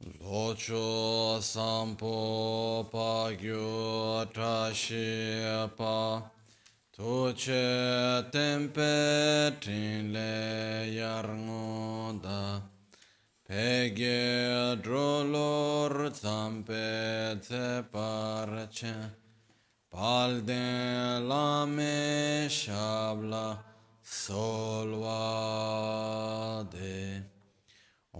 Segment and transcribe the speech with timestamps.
[0.00, 6.22] Locho sampo pa gyu trashi pa
[6.96, 12.62] Tuche tempe trinle yarngoda
[13.44, 18.96] Pege drolor zampe te parche
[19.90, 20.66] Palde
[21.26, 23.58] lame shabla
[24.04, 24.48] solvade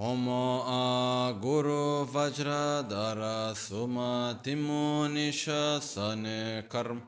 [0.00, 7.02] Omo a Guru Vajradara Suma Timunisha Sane Karm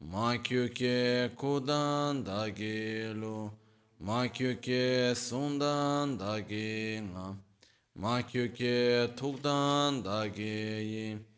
[0.00, 3.50] Makyuke kudan dagi lo,
[3.98, 7.34] makyuke sundan dagi ma,
[7.96, 11.29] makyuke tudan dagi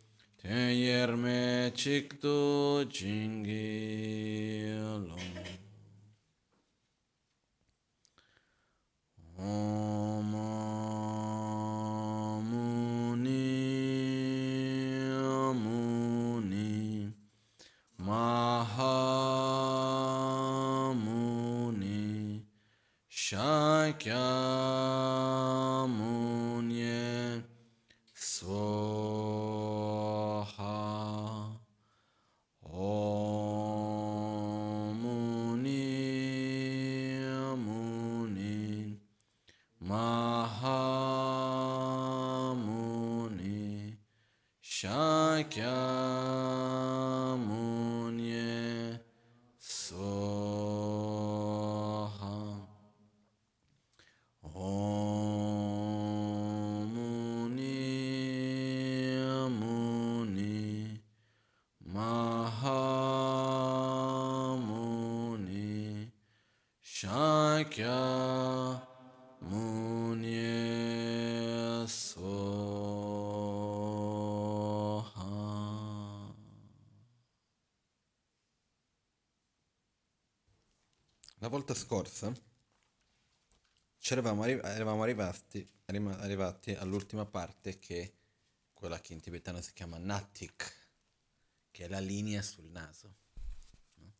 [0.44, 4.32] yi, Tenyerme çıktı cingilo.
[9.38, 10.32] Om
[12.50, 13.32] Muni
[15.54, 17.12] Muni
[17.98, 18.82] Mahamuni
[23.08, 24.62] Shakyamuni
[84.44, 88.14] arri- eravamo arrivati, arrim- arrivati all'ultima parte che
[88.72, 90.76] quella che in tibetano si chiama Natik,
[91.70, 93.14] che è la linea sul naso.
[93.94, 94.12] no?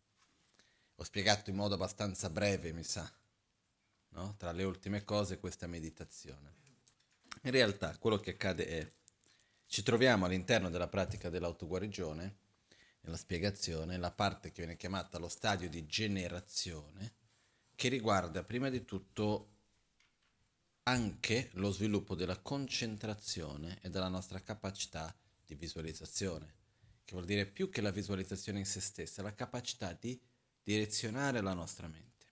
[0.96, 3.10] Ho spiegato in modo abbastanza breve, mi sa,
[4.10, 4.34] no?
[4.38, 6.60] tra le ultime cose questa meditazione.
[7.42, 8.92] In realtà quello che accade è,
[9.66, 12.36] ci troviamo all'interno della pratica dell'autoguarigione,
[13.00, 17.14] nella spiegazione, la parte che viene chiamata lo stadio di generazione,
[17.74, 19.48] che riguarda prima di tutto
[20.84, 25.14] anche lo sviluppo della concentrazione e della nostra capacità
[25.46, 26.54] di visualizzazione,
[27.04, 30.18] che vuol dire più che la visualizzazione in se stessa, la capacità di
[30.62, 32.26] direzionare la nostra mente.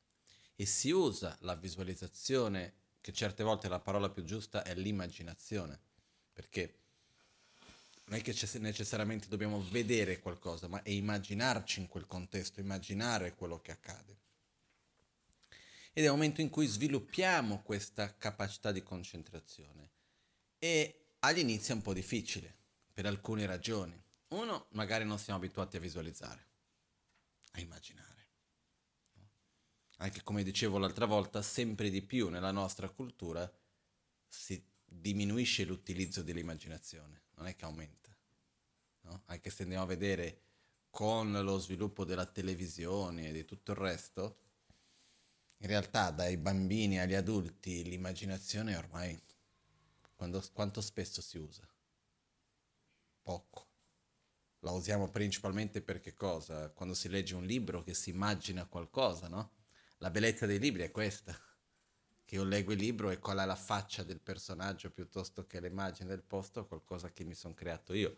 [0.57, 5.79] E si usa la visualizzazione, che certe volte la parola più giusta è l'immaginazione,
[6.33, 6.75] perché
[8.07, 13.61] non è che necessariamente dobbiamo vedere qualcosa, ma è immaginarci in quel contesto, immaginare quello
[13.61, 14.19] che accade.
[16.01, 19.91] Ed è un momento in cui sviluppiamo questa capacità di concentrazione.
[20.59, 22.57] E all'inizio è un po' difficile,
[22.91, 24.03] per alcune ragioni.
[24.29, 26.47] Uno, magari non siamo abituati a visualizzare,
[27.51, 28.29] a immaginare.
[29.99, 33.53] Anche come dicevo l'altra volta, sempre di più nella nostra cultura
[34.27, 38.17] si diminuisce l'utilizzo dell'immaginazione, non è che aumenta.
[39.03, 39.25] no?
[39.27, 40.41] Anche se andiamo a vedere
[40.89, 44.39] con lo sviluppo della televisione e di tutto il resto,
[45.63, 49.21] in realtà dai bambini agli adulti l'immaginazione ormai
[50.15, 51.67] quando- quanto spesso si usa?
[53.23, 53.69] Poco.
[54.61, 56.71] La usiamo principalmente per che cosa?
[56.71, 59.53] Quando si legge un libro che si immagina qualcosa, no?
[59.99, 61.39] La bellezza dei libri è questa,
[62.25, 66.09] che io leggo il libro e qual è la faccia del personaggio piuttosto che l'immagine
[66.09, 68.17] del posto, qualcosa che mi sono creato io.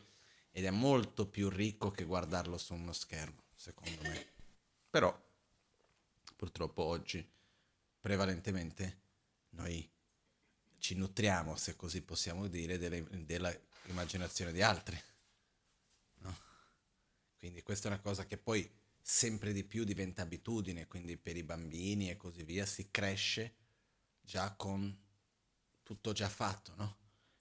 [0.51, 4.27] Ed è molto più ricco che guardarlo su uno schermo, secondo me.
[4.91, 5.32] Però,
[6.43, 7.25] purtroppo oggi,
[8.01, 9.03] prevalentemente,
[9.51, 9.89] noi
[10.79, 15.01] ci nutriamo, se così possiamo dire, dell'immaginazione di altri.
[16.15, 16.37] No?
[17.39, 18.69] Quindi questa è una cosa che poi
[19.01, 23.55] sempre di più diventa abitudine, quindi per i bambini e così via si cresce
[24.21, 25.01] già con
[25.85, 26.97] tutto già fatto, no?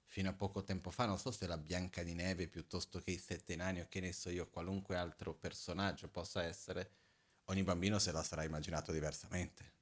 [0.06, 3.18] Fino a poco tempo fa, non so se la Bianca di Neve piuttosto che i
[3.18, 7.01] Sette Nani o che ne so io, qualunque altro personaggio possa essere,
[7.52, 9.74] ogni bambino se la sarà immaginato diversamente.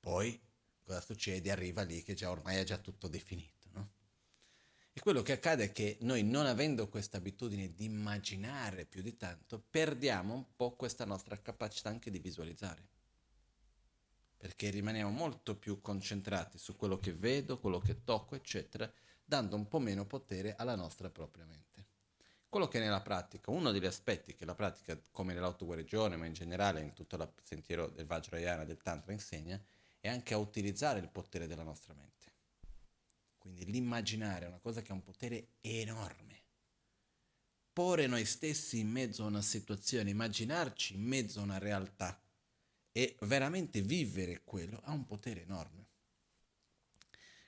[0.00, 0.40] Poi
[0.82, 1.50] cosa succede?
[1.50, 3.90] Arriva lì che già ormai è già tutto definito, no?
[4.92, 9.16] E quello che accade è che noi non avendo questa abitudine di immaginare più di
[9.16, 12.94] tanto, perdiamo un po' questa nostra capacità anche di visualizzare
[14.36, 18.90] perché rimaniamo molto più concentrati su quello che vedo, quello che tocco, eccetera,
[19.24, 21.86] dando un po' meno potere alla nostra propria mente.
[22.56, 26.80] Quello che nella pratica, uno degli aspetti che la pratica, come nell'autoguarigione, ma in generale
[26.80, 29.62] in tutto il sentiero del Vajrayana, del Tantra, insegna,
[30.00, 32.32] è anche a utilizzare il potere della nostra mente.
[33.36, 36.44] Quindi l'immaginare è una cosa che ha un potere enorme.
[37.74, 42.18] Porre noi stessi in mezzo a una situazione, immaginarci in mezzo a una realtà
[42.90, 45.88] e veramente vivere quello ha un potere enorme.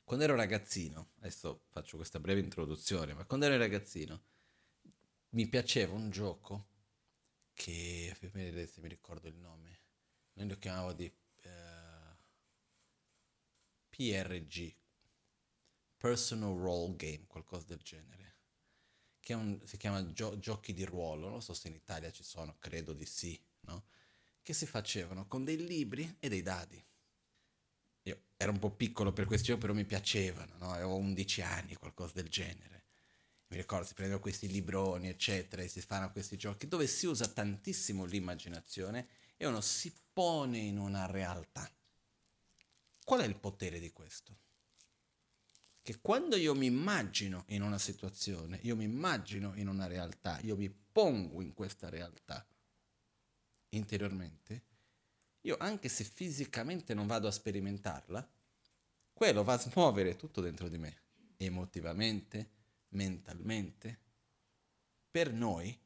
[0.05, 4.37] Quando ero ragazzino, adesso faccio questa breve introduzione, ma quando ero ragazzino
[5.31, 6.67] mi piaceva un gioco
[7.53, 8.31] che, se
[8.81, 9.81] mi ricordo il nome,
[10.35, 12.17] noi lo chiamavamo di uh, eh,
[13.89, 14.75] PRG,
[15.97, 18.37] Personal Role Game, qualcosa del genere,
[19.19, 22.57] che un, si chiama gio- giochi di ruolo, non so se in Italia ci sono,
[22.59, 23.87] credo di sì, no?
[24.43, 26.83] che si facevano con dei libri e dei dadi.
[28.03, 30.71] Io ero un po' piccolo per questi giochi, però mi piacevano, no?
[30.71, 32.87] avevo 11 anni, qualcosa del genere.
[33.49, 37.27] Mi ricordo, si prendono questi libroni, eccetera, e si fanno questi giochi dove si usa
[37.29, 41.71] tantissimo l'immaginazione e uno si pone in una realtà.
[43.05, 44.37] Qual è il potere di questo?
[45.81, 50.55] Che quando io mi immagino in una situazione, io mi immagino in una realtà, io
[50.55, 52.47] mi pongo in questa realtà,
[53.71, 54.65] interiormente,
[55.43, 58.31] io anche se fisicamente non vado a sperimentarla,
[59.15, 61.01] quello va a smuovere tutto dentro di me,
[61.39, 62.51] emotivamente,
[62.91, 63.99] mentalmente.
[65.11, 65.79] Per noi,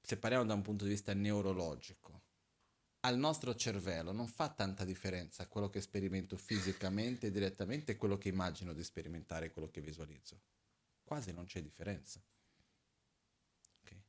[0.00, 2.22] se parliamo da un punto di vista neurologico,
[3.00, 8.28] al nostro cervello non fa tanta differenza quello che sperimento fisicamente direttamente e quello che
[8.28, 10.40] immagino di sperimentare, quello che visualizzo.
[11.04, 12.20] Quasi non c'è differenza.
[13.82, 14.02] Okay.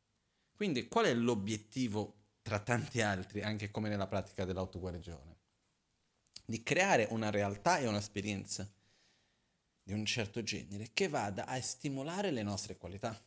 [0.52, 5.36] Quindi qual è l'obiettivo tra tanti altri, anche come nella pratica dell'autoguarigione,
[6.46, 8.68] di creare una realtà e un'esperienza
[9.88, 13.18] di un certo genere che vada a stimolare le nostre qualità.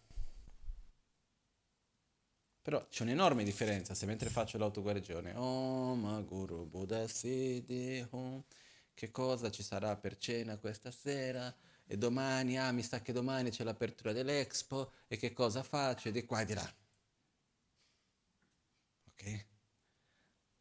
[2.60, 8.44] Però c'è un'enorme differenza se mentre faccio l'autoguarigione, oh ma guru Buddha Siddhi Hum,
[8.92, 11.50] che cosa ci sarà per cena questa sera?
[11.86, 16.08] E domani, ah mi sa che domani c'è l'apertura dell'Expo e che cosa faccio?
[16.08, 16.74] E di qua e di là.
[19.12, 19.46] Ok?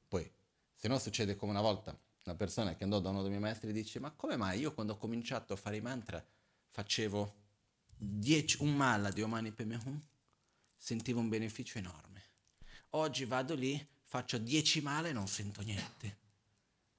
[0.07, 0.31] Poi,
[0.75, 1.99] se no succede come una volta,
[2.29, 4.73] una persona che andò da uno dei miei maestri e dice, ma come mai io
[4.73, 6.23] quando ho cominciato a fare i mantra
[6.69, 7.35] facevo
[7.97, 9.99] 10, un mala di Omani Pemehum,
[10.75, 12.23] sentivo un beneficio enorme.
[12.91, 16.05] Oggi vado lì, faccio 10 male e non sento niente.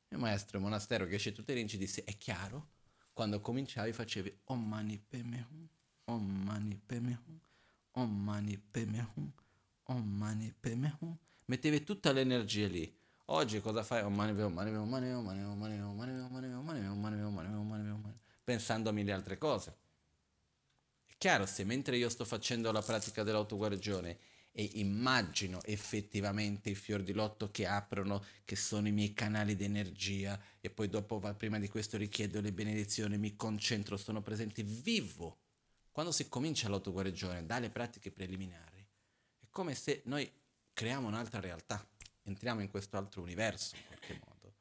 [0.08, 2.70] Il mio maestro, il monastero che esce tutti i rinci, disse, è chiaro,
[3.12, 5.68] quando cominciavi facevi Om Mani Pemehum,
[6.04, 7.38] Om Mani Pemehum,
[7.92, 9.32] Om Mani Pemehum,
[9.84, 13.00] Om Mani Pemehum, mettevi tutta l'energia lì.
[13.32, 14.02] Oggi cosa fai?
[18.42, 19.76] Pensando a mille altre cose.
[21.06, 24.18] È chiaro, se mentre io sto facendo la pratica dell'autoguarigione
[24.50, 29.62] e immagino effettivamente i fior di lotto che aprono, che sono i miei canali di
[29.62, 35.38] energia, e poi dopo, prima di questo, richiedo le benedizioni, mi concentro, sono presente, vivo.
[35.92, 38.84] Quando si comincia l'autoguarigione dalle pratiche preliminari,
[39.38, 40.28] è come se noi
[40.72, 41.87] creiamo un'altra realtà,
[42.30, 44.54] entriamo in questo altro universo in qualche modo,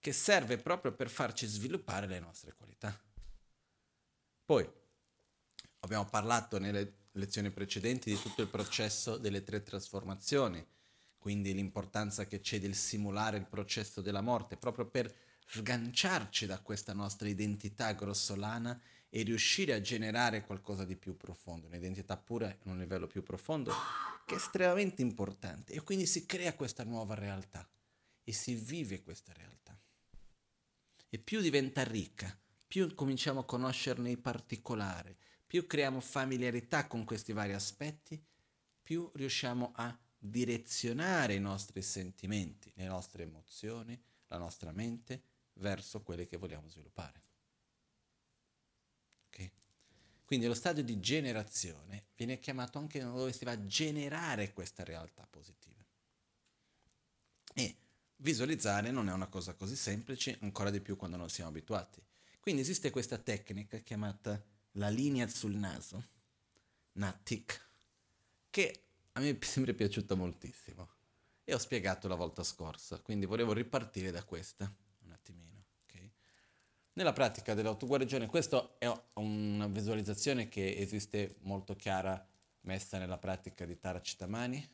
[0.00, 2.98] che serve proprio per farci sviluppare le nostre qualità.
[4.44, 4.68] Poi
[5.80, 10.64] abbiamo parlato nelle lezioni precedenti di tutto il processo delle tre trasformazioni,
[11.18, 15.12] quindi l'importanza che c'è del simulare il processo della morte, proprio per
[15.48, 18.80] sganciarci da questa nostra identità grossolana
[19.16, 23.72] e riuscire a generare qualcosa di più profondo, un'identità pura in un livello più profondo,
[24.26, 25.72] che è estremamente importante.
[25.72, 27.66] E quindi si crea questa nuova realtà
[28.22, 29.80] e si vive questa realtà.
[31.08, 37.32] e più diventa ricca, più cominciamo a conoscerne i particolari, più creiamo familiarità con questi
[37.32, 38.22] vari aspetti,
[38.82, 45.22] più riusciamo a direzionare i nostri sentimenti, le nostre emozioni, la nostra mente
[45.54, 47.22] verso quelle che vogliamo sviluppare.
[49.36, 49.52] Okay?
[50.26, 55.24] Quindi lo stadio di generazione viene chiamato anche dove si va a generare questa realtà
[55.30, 55.84] positiva.
[57.54, 57.76] E
[58.16, 62.02] visualizzare non è una cosa così semplice, ancora di più quando non siamo abituati.
[62.40, 64.42] Quindi esiste questa tecnica chiamata
[64.72, 66.04] la linea sul naso,
[66.94, 67.64] Natik,
[68.50, 68.80] che
[69.12, 70.90] a me è sempre piaciuta moltissimo
[71.44, 74.74] e ho spiegato la volta scorsa, quindi volevo ripartire da questa?
[76.96, 82.26] Nella pratica dell'autoguarigione, questa è una visualizzazione che esiste molto chiara
[82.62, 84.66] messa nella pratica di Tara Citamani,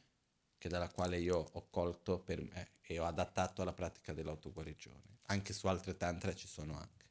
[0.57, 5.19] che dalla quale io ho colto per me e ho adattato alla pratica dell'autoguarigione.
[5.27, 7.07] Anche su altre tantre ci sono anche.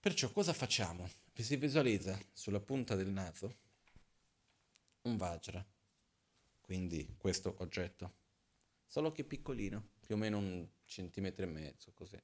[0.00, 1.06] Perciò cosa facciamo?
[1.34, 3.56] Si visualizza sulla punta del naso
[5.02, 5.62] un Vajra,
[6.62, 8.14] quindi questo oggetto,
[8.86, 12.18] solo che piccolino, più o meno un centimetro e mezzo, così.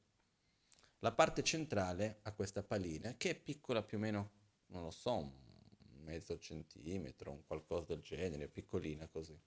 [1.01, 4.31] La parte centrale ha questa palina che è piccola più o meno,
[4.67, 9.39] non lo so, un mezzo centimetro, un qualcosa del genere, piccolina così,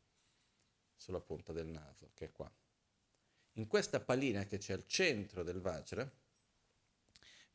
[0.95, 2.51] sulla punta del naso, che è qua.
[3.55, 6.09] In questa palina che c'è al centro del Vajra,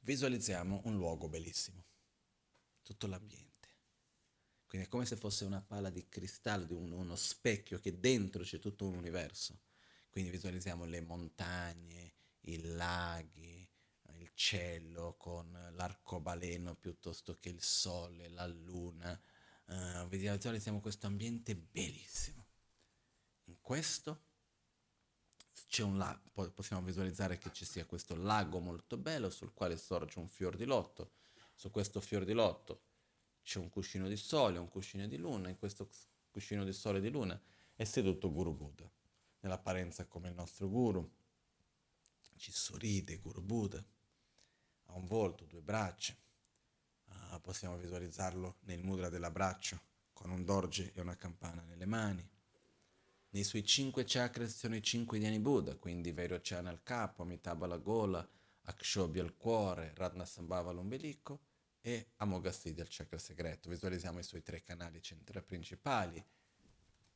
[0.01, 1.85] visualizziamo un luogo bellissimo,
[2.83, 3.57] tutto l'ambiente
[4.67, 8.43] quindi è come se fosse una palla di cristallo, di un, uno specchio che dentro
[8.43, 9.61] c'è tutto un universo.
[10.11, 12.13] Quindi visualizziamo le montagne,
[12.43, 13.67] i laghi,
[14.37, 19.19] cielo con l'arcobaleno piuttosto che il sole, la luna.
[19.65, 22.47] Uh, visualizziamo questo ambiente bellissimo.
[23.45, 24.25] In questo
[25.67, 30.19] c'è un lago, possiamo visualizzare che ci sia questo lago molto bello sul quale sorge
[30.19, 31.15] un fior di lotto.
[31.55, 32.83] Su questo fior di lotto
[33.43, 35.89] c'è un cuscino di sole, un cuscino di luna, in questo
[36.31, 37.41] cuscino di sole e di luna
[37.75, 38.91] è seduto Guru Buddha,
[39.41, 41.11] nell'apparenza come il nostro Guru,
[42.37, 43.83] ci sorride Guru Buddha,
[44.87, 46.15] ha un volto, due braccia,
[47.09, 49.81] uh, possiamo visualizzarlo nel mudra dell'abbraccio,
[50.13, 52.27] con un dorje e una campana nelle mani.
[53.31, 57.67] Nei suoi cinque chakra ci sono i cinque diani Buddha, quindi Vairocana al capo, Amitabha
[57.67, 58.27] alla gola,
[58.63, 61.41] Akshobhya al cuore, Radnasambhava all'ombelico,
[61.87, 63.69] e Amoghasiddhi al chakra segreto.
[63.69, 66.25] Visualizziamo i suoi tre canali centrali principali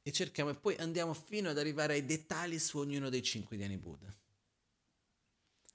[0.02, 3.78] e cerchiamo e poi andiamo fino ad arrivare ai dettagli su ognuno dei cinque Dhyani
[3.78, 4.14] Buddha.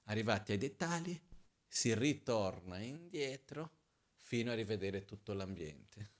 [0.04, 1.20] Arrivati ai dettagli
[1.66, 3.70] si ritorna indietro
[4.16, 6.14] fino a rivedere tutto l'ambiente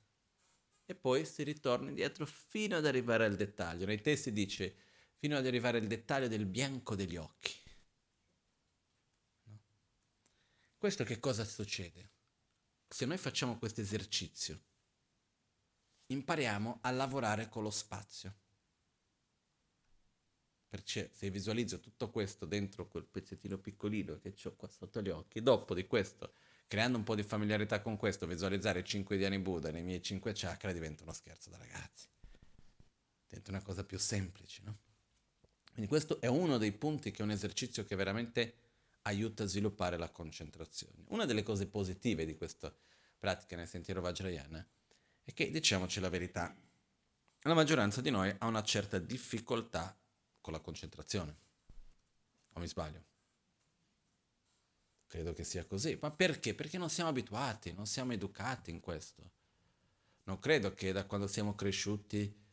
[0.85, 3.87] e poi si ritorna indietro fino ad arrivare al dettaglio.
[3.87, 4.77] Nei testi dice
[5.17, 7.55] fino ad arrivare al dettaglio del bianco degli occhi.
[9.45, 9.63] No?
[10.77, 12.15] Questo che cosa succede?
[12.89, 14.61] se noi facciamo questo esercizio,
[16.07, 18.35] impariamo a lavorare con lo spazio.
[20.77, 25.43] Perché se visualizzo tutto questo dentro quel pezzettino piccolino che ho qua sotto gli occhi,
[25.43, 26.35] dopo di questo,
[26.67, 30.33] creando un po' di familiarità con questo, visualizzare i 5 Dhyani Buddha nei miei 5
[30.35, 32.09] chakra diventa uno scherzo da ragazzi.
[33.27, 34.77] Diventa una cosa più semplice, no?
[35.71, 38.57] Quindi questo è uno dei punti che è un esercizio che veramente
[39.03, 41.05] aiuta a sviluppare la concentrazione.
[41.07, 42.71] Una delle cose positive di questa
[43.19, 44.69] pratica nel sentiero Vajrayana
[45.25, 46.55] è che, diciamoci la verità,
[47.41, 49.99] la maggioranza di noi ha una certa difficoltà
[50.47, 51.37] con la concentrazione.
[52.53, 53.05] O mi sbaglio?
[55.09, 55.99] Credo che sia così.
[56.01, 56.55] Ma perché?
[56.55, 59.33] Perché non siamo abituati, non siamo educati in questo.
[60.23, 62.45] Non credo che da quando siamo cresciuti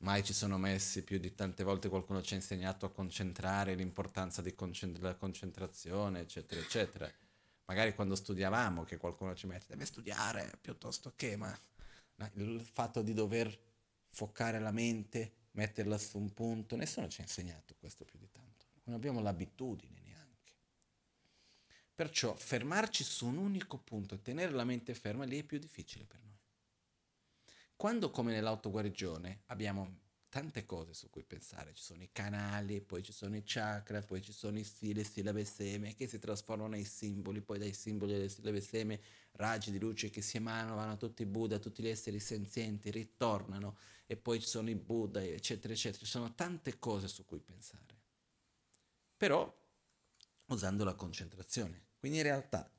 [0.00, 4.42] mai ci sono messi più di tante volte qualcuno ci ha insegnato a concentrare, l'importanza
[4.54, 7.12] concent- della concentrazione, eccetera, eccetera.
[7.66, 11.54] Magari quando studiavamo che qualcuno ci mette, deve studiare piuttosto che, ma
[12.34, 13.56] il fatto di dover
[14.08, 18.66] foccare la mente, metterla su un punto, nessuno ci ha insegnato questo più di tanto.
[18.84, 20.54] Non abbiamo l'abitudine neanche.
[21.94, 26.20] Perciò fermarci su un unico punto tenere la mente ferma lì è più difficile per
[26.20, 26.30] noi.
[27.76, 30.00] Quando come nell'autoguarigione abbiamo
[30.32, 34.22] tante cose su cui pensare, ci sono i canali, poi ci sono i chakra, poi
[34.22, 38.14] ci sono i stili, le sillabe seme che si trasformano nei simboli, poi dai simboli
[38.14, 38.98] alle sillabe seme
[39.32, 43.76] raggi di luce che si emanano, vanno tutti i Buddha, tutti gli esseri senzienti, ritornano
[44.12, 46.04] e poi ci sono i Buddha, eccetera, eccetera.
[46.04, 48.00] Ci sono tante cose su cui pensare.
[49.16, 49.50] Però
[50.48, 51.86] usando la concentrazione.
[51.98, 52.70] Quindi in realtà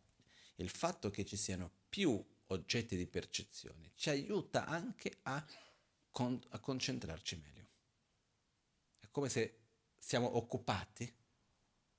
[0.58, 5.44] il fatto che ci siano più oggetti di percezione, ci aiuta anche a,
[6.12, 7.68] con- a concentrarci meglio.
[9.00, 9.62] È come se
[9.98, 11.12] siamo occupati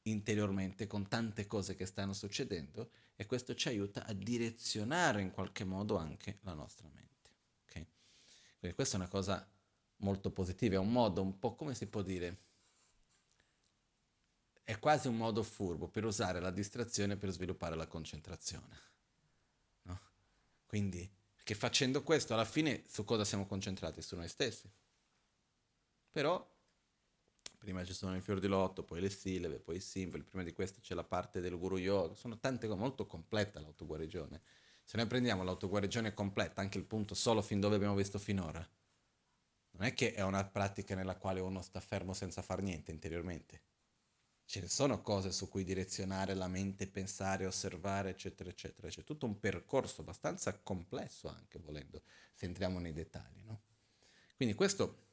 [0.02, 5.64] interiormente con tante cose che stanno succedendo e questo ci aiuta a direzionare in qualche
[5.64, 7.13] modo anche la nostra mente.
[8.64, 9.46] Quindi questa è una cosa
[9.96, 12.38] molto positiva, è un modo un po' come si può dire,
[14.62, 18.80] è quasi un modo furbo per usare la distrazione per sviluppare la concentrazione.
[19.82, 20.00] No?
[20.64, 21.06] Quindi,
[21.42, 24.00] che facendo questo alla fine su cosa siamo concentrati?
[24.00, 24.66] Su noi stessi.
[26.10, 26.50] Però
[27.58, 30.54] prima ci sono i fiori di lotto, poi le sillabe, poi i simboli, prima di
[30.54, 34.40] questo c'è la parte del guru yoga, sono tante cose, molto completa l'autoguarigione.
[34.84, 38.66] Se noi prendiamo l'autoguarigione completa, anche il punto solo fin dove abbiamo visto finora,
[39.72, 43.62] non è che è una pratica nella quale uno sta fermo senza far niente interiormente
[44.46, 48.88] ce ne sono cose su cui direzionare la mente, pensare, osservare, eccetera, eccetera.
[48.88, 52.02] C'è tutto un percorso abbastanza complesso anche, volendo,
[52.34, 53.42] se entriamo nei dettagli.
[53.44, 53.62] No?
[54.36, 55.06] Quindi questo,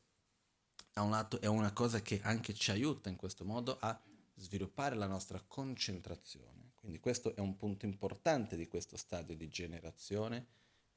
[0.92, 4.00] da un lato, è una cosa che anche ci aiuta in questo modo a
[4.36, 6.71] sviluppare la nostra concentrazione.
[6.82, 10.48] Quindi questo è un punto importante di questo stadio di generazione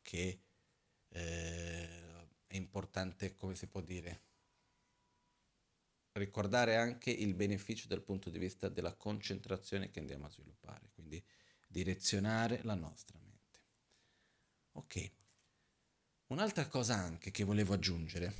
[0.00, 0.40] che
[1.08, 4.22] eh, è importante, come si può dire,
[6.12, 11.22] ricordare anche il beneficio dal punto di vista della concentrazione che andiamo a sviluppare, quindi
[11.68, 13.60] direzionare la nostra mente.
[14.72, 15.12] Ok,
[16.28, 18.32] un'altra cosa anche che volevo aggiungere,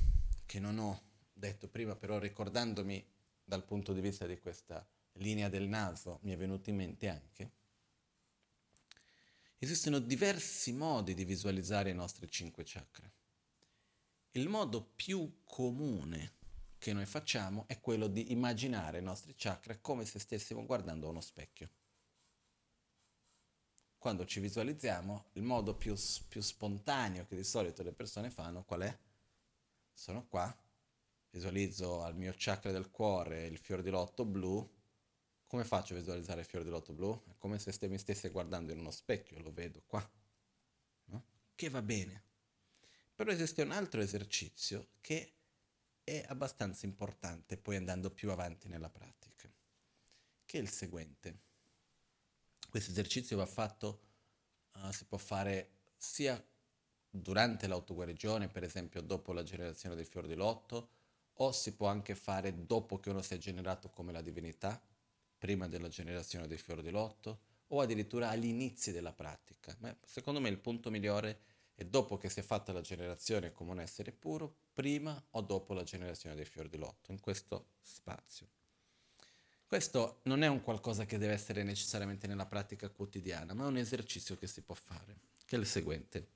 [0.47, 3.05] che non ho detto prima, però ricordandomi
[3.43, 4.83] dal punto di vista di questa
[5.15, 7.51] linea del naso, mi è venuto in mente anche,
[9.57, 13.11] esistono diversi modi di visualizzare i nostri cinque chakra.
[14.31, 16.33] Il modo più comune
[16.77, 21.21] che noi facciamo è quello di immaginare i nostri chakra come se stessimo guardando uno
[21.21, 21.69] specchio.
[23.97, 25.95] Quando ci visualizziamo, il modo più,
[26.27, 28.99] più spontaneo che di solito le persone fanno qual è?
[29.91, 30.55] Sono qua,
[31.31, 34.69] visualizzo al mio chakra del cuore il fior di lotto blu.
[35.55, 37.23] Come faccio a visualizzare il fior di lotto blu?
[37.29, 40.05] È come se mi stesse guardando in uno specchio, lo vedo qua.
[41.05, 41.23] No?
[41.55, 42.23] Che va bene.
[43.15, 45.31] Però esiste un altro esercizio che
[46.03, 49.49] è abbastanza importante poi andando più avanti nella pratica,
[50.45, 51.37] che è il seguente.
[52.69, 54.01] Questo esercizio va fatto,
[54.73, 56.45] uh, si può fare sia
[57.09, 60.89] durante l'autoguarigione, per esempio dopo la generazione del fior di lotto,
[61.35, 64.81] o si può anche fare dopo che uno si è generato come la divinità,
[65.37, 69.75] prima della generazione del fior di lotto, o addirittura agli inizi della pratica.
[69.79, 71.39] Ma secondo me il punto migliore
[71.75, 75.73] è dopo che si è fatta la generazione come un essere puro, prima o dopo
[75.73, 78.47] la generazione dei fiori di lotto, in questo spazio.
[79.67, 83.77] Questo non è un qualcosa che deve essere necessariamente nella pratica quotidiana, ma è un
[83.77, 86.27] esercizio che si può fare, che è il seguente.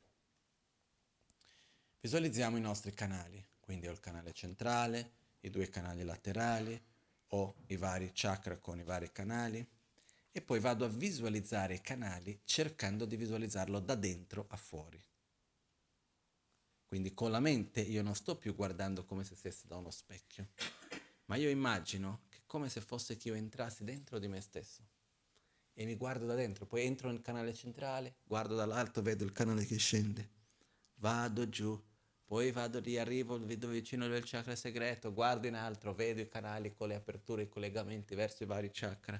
[2.01, 6.81] Visualizziamo i nostri canali, quindi ho il canale centrale, i due canali laterali,
[7.29, 9.65] ho i vari chakra con i vari canali
[10.31, 15.03] e poi vado a visualizzare i canali cercando di visualizzarlo da dentro a fuori.
[16.85, 20.49] Quindi con la mente io non sto più guardando come se stessi da uno specchio,
[21.25, 24.83] ma io immagino che come se fosse che io entrassi dentro di me stesso
[25.73, 29.65] e mi guardo da dentro, poi entro nel canale centrale, guardo dall'alto, vedo il canale
[29.65, 30.29] che scende,
[30.95, 31.79] vado giù,
[32.29, 36.75] poi vado lì, arrivo, vedo vicino del chakra segreto, guardo in alto, vedo i canali
[36.75, 39.19] con le aperture, i collegamenti verso i vari chakra.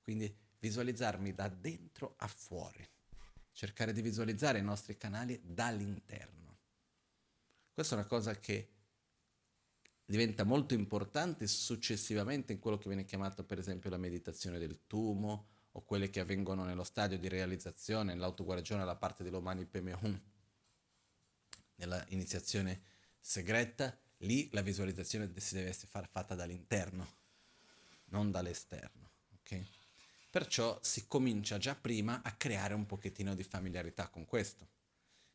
[0.00, 2.88] Quindi visualizzarmi da dentro a fuori,
[3.52, 6.56] cercare di visualizzare i nostri canali dall'interno.
[7.70, 8.70] Questa è una cosa che
[10.06, 15.48] diventa molto importante successivamente in quello che viene chiamato per esempio la meditazione del tumo
[15.72, 20.31] o quelle che avvengono nello stadio di realizzazione, nell'autoguarigione alla parte dell'Omani Pemehun,
[21.82, 22.82] nella iniziazione
[23.20, 27.06] segreta, lì la visualizzazione si deve essere fatta dall'interno,
[28.06, 29.10] non dall'esterno.
[29.40, 29.66] Okay?
[30.30, 34.68] Perciò si comincia già prima a creare un pochettino di familiarità con questo.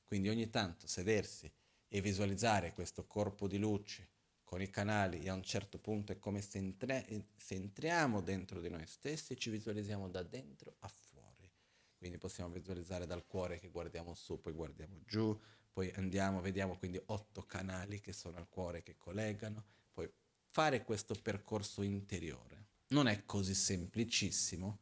[0.05, 1.51] Quindi ogni tanto sedersi
[1.89, 6.19] e visualizzare questo corpo di luce con i canali e a un certo punto è
[6.19, 10.87] come se, entri- se entriamo dentro di noi stessi e ci visualizziamo da dentro a
[10.87, 11.51] fuori.
[11.97, 15.37] Quindi possiamo visualizzare dal cuore che guardiamo su, poi guardiamo giù,
[15.77, 19.63] poi andiamo, vediamo quindi otto canali che sono al cuore che collegano,
[19.93, 20.11] poi
[20.49, 22.65] fare questo percorso interiore.
[22.87, 24.79] Non è così semplicissimo,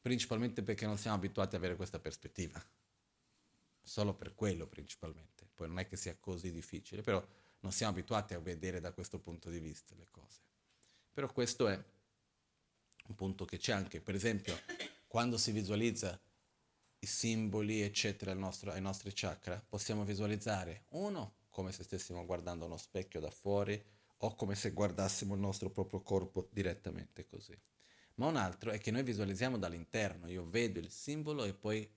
[0.00, 2.64] principalmente perché non siamo abituati ad avere questa prospettiva.
[3.82, 7.20] Solo per quello principalmente poi non è che sia così difficile, però
[7.58, 10.38] non siamo abituati a vedere da questo punto di vista le cose.
[11.12, 11.84] Però questo è
[13.08, 14.56] un punto che c'è anche, per esempio,
[15.08, 16.16] quando si visualizza
[16.98, 22.76] i simboli, eccetera, nostro, ai nostri chakra, possiamo visualizzare uno come se stessimo guardando uno
[22.76, 23.82] specchio da fuori
[24.18, 27.58] o come se guardassimo il nostro proprio corpo direttamente così.
[28.16, 31.88] ma un altro è che noi visualizziamo dall'interno, io vedo il simbolo e poi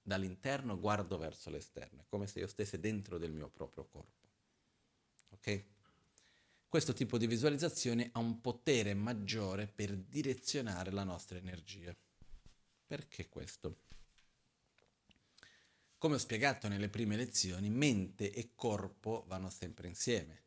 [0.00, 4.28] dall'interno guardo verso l'esterno, è come se io stessi dentro del mio proprio corpo.
[5.30, 5.64] Ok?
[6.68, 11.96] Questo tipo di visualizzazione ha un potere maggiore per direzionare la nostra energia.
[12.86, 13.85] Perché questo?
[15.98, 20.44] Come ho spiegato nelle prime lezioni, mente e corpo vanno sempre insieme,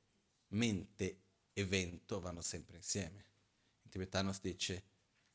[0.50, 3.26] mente e vento vanno sempre insieme.
[3.82, 4.84] In tibetano si dice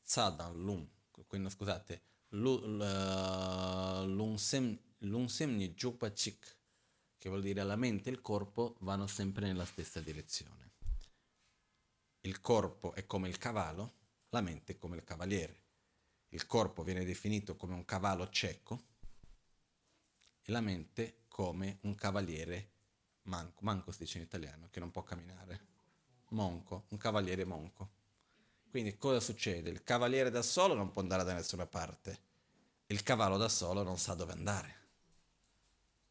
[0.01, 0.87] Tsadan Lung,
[1.27, 3.09] quindi scusate, Lungsem
[4.99, 6.57] Ni Jukpa Chik,
[7.17, 10.71] che vuol dire la mente e il corpo vanno sempre nella stessa direzione.
[12.21, 13.95] Il corpo è come il cavallo,
[14.29, 15.63] la mente è come il cavaliere.
[16.29, 18.93] Il corpo viene definito come un cavallo cieco
[20.47, 22.69] e la mente come un cavaliere
[23.23, 25.73] manco, manco si dice in italiano, che non può camminare.
[26.29, 27.89] Monco, un cavaliere monco.
[28.69, 29.69] Quindi cosa succede?
[29.69, 32.19] Il cavaliere da solo non può andare da nessuna parte,
[32.87, 34.83] il cavallo da solo non sa dove andare.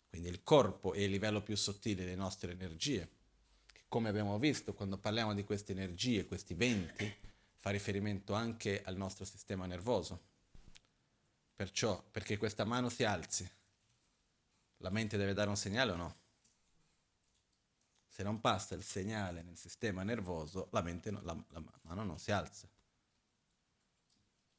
[0.09, 3.09] Quindi il corpo è il livello più sottile delle nostre energie.
[3.89, 7.13] Come abbiamo visto, quando parliamo di queste energie, questi venti,
[7.57, 10.23] fa riferimento anche al nostro sistema nervoso.
[11.55, 13.49] Perciò, perché questa mano si alzi,
[14.85, 16.17] la mente deve dare un segnale o no?
[18.07, 22.19] Se non passa il segnale nel sistema nervoso, la, mente no, la, la mano non
[22.19, 22.69] si alza.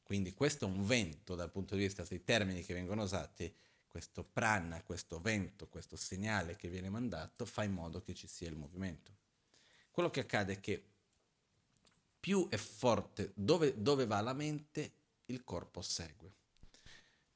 [0.02, 3.54] Quindi questo è un vento dal punto di vista dei termini che vengono usati,
[3.88, 8.50] questo prana, questo vento, questo segnale che viene mandato fa in modo che ci sia
[8.50, 9.14] il movimento.
[9.92, 10.84] Quello che accade è che
[12.20, 14.92] più è forte dove, dove va la mente,
[15.28, 16.34] il corpo segue.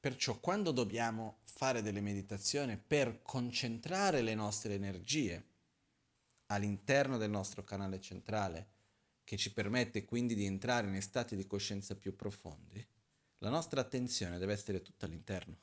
[0.00, 5.44] Perciò quando dobbiamo fare delle meditazioni per concentrare le nostre energie
[6.46, 8.68] all'interno del nostro canale centrale,
[9.24, 12.84] che ci permette quindi di entrare in stati di coscienza più profondi,
[13.38, 15.58] la nostra attenzione deve essere tutta all'interno.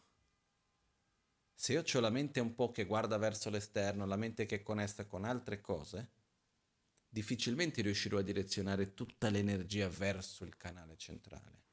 [1.55, 4.63] Se io ho la mente un po' che guarda verso l'esterno, la mente che è
[4.63, 6.11] connessa con altre cose,
[7.09, 11.63] difficilmente riuscirò a direzionare tutta l'energia verso il canale centrale.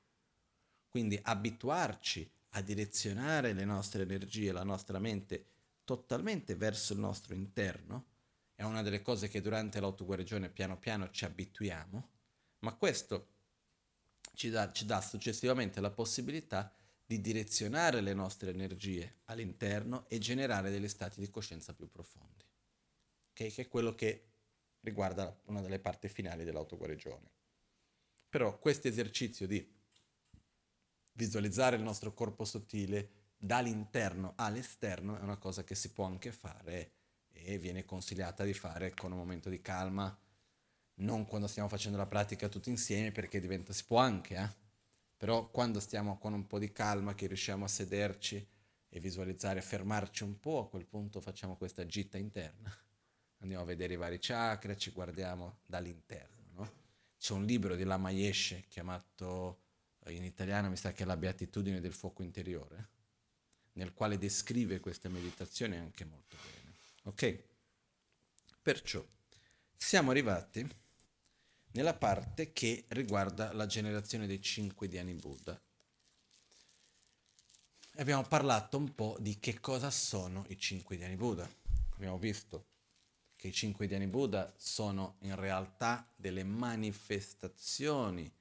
[0.89, 5.47] Quindi abituarci a direzionare le nostre energie, la nostra mente
[5.85, 8.07] totalmente verso il nostro interno,
[8.55, 12.11] è una delle cose che durante l'autoguarigione piano piano ci abituiamo,
[12.61, 13.29] ma questo
[14.35, 16.73] ci dà, ci dà successivamente la possibilità
[17.05, 22.45] di direzionare le nostre energie all'interno e generare degli stati di coscienza più profondi,
[23.31, 23.51] okay?
[23.51, 24.29] che è quello che
[24.81, 27.31] riguarda una delle parti finali dell'autoguarigione.
[28.29, 29.75] Però questo esercizio di
[31.15, 36.93] visualizzare il nostro corpo sottile dall'interno all'esterno è una cosa che si può anche fare
[37.31, 40.17] e viene consigliata di fare con un momento di calma,
[40.97, 44.63] non quando stiamo facendo la pratica tutti insieme perché diventa, si può anche, eh?
[45.17, 48.47] però quando stiamo con un po' di calma, che riusciamo a sederci
[48.89, 52.73] e visualizzare, fermarci un po', a quel punto facciamo questa gita interna.
[53.39, 56.45] Andiamo a vedere i vari chakra, ci guardiamo dall'interno.
[56.53, 56.73] No?
[57.19, 59.64] C'è un libro di Lama Yeshe chiamato,
[60.11, 62.89] in italiano mi sa che è La beatitudine del fuoco interiore,
[63.73, 66.75] nel quale descrive questa meditazione anche molto bene.
[67.05, 67.43] Ok?
[68.63, 69.05] Perciò
[69.77, 70.67] siamo arrivati
[71.73, 75.61] nella parte che riguarda la generazione dei cinque Dhyani Buddha.
[77.97, 81.49] Abbiamo parlato un po' di che cosa sono i cinque Dhyani Buddha.
[81.95, 82.67] Abbiamo visto
[83.37, 88.33] che i cinque Dhyani Buddha sono in realtà delle manifestazioni,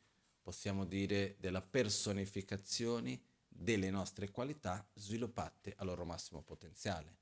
[0.43, 7.17] possiamo dire, della personificazione delle nostre qualità sviluppate al loro massimo potenziale.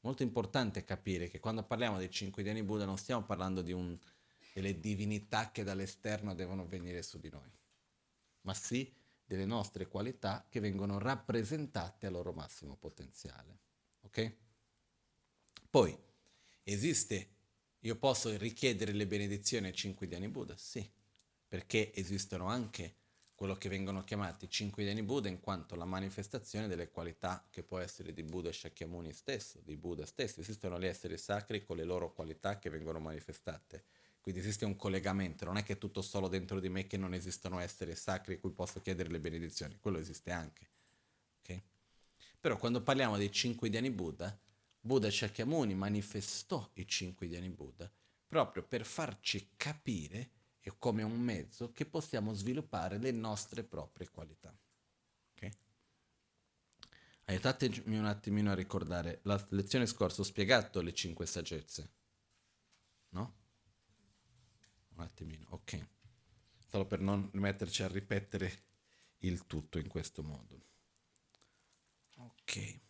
[0.00, 3.98] Molto importante capire che quando parliamo dei cinque Dhyani Buddha non stiamo parlando di un,
[4.52, 7.50] delle divinità che dall'esterno devono venire su di noi,
[8.42, 8.94] ma sì
[9.24, 13.58] delle nostre qualità che vengono rappresentate al loro massimo potenziale.
[14.02, 14.36] Ok?
[15.70, 15.96] Poi,
[16.64, 17.28] esiste,
[17.80, 20.56] io posso richiedere le benedizioni ai cinque Dhyani Buddha?
[20.56, 20.90] Sì,
[21.50, 22.94] perché esistono anche
[23.34, 27.80] quello che vengono chiamati cinque Dhyani Buddha in quanto la manifestazione delle qualità che può
[27.80, 30.40] essere di Buddha Shakyamuni stesso, di Buddha stesso.
[30.40, 33.82] Esistono gli esseri sacri con le loro qualità che vengono manifestate.
[34.20, 37.14] Quindi esiste un collegamento, non è che è tutto solo dentro di me che non
[37.14, 40.68] esistono esseri sacri cui posso chiedere le benedizioni, quello esiste anche.
[41.40, 41.60] Okay?
[42.38, 44.38] Però quando parliamo dei cinque Dhyani Buddha,
[44.78, 47.90] Buddha Shakyamuni manifestò i cinque Dhyani Buddha
[48.28, 54.56] proprio per farci capire e come un mezzo che possiamo sviluppare le nostre proprie qualità.
[55.32, 55.50] Okay?
[57.24, 61.92] Aiutatemi un attimino a ricordare, la lezione scorsa ho spiegato le cinque saggezze,
[63.10, 63.38] no?
[64.94, 65.86] Un attimino, ok.
[66.66, 68.64] solo per non metterci a ripetere
[69.18, 70.68] il tutto in questo modo.
[72.16, 72.80] Ok.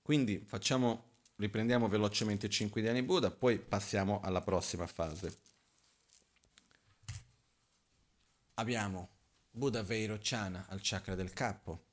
[0.00, 5.38] Quindi facciamo, riprendiamo velocemente i cinque Dhyani Buddha, poi passiamo alla prossima fase.
[8.54, 9.08] Abbiamo
[9.50, 11.86] Buddha Veirocana al chakra del capo,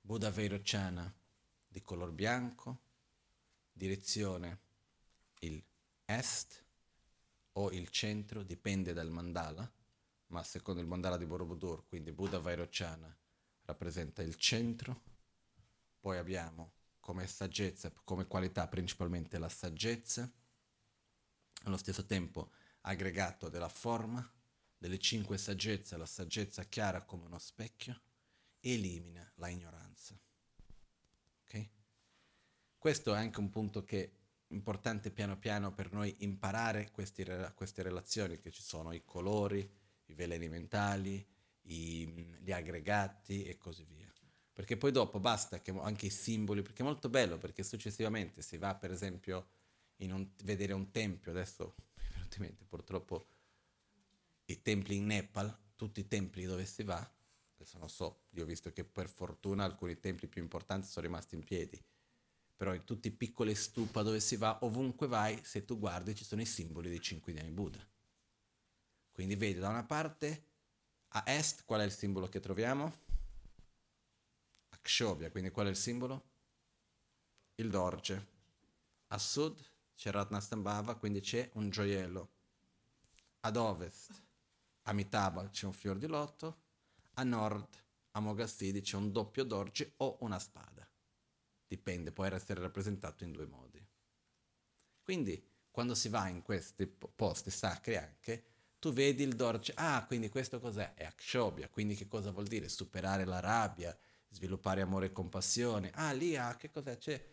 [0.00, 1.12] Buddha Veirocana
[1.68, 2.80] di color bianco,
[3.72, 4.60] direzione
[5.40, 5.62] il
[6.04, 6.64] est
[7.56, 9.68] o il centro, dipende dal mandala,
[10.28, 13.16] ma secondo il mandala di Borobudur, quindi Buddha Vairocana
[13.64, 15.02] rappresenta il centro,
[15.98, 16.72] poi abbiamo
[17.04, 20.26] come saggezza, come qualità principalmente la saggezza,
[21.64, 24.26] allo stesso tempo aggregato della forma,
[24.78, 28.00] delle cinque saggezze, la saggezza chiara come uno specchio,
[28.60, 30.18] elimina la ignoranza.
[31.42, 31.70] Okay?
[32.78, 34.10] Questo è anche un punto che è
[34.54, 37.22] importante piano piano per noi imparare questi,
[37.54, 39.70] queste relazioni che ci sono, i colori,
[40.06, 41.22] i veleni mentali,
[41.64, 42.06] i,
[42.40, 44.03] gli aggregati e così via.
[44.54, 48.56] Perché poi dopo basta che anche i simboli, perché è molto bello, perché successivamente si
[48.56, 49.48] va per esempio
[49.98, 51.74] a un, vedere un tempio, adesso
[52.68, 53.26] purtroppo
[54.46, 56.98] i templi in Nepal, tutti i templi dove si va,
[57.56, 61.34] adesso non so, io ho visto che per fortuna alcuni templi più importanti sono rimasti
[61.34, 61.82] in piedi,
[62.56, 66.24] però in tutti i piccoli stupa dove si va, ovunque vai, se tu guardi ci
[66.24, 67.84] sono i simboli dei cinque Dhyani Buddha.
[69.10, 70.44] Quindi vedi da una parte
[71.08, 73.02] a est qual è il simbolo che troviamo?
[74.84, 76.24] Akshobhya, quindi qual è il simbolo?
[77.54, 78.26] Il dorje.
[79.08, 79.58] A sud
[79.96, 82.28] c'è Ratnastambhava, quindi c'è un gioiello.
[83.40, 84.12] Ad ovest
[84.82, 86.60] Amitabha c'è un fior di lotto,
[87.14, 90.86] a nord a Mogassidi c'è un doppio dorje o una spada.
[91.66, 93.82] Dipende, può essere rappresentato in due modi.
[95.02, 98.44] Quindi quando si va in questi posti sacri anche,
[98.78, 100.92] tu vedi il dorje, ah, quindi questo cos'è?
[100.92, 102.68] È Akshobhya, quindi che cosa vuol dire?
[102.68, 103.98] Superare la rabbia,
[104.34, 105.90] sviluppare amore e compassione.
[105.94, 106.98] Ah, lì, ah, che cos'è?
[106.98, 107.32] C'è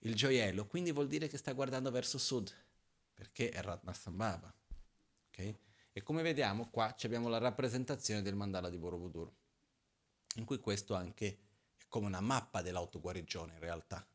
[0.00, 2.52] il gioiello, quindi vuol dire che sta guardando verso sud,
[3.14, 4.52] perché è Ratnasambhava.
[5.28, 5.54] Ok?
[5.92, 9.30] E come vediamo qua abbiamo la rappresentazione del mandala di Borobudur,
[10.36, 11.38] in cui questo anche
[11.76, 14.06] è come una mappa dell'autoguarigione in realtà.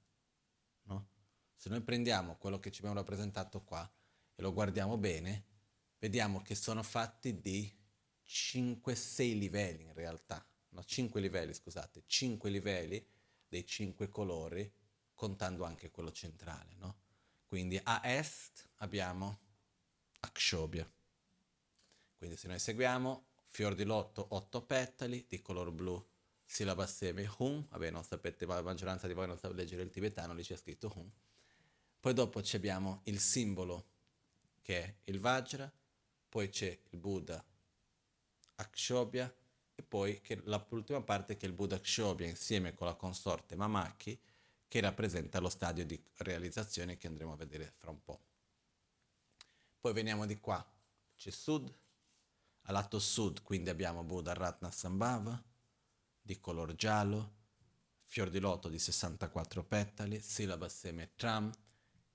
[0.84, 1.08] No?
[1.56, 3.90] Se noi prendiamo quello che ci abbiamo rappresentato qua
[4.36, 5.46] e lo guardiamo bene,
[6.00, 7.72] vediamo che sono fatti di
[8.28, 13.06] 5-6 livelli in realtà, no 5 livelli scusate, 5 livelli
[13.48, 14.72] dei 5 colori
[15.14, 16.98] contando anche quello centrale, no?
[17.48, 19.40] Quindi a est abbiamo
[20.20, 20.90] Akshobhya,
[22.18, 26.06] quindi se noi seguiamo, fior di lotto, otto petali di color blu,
[26.44, 30.34] sillaba seme hum, vabbè non sapete, la maggioranza di voi non sa leggere il tibetano,
[30.34, 31.10] lì c'è scritto hum.
[32.00, 33.86] Poi dopo abbiamo il simbolo
[34.62, 35.72] che è il Vajra,
[36.30, 37.44] poi c'è il Buddha
[38.56, 39.34] Akshobhya
[39.80, 40.20] e poi
[40.70, 44.20] l'ultima parte che il Buddha Akshobhya insieme con la consorte Mamaki
[44.68, 48.20] che rappresenta lo stadio di realizzazione che andremo a vedere fra un po'.
[49.80, 50.68] Poi veniamo di qua,
[51.16, 51.72] c'è Sud,
[52.62, 55.42] a lato sud quindi abbiamo Buddha Ratna Sambhava
[56.20, 57.36] di color giallo,
[58.06, 61.52] fior di loto di 64 petali, sillaba seme tram,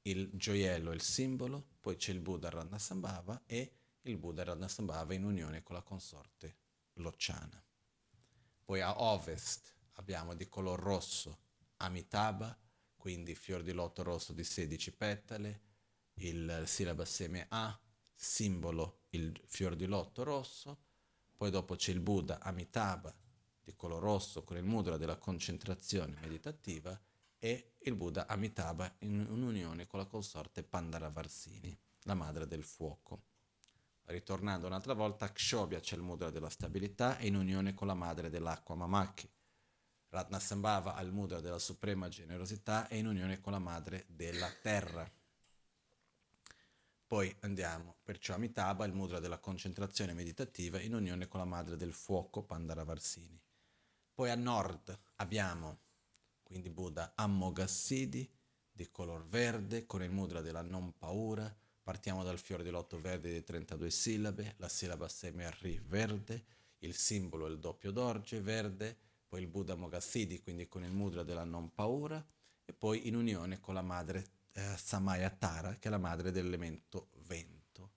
[0.03, 4.67] il gioiello è il simbolo, poi c'è il Buddha Ratna Sambhava e il Buddha Ratna
[4.67, 6.62] Sambhava in unione con la consorte
[6.95, 7.63] Locciana.
[8.65, 11.41] Poi a ovest abbiamo di color rosso
[11.79, 12.57] Amitabha,
[12.97, 15.61] quindi fior di loto rosso di 16 petali,
[16.15, 17.79] il sillaba seme A,
[18.15, 20.85] simbolo il fior di lotto rosso,
[21.37, 23.15] poi dopo c'è il Buddha Amitabha
[23.65, 27.01] di color rosso con il mudra della concentrazione meditativa
[27.39, 33.25] e il Buddha Amitabha in un'unione con la consorte Pandaravarsini, la madre del fuoco.
[34.05, 38.31] Ritornando un'altra volta, Kshobhya c'è il mudra della stabilità e in unione con la madre
[38.31, 39.31] dell'acqua Mamaki.
[40.09, 45.11] Ratnasambhava ha il mudra della suprema generosità e in unione con la madre della terra.
[47.07, 51.93] Poi andiamo, perciò Amitabha, il mudra della concentrazione meditativa in unione con la madre del
[51.93, 53.41] fuoco, Pandaravarsini.
[54.15, 55.79] Poi a nord abbiamo
[56.53, 58.31] quindi Buddha Ammogassidi
[58.71, 61.51] di color verde con il mudra della non paura.
[61.83, 66.45] Partiamo dal fiore di lotto verde di 32 sillabe, la sillaba Semerri verde,
[66.79, 71.25] il simbolo è il doppio dorje verde, poi il Buddha Mogassidi quindi con il mudra
[71.25, 72.25] della non paura
[72.65, 77.11] e poi in unione con la madre eh, Samaya Tara, che è la madre dell'elemento
[77.27, 77.91] vento.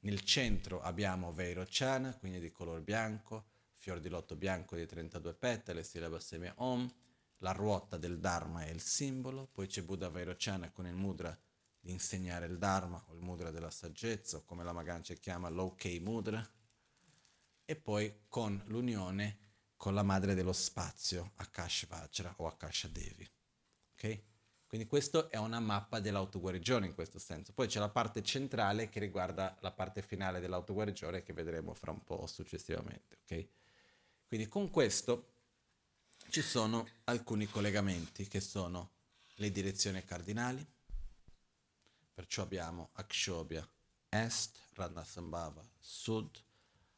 [0.00, 5.82] Nel centro abbiamo Veirochana, quindi di colore bianco, fior di lotto bianco di 32 petali,
[5.82, 6.92] sillaba seme Om,
[7.38, 11.36] la ruota del Dharma è il simbolo, poi c'è Buddha Vairochana con il mudra
[11.82, 15.84] di insegnare il Dharma o il mudra della saggezza, o come la Magancia chiama l'ok
[16.00, 16.48] mudra,
[17.64, 19.38] e poi con l'unione
[19.76, 23.28] con la madre dello spazio, Akash Vajra o Akash Devi.
[23.94, 24.22] Ok?
[24.68, 27.52] Quindi questa è una mappa dell'autoguarigione in questo senso.
[27.52, 32.04] Poi c'è la parte centrale che riguarda la parte finale dell'autoguarigione che vedremo fra un
[32.04, 33.18] po' successivamente.
[33.22, 33.48] Ok?
[34.28, 35.32] Quindi con questo
[36.30, 38.92] ci sono alcuni collegamenti che sono
[39.34, 40.64] le direzioni cardinali,
[42.12, 43.66] perciò abbiamo Akshobhya
[44.08, 46.38] est, Radnasambhava sud,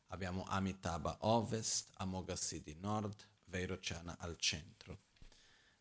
[0.09, 4.98] abbiamo Amitabha ovest, Amoghasiddhi nord, Vairochana al centro.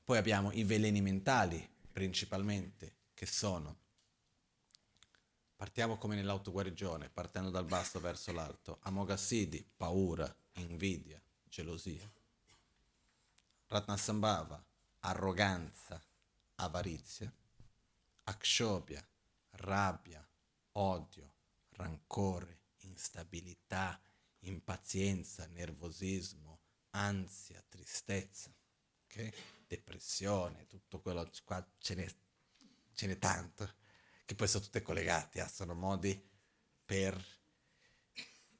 [0.03, 3.77] Poi abbiamo i veleni mentali, principalmente, che sono,
[5.55, 12.09] partiamo come nell'autoguarigione, partendo dal basso verso l'alto, Amoghasiddhi, paura, invidia, gelosia,
[13.67, 14.63] Ratnasambhava,
[14.99, 15.99] arroganza,
[16.55, 17.31] avarizia,
[18.25, 19.03] Akshobhya,
[19.63, 20.25] rabbia,
[20.73, 21.35] odio,
[21.71, 23.99] rancore, instabilità,
[24.39, 26.59] impazienza, nervosismo,
[26.91, 28.53] ansia, tristezza.
[29.05, 29.31] Okay?
[29.73, 32.07] depressione, tutto quello, qua ce n'è,
[32.93, 33.73] ce n'è tanto,
[34.25, 35.47] che poi sono tutte collegate, eh?
[35.47, 36.21] sono modi
[36.85, 37.19] per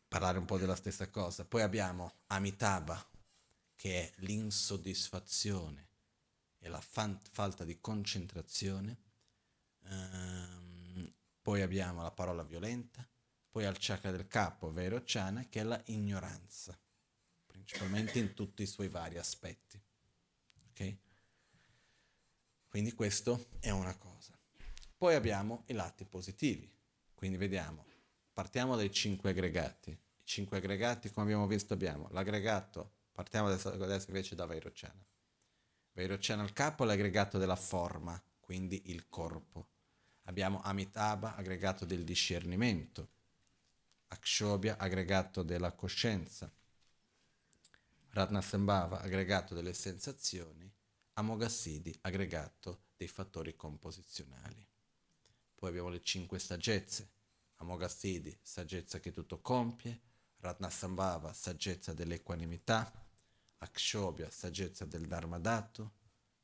[0.08, 1.46] parlare un po' della stessa cosa.
[1.46, 3.10] Poi abbiamo Amitabha,
[3.76, 5.90] che è l'insoddisfazione
[6.60, 9.02] e la fan- falta di concentrazione.
[9.82, 10.63] Um,
[11.44, 13.06] poi abbiamo la parola violenta,
[13.50, 16.76] poi al chakra del capo, vero Chana, che è la ignoranza,
[17.46, 19.80] principalmente in tutti i suoi vari aspetti.
[20.70, 20.96] Ok?
[22.70, 24.40] Quindi questo è una cosa.
[24.98, 26.72] Poi abbiamo i lati positivi.
[27.14, 27.86] Quindi vediamo,
[28.32, 29.92] partiamo dai cinque aggregati.
[29.92, 35.06] I cinque aggregati, come abbiamo visto, abbiamo l'aggregato, partiamo adesso, adesso invece da Vairocena.
[35.92, 39.73] Vairocena al capo è l'aggregato della forma, quindi il corpo.
[40.24, 43.10] Abbiamo Amitabha, aggregato del discernimento.
[44.08, 46.52] Akshobhya, aggregato della coscienza.
[48.10, 50.72] Ratnasambhava, aggregato delle sensazioni,
[51.14, 54.66] Amoghasiddhi, aggregato dei fattori composizionali.
[55.56, 57.10] Poi abbiamo le cinque saggezze,
[57.58, 60.00] Amoghasiddhi, saggezza che tutto compie,
[60.38, 62.92] Ratnasambhava, saggezza dell'equanimità,
[63.60, 65.94] Akshobhya, saggezza del Dharma dato,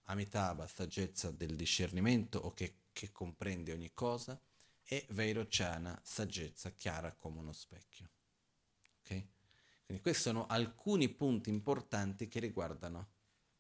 [0.04, 4.38] Amitabha, saggezza del discernimento o che, che comprende ogni cosa,
[4.84, 8.10] e Vairochana, saggezza chiara come uno specchio.
[9.00, 9.26] Okay?
[9.86, 13.12] Quindi questi sono alcuni punti importanti che riguardano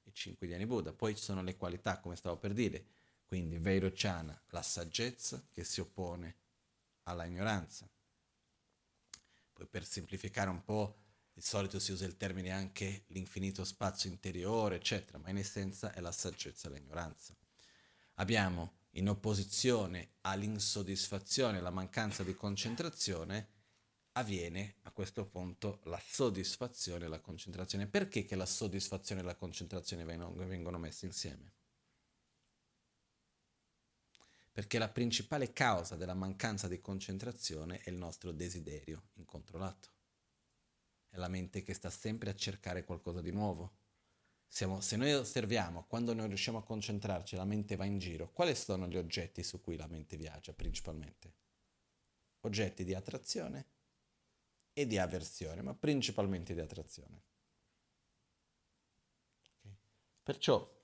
[0.03, 0.91] i cinque Dhyani Buddha.
[0.91, 2.85] Poi ci sono le qualità, come stavo per dire,
[3.23, 6.35] quindi Vairochana, la saggezza che si oppone
[7.03, 7.89] alla ignoranza.
[9.53, 10.97] Poi per semplificare un po',
[11.31, 16.01] di solito si usa il termine anche l'infinito spazio interiore, eccetera, ma in essenza è
[16.01, 17.33] la saggezza e l'ignoranza.
[18.15, 23.57] Abbiamo in opposizione all'insoddisfazione, la mancanza di concentrazione,
[24.13, 27.87] avviene a questo punto la soddisfazione e la concentrazione.
[27.87, 31.53] Perché che la soddisfazione e la concentrazione vengono messe insieme?
[34.51, 39.89] Perché la principale causa della mancanza di concentrazione è il nostro desiderio incontrollato.
[41.07, 43.77] È la mente che sta sempre a cercare qualcosa di nuovo.
[44.51, 48.55] Siamo, se noi osserviamo, quando non riusciamo a concentrarci, la mente va in giro, quali
[48.55, 51.33] sono gli oggetti su cui la mente viaggia principalmente?
[52.41, 53.67] Oggetti di attrazione
[54.73, 57.21] e di avversione, ma principalmente di attrazione.
[59.59, 59.75] Okay.
[60.23, 60.77] Perciò,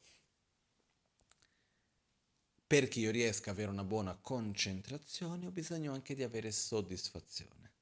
[2.68, 7.74] perché io riesca ad avere una buona concentrazione, ho bisogno anche di avere soddisfazione.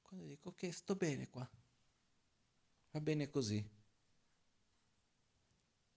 [0.00, 1.48] Quando dico ok, sto bene qua,
[2.92, 3.78] va bene così,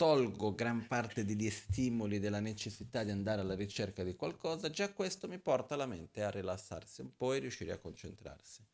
[0.04, 5.30] tolgo gran parte degli stimoli della necessità di andare alla ricerca di qualcosa, già questo
[5.30, 8.68] mi porta la mente a rilassarsi un po' e riuscire a concentrarsi.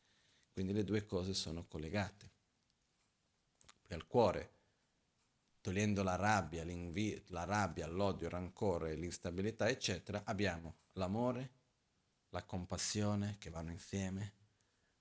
[0.52, 2.32] Quindi le due cose sono collegate.
[3.80, 4.54] Poi al cuore,
[5.60, 6.64] togliendo la rabbia,
[7.26, 11.52] la rabbia, l'odio, il rancore, l'instabilità, eccetera, abbiamo l'amore,
[12.30, 14.34] la compassione che vanno insieme,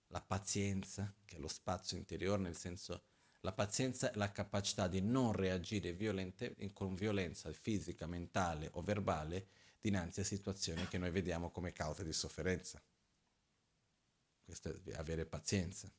[0.09, 3.08] la pazienza, che è lo spazio interiore, nel senso
[3.41, 9.47] la pazienza è la capacità di non reagire violente, con violenza fisica, mentale o verbale
[9.79, 12.81] dinanzi a situazioni che noi vediamo come cause di sofferenza.
[14.43, 15.89] Questo è avere pazienza.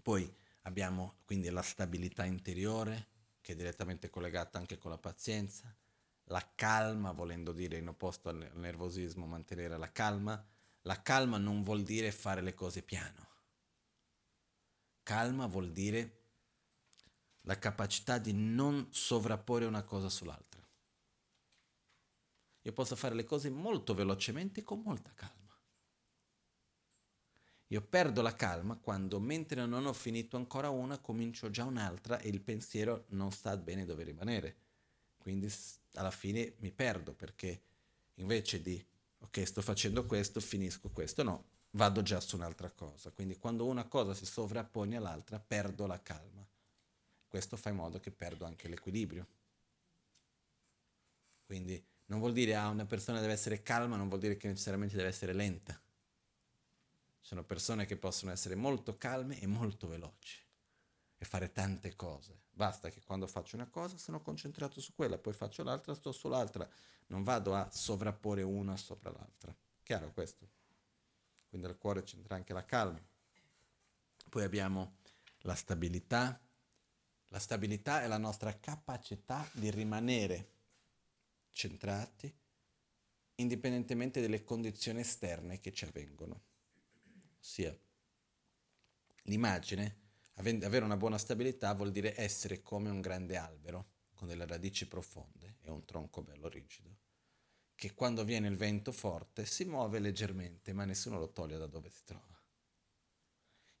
[0.00, 0.32] Poi
[0.62, 3.08] abbiamo quindi la stabilità interiore,
[3.40, 5.74] che è direttamente collegata anche con la pazienza,
[6.24, 10.46] la calma, volendo dire in opposto al nervosismo, mantenere la calma.
[10.82, 13.29] La calma non vuol dire fare le cose piano
[15.10, 16.18] Calma vuol dire
[17.40, 20.64] la capacità di non sovrapporre una cosa sull'altra.
[22.60, 25.60] io posso fare le cose molto velocemente con molta calma.
[27.66, 32.28] Io perdo la calma quando mentre non ho finito ancora una comincio già un'altra e
[32.28, 34.56] il pensiero non sta bene dove rimanere.
[35.18, 35.52] Quindi
[35.94, 37.62] alla fine mi perdo perché
[38.14, 38.80] invece di
[39.18, 43.10] ok sto facendo questo, finisco questo, no, vado già su un'altra cosa.
[43.10, 46.46] Quindi quando una cosa si sovrappone all'altra perdo la calma.
[47.28, 49.26] Questo fa in modo che perdo anche l'equilibrio.
[51.44, 54.96] Quindi non vuol dire ah una persona deve essere calma, non vuol dire che necessariamente
[54.96, 55.80] deve essere lenta
[57.30, 60.38] sono persone che possono essere molto calme e molto veloci
[61.16, 62.40] e fare tante cose.
[62.50, 66.68] Basta che quando faccio una cosa sono concentrato su quella, poi faccio l'altra, sto sull'altra.
[67.06, 69.54] Non vado a sovrapporre una sopra l'altra.
[69.82, 70.59] Chiaro questo?
[71.50, 73.04] Quindi al cuore c'entra anche la calma.
[74.30, 74.98] Poi abbiamo
[75.40, 76.40] la stabilità.
[77.28, 80.48] La stabilità è la nostra capacità di rimanere
[81.50, 82.32] centrati
[83.34, 86.42] indipendentemente dalle condizioni esterne che ci avvengono.
[87.40, 87.76] Ossia,
[89.24, 89.96] l'immagine,
[90.34, 95.56] avere una buona stabilità vuol dire essere come un grande albero, con delle radici profonde
[95.62, 96.94] e un tronco bello rigido,
[97.80, 101.88] che quando viene il vento forte si muove leggermente, ma nessuno lo toglie da dove
[101.88, 102.38] si trova.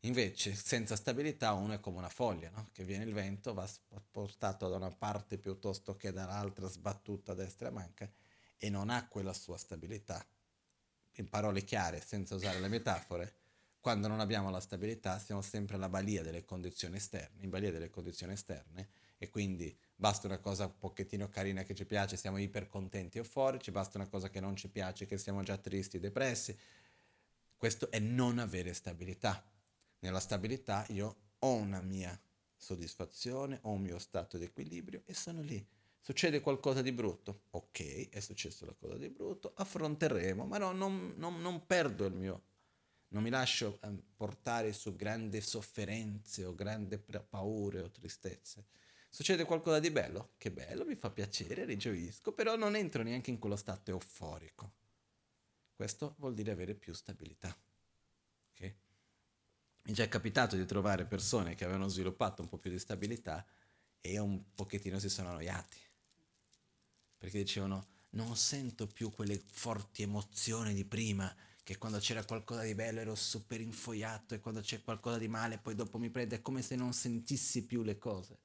[0.04, 2.70] Invece, senza stabilità, uno è come una foglia, no?
[2.72, 3.68] che viene il vento, va
[4.10, 8.10] portato da una parte piuttosto che dall'altra, sbattuta a destra e a manca,
[8.56, 10.26] e non ha quella sua stabilità.
[11.16, 13.34] In parole chiare, senza usare le metafore,
[13.80, 17.90] quando non abbiamo la stabilità siamo sempre alla balia delle condizioni esterne, in balia delle
[17.90, 18.88] condizioni esterne
[19.22, 23.20] e quindi basta una cosa un pochettino carina che ci piace, siamo iper contenti e
[23.20, 26.58] euforici, basta una cosa che non ci piace, che siamo già tristi e depressi.
[27.54, 29.44] Questo è non avere stabilità.
[29.98, 32.18] Nella stabilità io ho una mia
[32.56, 35.62] soddisfazione, ho un mio stato di equilibrio e sono lì.
[36.00, 37.42] Succede qualcosa di brutto?
[37.50, 42.42] Ok, è successo qualcosa di brutto, affronteremo, ma no, non, non, non perdo il mio
[43.10, 48.66] non mi lascio ehm, portare su grandi sofferenze o grandi paure o tristezze.
[49.12, 50.30] Succede qualcosa di bello?
[50.38, 54.72] Che bello, mi fa piacere, rigioisco, però non entro neanche in quello stato euforico.
[55.74, 57.54] Questo vuol dire avere più stabilità.
[58.52, 58.76] Okay?
[59.82, 63.44] Mi è già capitato di trovare persone che avevano sviluppato un po' più di stabilità
[64.00, 65.78] e un pochettino si sono annoiati.
[67.18, 71.34] Perché dicevano, non sento più quelle forti emozioni di prima,
[71.64, 75.58] che quando c'era qualcosa di bello ero super infoiato e quando c'è qualcosa di male
[75.58, 78.38] poi dopo mi prende, è come se non sentissi più le cose.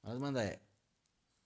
[0.00, 0.58] Ma la domanda è,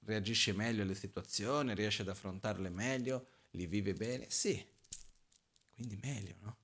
[0.01, 4.31] reagisce meglio alle situazioni, riesce ad affrontarle meglio, li vive bene?
[4.31, 4.65] Sì,
[5.73, 6.57] quindi meglio, no?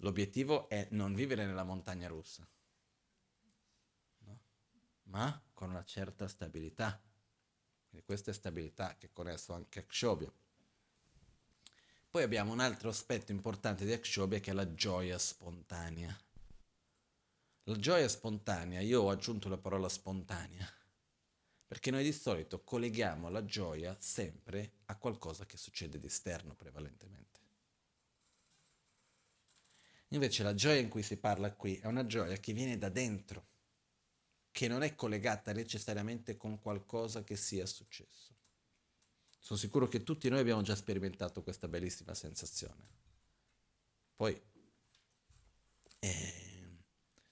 [0.00, 2.46] L'obiettivo è non vivere nella montagna russa,
[4.18, 4.40] no?
[5.04, 7.00] ma con una certa stabilità.
[7.88, 10.30] Quindi questa è stabilità che connesso anche a Kshobhya.
[12.10, 16.18] Poi abbiamo un altro aspetto importante di Akshobhya che è la gioia spontanea.
[17.64, 20.66] La gioia spontanea, io ho aggiunto la parola spontanea,
[21.66, 27.40] perché noi di solito colleghiamo la gioia sempre a qualcosa che succede di esterno prevalentemente.
[30.10, 33.48] Invece la gioia in cui si parla qui è una gioia che viene da dentro,
[34.52, 38.34] che non è collegata necessariamente con qualcosa che sia successo.
[39.40, 42.94] Sono sicuro che tutti noi abbiamo già sperimentato questa bellissima sensazione.
[44.14, 44.40] Poi,
[45.98, 46.78] eh,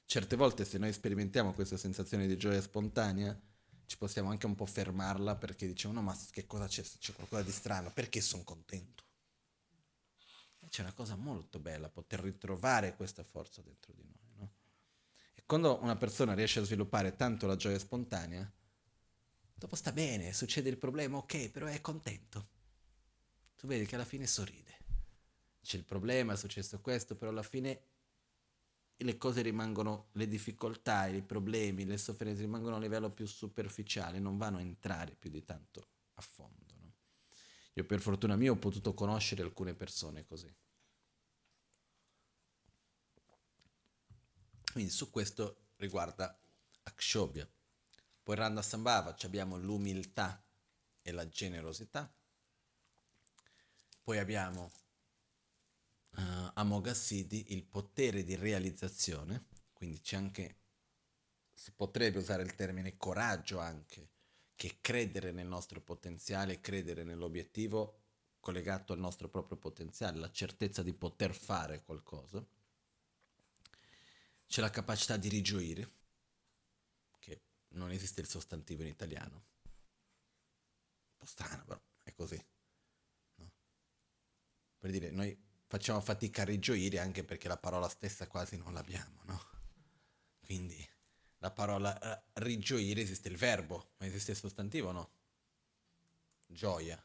[0.05, 3.41] certe volte se noi sperimentiamo questa sensazione di gioia spontanea,
[3.87, 6.83] ci possiamo anche un po' fermarla perché diciamo no ma che cosa c'è?
[6.83, 9.03] C'è qualcosa di strano, perché sono contento?
[10.61, 14.35] E c'è una cosa molto bella, poter ritrovare questa forza dentro di noi.
[14.37, 14.53] No?
[15.35, 18.51] E quando una persona riesce a sviluppare tanto la gioia spontanea,
[19.65, 22.49] Dopo sta bene, succede il problema, ok, però è contento.
[23.57, 24.73] Tu vedi che alla fine sorride.
[25.63, 27.81] C'è il problema, è successo questo, però alla fine
[28.97, 34.39] le cose rimangono, le difficoltà, i problemi, le sofferenze rimangono a livello più superficiale, non
[34.39, 36.75] vanno a entrare più di tanto a fondo.
[36.81, 36.93] No?
[37.75, 40.53] Io per fortuna mia ho potuto conoscere alcune persone così.
[44.73, 46.37] Quindi su questo riguarda
[46.85, 47.49] Akshobhya.
[48.23, 50.43] Poi Randa Sambhava abbiamo l'umiltà
[51.03, 52.13] e la generosità.
[54.03, 54.71] Poi abbiamo
[56.17, 60.57] uh, Amoghasiddhi, il potere di realizzazione, quindi c'è anche,
[61.53, 64.11] si potrebbe usare il termine coraggio anche,
[64.55, 68.01] che credere nel nostro potenziale, credere nell'obiettivo
[68.41, 72.45] collegato al nostro proprio potenziale, la certezza di poter fare qualcosa.
[74.47, 76.03] C'è la capacità di rigioire,
[77.75, 79.35] non esiste il sostantivo in italiano.
[79.63, 82.45] Un po' strano, però è così.
[83.37, 83.51] No?
[84.79, 85.37] Per dire, noi
[85.67, 89.41] facciamo fatica a rigioire anche perché la parola stessa quasi non l'abbiamo, no?
[90.41, 90.87] Quindi
[91.39, 95.11] la parola uh, rigioire esiste il verbo, ma esiste il sostantivo no?
[96.47, 97.03] Gioia.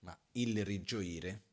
[0.00, 1.44] Ma il rigioire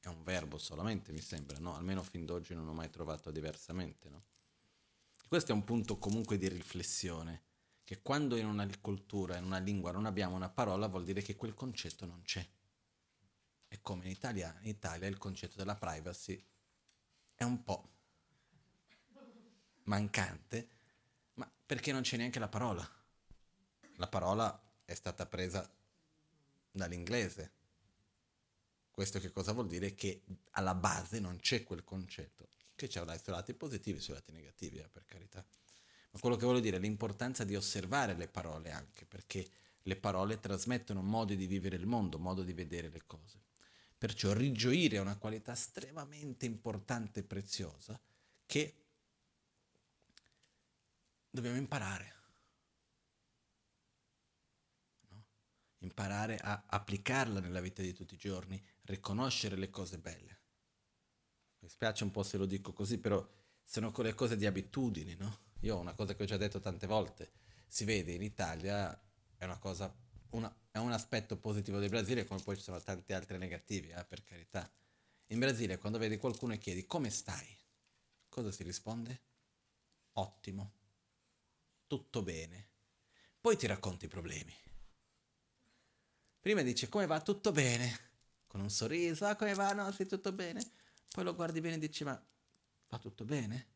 [0.00, 1.74] è un verbo solamente, mi sembra, no?
[1.74, 4.24] Almeno fin d'oggi non ho mai trovato diversamente, no?
[5.26, 7.42] Questo è un punto comunque di riflessione,
[7.82, 11.34] che quando in una cultura, in una lingua non abbiamo una parola vuol dire che
[11.34, 12.46] quel concetto non c'è.
[13.76, 16.42] E come in Italia, in Italia il concetto della privacy
[17.34, 17.90] è un po'
[19.82, 20.68] mancante,
[21.34, 22.88] ma perché non c'è neanche la parola.
[23.96, 25.70] La parola è stata presa
[26.70, 27.52] dall'inglese.
[28.90, 29.94] Questo che cosa vuol dire?
[29.94, 30.22] Che
[30.52, 34.16] alla base non c'è quel concetto, che c'è i suoi lati positivi e i suoi
[34.16, 35.44] lati negativi, eh, per carità.
[36.12, 39.46] Ma quello che voglio dire è l'importanza di osservare le parole anche, perché
[39.82, 43.44] le parole trasmettono modi di vivere il mondo, modo di vedere le cose.
[44.06, 48.00] Perciò rigioire è una qualità estremamente importante e preziosa
[48.46, 48.84] che
[51.28, 52.14] dobbiamo imparare.
[55.08, 55.24] No?
[55.78, 60.40] Imparare a applicarla nella vita di tutti i giorni, riconoscere le cose belle.
[61.58, 63.28] Mi spiace un po' se lo dico così, però
[63.64, 65.36] sono quelle cose di abitudini, no?
[65.62, 67.32] Io ho una cosa che ho già detto tante volte,
[67.66, 68.96] si vede in Italia,
[69.36, 69.92] è una cosa,
[70.36, 74.04] una, è un aspetto positivo del Brasile, come poi ci sono tanti altri negativi, eh,
[74.04, 74.70] per carità.
[75.28, 77.56] In Brasile, quando vedi qualcuno e chiedi come stai,
[78.28, 79.22] cosa si risponde?
[80.12, 80.72] Ottimo
[81.86, 82.68] tutto bene.
[83.40, 84.54] Poi ti racconti i problemi.
[86.40, 87.98] Prima dice come va tutto bene,
[88.46, 90.64] con un sorriso, ah come va, no, sì tutto bene.
[91.08, 92.20] Poi lo guardi bene e dici ma
[92.88, 93.74] va tutto bene?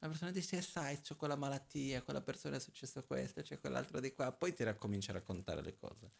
[0.00, 4.00] La persona dice eh, sai, c'ho quella malattia, quella persona è successo questo, c'è quell'altro
[4.00, 6.10] di qua, poi ti raccomincia a raccontare le cose.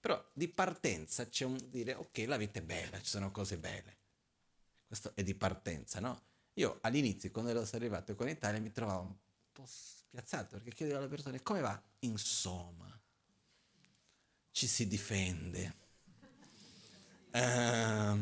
[0.00, 3.96] Però di partenza c'è un dire ok, la vita è bella, ci sono cose belle.
[4.86, 6.20] Questo è di partenza, no?
[6.54, 9.14] Io all'inizio, quando ero arrivato con l'Italia, mi trovavo un
[9.52, 11.80] po' spiazzato perché chiedevo alle persone come va?
[12.00, 13.00] Insomma,
[14.50, 15.76] ci si difende,
[17.32, 18.18] uh,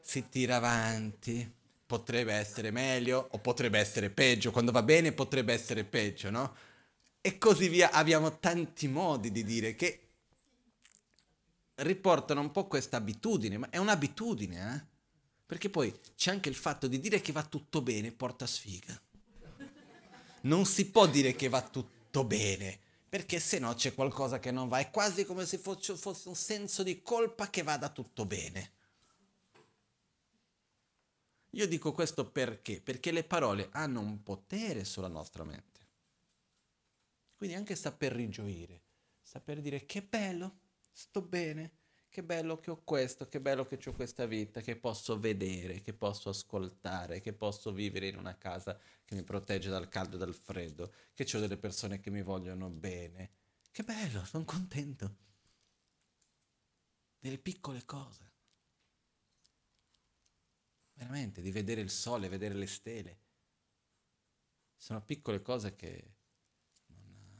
[0.00, 1.59] si tira avanti,
[1.90, 6.54] potrebbe essere meglio o potrebbe essere peggio, quando va bene potrebbe essere peggio, no?
[7.20, 10.08] E così via, abbiamo tanti modi di dire che
[11.76, 14.88] riportano un po' questa abitudine, ma è un'abitudine, eh?
[15.46, 19.00] Perché poi c'è anche il fatto di dire che va tutto bene porta sfiga
[20.42, 22.78] non si può dire che va tutto bene,
[23.08, 24.78] perché se no c'è qualcosa che non va.
[24.78, 28.72] È quasi come se fosse, fosse un senso di colpa che vada tutto bene.
[31.50, 32.80] Io dico questo perché?
[32.80, 35.68] Perché le parole hanno un potere sulla nostra mente.
[37.34, 38.82] Quindi anche saper rigioire,
[39.20, 40.60] saper dire che bello,
[40.92, 41.78] sto bene,
[42.10, 45.94] che bello che ho questo, che bello che ho questa vita, che posso vedere, che
[45.94, 50.34] posso ascoltare, che posso vivere in una casa che mi protegge dal caldo e dal
[50.34, 53.30] freddo, che ho delle persone che mi vogliono bene.
[53.70, 55.16] Che bello, sono contento.
[57.18, 58.29] Delle piccole cose.
[61.00, 63.18] Veramente, di vedere il sole, vedere le stelle.
[64.76, 66.16] Sono piccole cose che...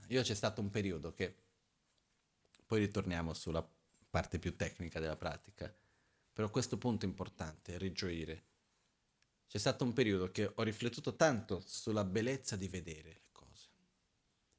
[0.09, 1.37] Io c'è stato un periodo che...
[2.65, 3.63] Poi ritorniamo sulla
[4.09, 5.73] parte più tecnica della pratica,
[6.33, 8.45] però questo punto è importante, rigioire.
[9.47, 13.69] C'è stato un periodo che ho riflettuto tanto sulla bellezza di vedere le cose,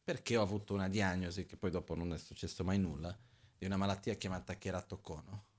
[0.04, 3.18] perché ho avuto una diagnosi, che poi dopo non è successo mai nulla,
[3.58, 5.51] di una malattia chiamata keratocono,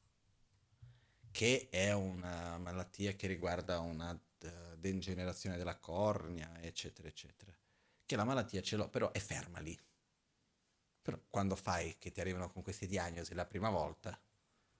[1.32, 4.16] che è una malattia che riguarda una
[4.76, 7.52] degenerazione della cornea, eccetera, eccetera.
[8.06, 9.76] Che la malattia ce l'ho, però è ferma lì
[11.02, 14.10] però quando fai che ti arrivano con queste diagnosi la prima volta,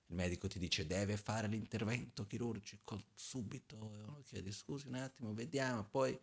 [0.07, 6.19] il medico ti dice deve fare l'intervento chirurgico subito, chiedi scusi un attimo, vediamo, poi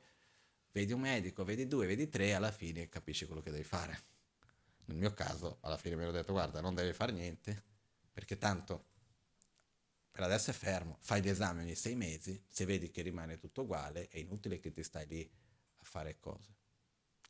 [0.72, 4.08] vedi un medico, vedi due, vedi tre, alla fine capisci quello che devi fare.
[4.86, 7.62] Nel mio caso, alla fine mi hanno detto guarda, non devi fare niente,
[8.14, 8.86] perché tanto
[10.20, 13.62] per adesso è fermo, fai gli esami ogni sei mesi, se vedi che rimane tutto
[13.62, 15.32] uguale, è inutile che ti stai lì
[15.78, 16.58] a fare cose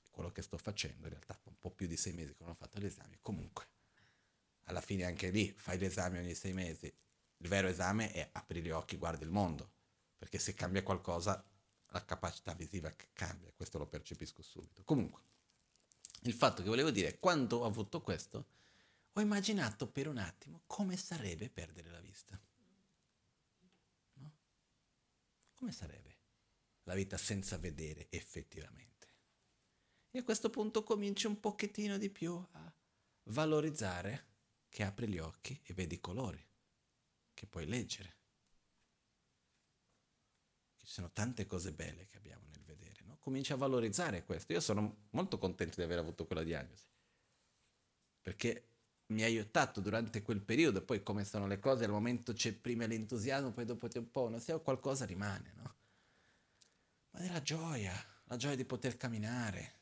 [0.09, 2.55] quello che sto facendo, in realtà un po' più di sei mesi che non ho
[2.55, 3.67] fatto l'esame, comunque,
[4.63, 8.71] alla fine anche lì fai l'esame ogni sei mesi, il vero esame è apri gli
[8.71, 9.71] occhi, guardi il mondo,
[10.17, 11.45] perché se cambia qualcosa
[11.89, 14.81] la capacità visiva cambia, questo lo percepisco subito.
[14.83, 15.21] Comunque,
[16.21, 18.47] il fatto che volevo dire, quando ho avuto questo,
[19.13, 22.39] ho immaginato per un attimo come sarebbe perdere la vista.
[24.13, 24.31] No?
[25.59, 26.17] Come sarebbe
[26.83, 29.07] la vita senza vedere effettivamente?
[30.09, 32.73] E a questo punto cominci un pochettino di più a
[33.23, 34.27] valorizzare
[34.69, 36.41] che apri gli occhi e vedi i colori,
[37.33, 38.15] che puoi leggere.
[40.77, 43.17] Ci sono tante cose belle che abbiamo nel vedere, no?
[43.17, 44.53] Cominci a valorizzare questo.
[44.53, 46.87] Io sono molto contento di aver avuto quella diagnosi,
[48.21, 48.78] perché
[49.09, 52.85] mi ha aiutato durante quel periodo, poi come sono le cose, al momento c'è prima
[52.85, 55.75] l'entusiasmo, poi dopo un po', non so, qualcosa rimane, no?
[57.11, 57.93] Ma la gioia,
[58.25, 59.77] la gioia di poter camminare.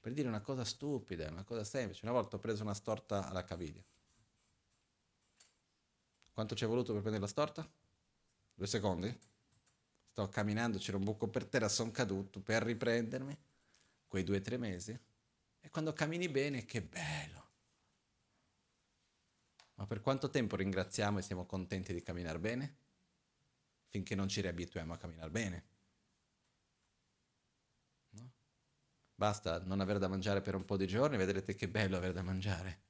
[0.00, 3.44] Per dire una cosa stupida, una cosa semplice, una volta ho preso una storta alla
[3.44, 3.82] caviglia.
[6.32, 7.68] Quanto ci è voluto per prendere la storta?
[8.54, 9.20] Due secondi?
[10.10, 13.36] Sto camminando, c'era un buco per terra, sono caduto per riprendermi.
[14.06, 14.98] Quei due o tre mesi
[15.64, 17.50] e quando cammini bene, che bello.
[19.74, 22.76] Ma per quanto tempo ringraziamo e siamo contenti di camminare bene?
[23.86, 25.64] Finché non ci riabituiamo a camminare bene.
[28.10, 28.32] No?
[29.14, 32.22] Basta non avere da mangiare per un po' di giorni vedrete che bello avere da
[32.22, 32.80] mangiare.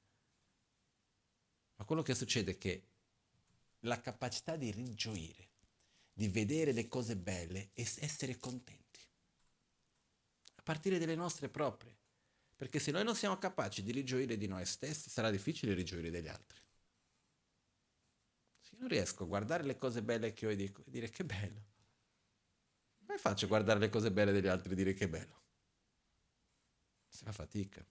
[1.75, 2.87] Ma quello che succede è che
[3.81, 5.49] la capacità di rigioire,
[6.11, 8.99] di vedere le cose belle e essere contenti,
[10.55, 12.01] a partire dalle nostre proprie.
[12.63, 16.29] Perché se noi non siamo capaci di rigioire di noi stessi, sarà difficile rigioire degli
[16.29, 16.57] altri.
[18.61, 21.25] Se io non riesco a guardare le cose belle che ho e dico, dire che
[21.25, 21.61] bello,
[23.05, 25.41] come faccio a guardare le cose belle degli altri e dire che bello?
[27.09, 27.85] Si fa fatica.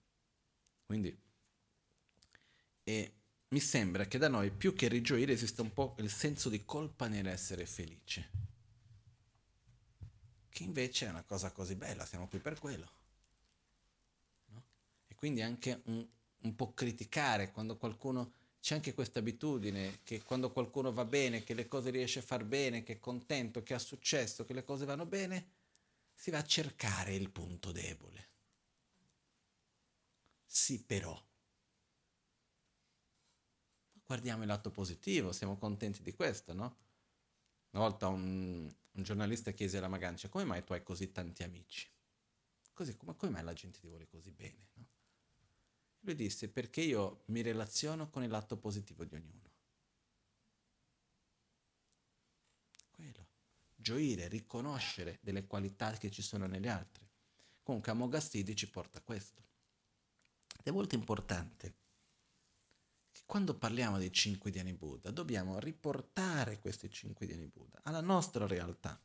[0.87, 1.15] Quindi,
[2.83, 3.13] e
[3.49, 7.07] mi sembra che da noi più che rigioire esista un po' il senso di colpa
[7.07, 8.29] nell'essere felice.
[10.49, 13.01] Che invece è una cosa così bella, siamo qui per quello
[15.23, 16.05] quindi anche un,
[16.41, 21.53] un po' criticare quando qualcuno c'è anche questa abitudine che quando qualcuno va bene, che
[21.53, 24.83] le cose riesce a far bene, che è contento, che ha successo, che le cose
[24.83, 25.47] vanno bene,
[26.13, 28.31] si va a cercare il punto debole.
[30.45, 31.17] Sì, però.
[34.05, 36.75] Guardiamo il lato positivo, siamo contenti di questo, no?
[37.71, 41.89] Una volta un, un giornalista chiese alla Magancia, come mai tu hai così tanti amici?
[42.73, 44.92] Così, come, come mai la gente ti vuole così bene, no?
[46.03, 49.51] Lui disse perché io mi relaziono con il lato positivo di ognuno.
[52.91, 53.27] Quello.
[53.75, 57.07] Gioire, riconoscere delle qualità che ci sono negli altri.
[57.63, 59.41] Comunque Amogastidi ci porta a questo.
[60.57, 61.73] Ed è molto importante
[63.09, 68.45] che quando parliamo dei cinque Dhyani Buddha dobbiamo riportare questi cinque Dhyani Buddha alla nostra
[68.45, 68.99] realtà.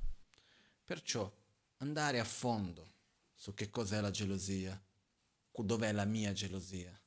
[0.84, 1.32] Perciò
[1.76, 2.94] andare a fondo
[3.34, 4.80] su che cos'è la gelosia,
[5.62, 6.98] dov'è la mia gelosia?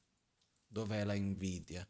[0.68, 1.88] Dov'è la invidia?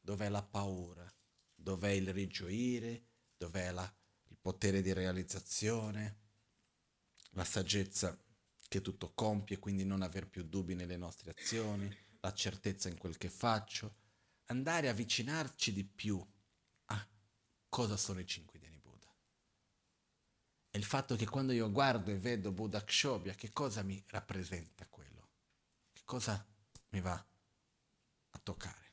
[0.00, 1.06] Dov'è la paura?
[1.54, 3.06] Dov'è il rigioire?
[3.36, 3.90] Dov'è la,
[4.28, 6.22] il potere di realizzazione?
[7.30, 8.18] La saggezza
[8.68, 13.16] che tutto compie, quindi non aver più dubbi nelle nostre azioni, la certezza in quel
[13.16, 13.96] che faccio,
[14.46, 16.24] andare a avvicinarci di più
[16.86, 17.08] a
[17.68, 19.14] cosa sono i cinque Dhyani Buddha.
[20.70, 24.86] E il fatto che quando io guardo e vedo Buddha Kshobhya, che cosa mi rappresenta?
[26.04, 26.46] Cosa
[26.90, 27.14] mi va
[28.30, 28.92] a toccare?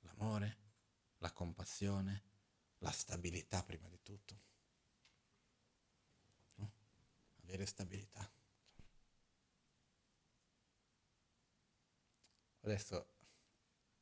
[0.00, 0.56] L'amore,
[1.18, 2.24] la compassione,
[2.78, 4.40] la stabilità prima di tutto.
[6.54, 6.72] No?
[7.42, 8.30] Avere stabilità.
[12.60, 13.14] Adesso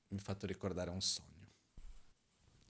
[0.09, 1.34] mi ha fatto ricordare un sogno.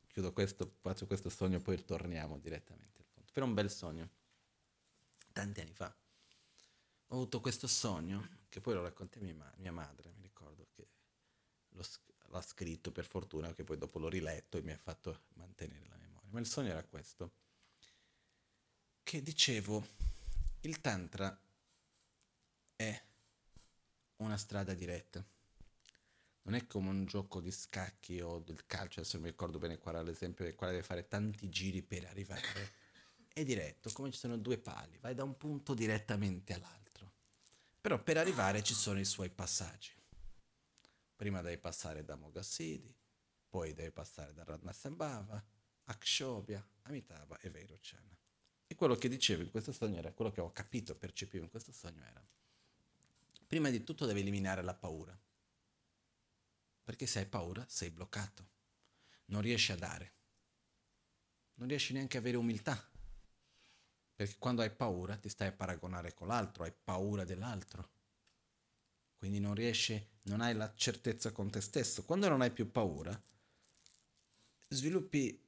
[0.09, 3.33] Chiudo questo, faccio questo sogno, poi torniamo direttamente al punto.
[3.33, 4.11] Per un bel sogno,
[5.33, 5.95] tanti anni fa
[7.09, 10.67] ho avuto questo sogno, che poi lo raccontai a mia, ma- mia madre, mi ricordo
[10.75, 10.89] che
[11.71, 11.85] l'ho,
[12.31, 15.97] l'ha scritto per fortuna, che poi dopo l'ho riletto e mi ha fatto mantenere la
[15.97, 16.31] memoria.
[16.31, 17.33] Ma il sogno era questo,
[19.03, 19.87] che dicevo,
[20.63, 21.39] il tantra
[22.75, 23.03] è
[24.17, 25.25] una strada diretta.
[26.43, 29.79] Non è come un gioco di scacchi o del calcio, adesso non mi ricordo bene
[29.79, 32.43] qual era l'esempio del quale deve fare tanti giri per arrivare.
[33.33, 36.86] È diretto, come ci sono due pali, vai da un punto direttamente all'altro.
[37.87, 39.93] Però per arrivare ci sono i suoi passaggi.
[41.14, 42.93] Prima devi passare da Mogassidi,
[43.49, 45.41] poi devi passare da Radnasambhava,
[45.84, 48.18] Akshobhya, Amitabha e Vairochana.
[48.66, 51.70] E quello che dicevo in questo sogno era, quello che ho capito, percepivo in questo
[51.70, 52.20] sogno era,
[53.47, 55.16] prima di tutto devi eliminare la paura.
[56.82, 58.49] Perché se hai paura sei bloccato,
[59.26, 60.12] non riesci a dare,
[61.55, 62.95] non riesci neanche a avere umiltà
[64.17, 67.91] perché quando hai paura ti stai a paragonare con l'altro, hai paura dell'altro.
[69.19, 72.03] Quindi non riesci, non hai la certezza con te stesso.
[72.05, 73.23] Quando non hai più paura,
[74.69, 75.39] sviluppi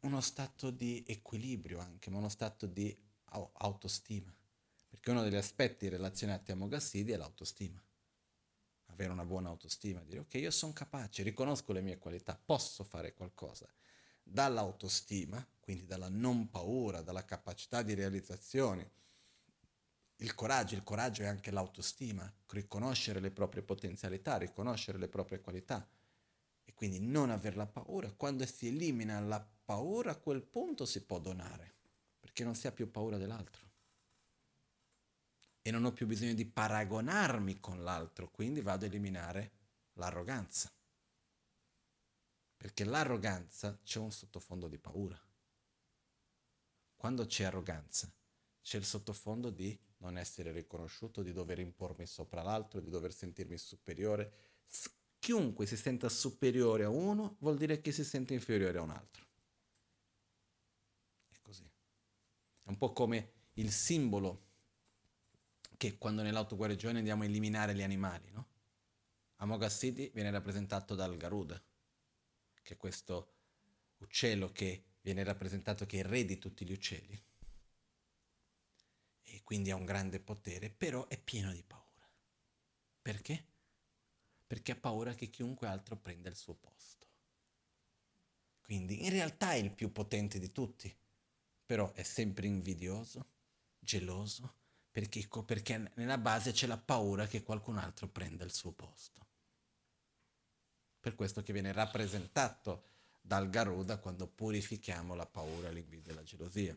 [0.00, 4.34] uno stato di equilibrio anche, ma uno stato di autostima.
[4.88, 7.82] Perché uno degli aspetti relazionati a Mogassidi è l'autostima.
[8.86, 13.14] avere una buona autostima, dire ok, io sono capace, riconosco le mie qualità, posso fare
[13.14, 13.66] qualcosa.
[14.22, 18.90] Dall'autostima, quindi dalla non paura, dalla capacità di realizzazione,
[20.16, 25.86] il coraggio, il coraggio è anche l'autostima, riconoscere le proprie potenzialità, riconoscere le proprie qualità
[26.64, 28.10] e quindi non avere la paura.
[28.12, 31.74] Quando si elimina la paura, a quel punto si può donare,
[32.18, 33.68] perché non si ha più paura dell'altro.
[35.60, 39.52] E non ho più bisogno di paragonarmi con l'altro, quindi vado a eliminare
[39.96, 40.72] l'arroganza.
[42.56, 45.26] Perché l'arroganza c'è un sottofondo di paura.
[46.98, 48.12] Quando c'è arroganza,
[48.60, 53.56] c'è il sottofondo di non essere riconosciuto, di dover impormi sopra l'altro, di dover sentirmi
[53.56, 54.32] superiore.
[55.20, 59.24] Chiunque si senta superiore a uno vuol dire che si sente inferiore a un altro.
[61.28, 61.62] È così.
[62.64, 64.46] È un po' come il simbolo
[65.76, 68.48] che quando nell'autoguarigione andiamo a eliminare gli animali, no?
[69.36, 69.68] Amoga
[70.12, 71.62] viene rappresentato dal Garuda,
[72.60, 73.34] che è questo
[73.98, 77.18] uccello che viene rappresentato che è il re di tutti gli uccelli
[79.22, 82.06] e quindi ha un grande potere, però è pieno di paura.
[83.00, 83.46] Perché?
[84.46, 87.06] Perché ha paura che chiunque altro prenda il suo posto.
[88.60, 90.94] Quindi in realtà è il più potente di tutti,
[91.64, 93.30] però è sempre invidioso,
[93.78, 94.56] geloso,
[94.90, 99.26] perché, perché nella base c'è la paura che qualcun altro prenda il suo posto.
[101.00, 102.96] Per questo che viene rappresentato
[103.28, 106.74] dal Garuda quando purifichiamo la paura, l'invidia e la gelosia.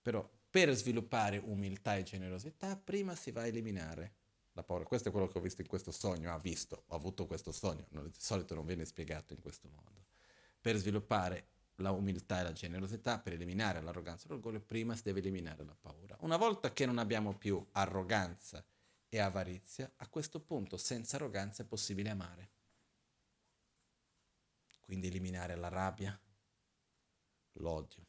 [0.00, 4.14] Però per sviluppare umiltà e generosità, prima si va a eliminare
[4.52, 4.84] la paura.
[4.84, 7.86] Questo è quello che ho visto in questo sogno, ha visto, ho avuto questo sogno,
[7.90, 10.06] di solito non viene spiegato in questo modo.
[10.58, 15.20] Per sviluppare la umiltà e la generosità, per eliminare l'arroganza e l'orgoglio, prima si deve
[15.20, 16.16] eliminare la paura.
[16.20, 18.64] Una volta che non abbiamo più arroganza
[19.06, 22.56] e avarizia, a questo punto senza arroganza è possibile amare.
[24.88, 26.18] Quindi eliminare la rabbia,
[27.58, 28.06] l'odio,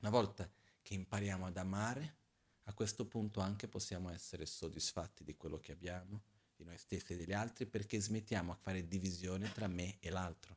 [0.00, 0.50] una volta
[0.82, 2.16] che impariamo ad amare,
[2.64, 6.24] a questo punto anche possiamo essere soddisfatti di quello che abbiamo,
[6.56, 10.56] di noi stessi e degli altri, perché smettiamo a fare divisione tra me e l'altro.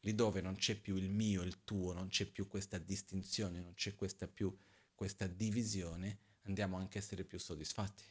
[0.00, 3.74] Lì dove non c'è più il mio, il tuo, non c'è più questa distinzione, non
[3.74, 4.56] c'è questa più
[4.94, 8.02] questa divisione, andiamo anche a essere più soddisfatti.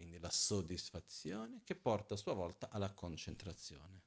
[0.00, 4.00] Quindi la soddisfazione che porta a sua volta alla concentrazione.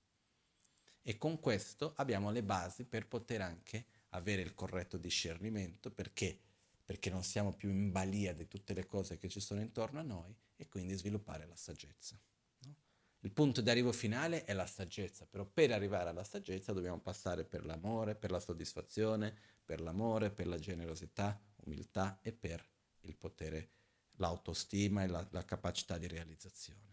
[1.03, 6.39] E con questo abbiamo le basi per poter anche avere il corretto discernimento perché?
[6.83, 10.01] Perché non siamo più in balia di tutte le cose che ci sono intorno a
[10.03, 12.19] noi e quindi sviluppare la saggezza.
[12.61, 12.75] No?
[13.19, 17.45] Il punto di arrivo finale è la saggezza, però per arrivare alla saggezza dobbiamo passare
[17.45, 22.67] per l'amore, per la soddisfazione, per l'amore, per la generosità, umiltà e per
[23.01, 23.69] il potere,
[24.17, 26.91] l'autostima e la, la capacità di realizzazione.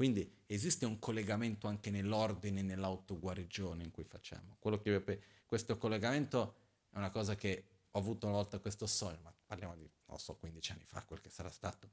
[0.00, 4.56] Quindi esiste un collegamento anche nell'ordine, nell'autoguarigione in cui facciamo.
[4.58, 6.54] Che, questo collegamento
[6.88, 10.36] è una cosa che ho avuto una volta questo sogno, ma parliamo di, non so,
[10.36, 11.90] 15 anni fa, quel che sarà stato.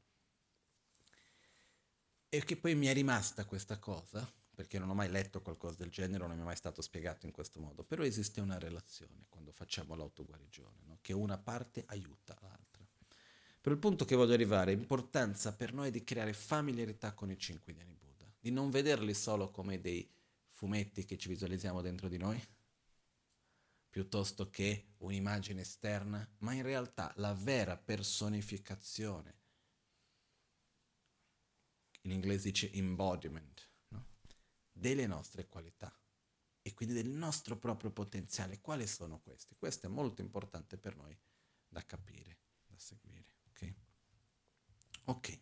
[2.29, 5.89] E che poi mi è rimasta questa cosa, perché non ho mai letto qualcosa del
[5.89, 9.51] genere, non mi è mai stato spiegato in questo modo, però esiste una relazione quando
[9.51, 10.99] facciamo l'autoguarigione, no?
[11.01, 12.66] che una parte aiuta l'altra.
[13.67, 17.73] Per il punto che voglio arrivare, l'importanza per noi di creare familiarità con i cinque
[17.73, 20.09] Dhyani Buddha, di non vederli solo come dei
[20.47, 22.41] fumetti che ci visualizziamo dentro di noi,
[23.89, 29.35] piuttosto che un'immagine esterna, ma in realtà la vera personificazione,
[32.03, 34.05] in inglese dice embodiment, no?
[34.71, 35.93] delle nostre qualità
[36.61, 38.61] e quindi del nostro proprio potenziale.
[38.61, 39.57] Quali sono questi?
[39.57, 41.13] Questo è molto importante per noi
[41.67, 43.06] da capire, da seguire.
[45.09, 45.39] Ok.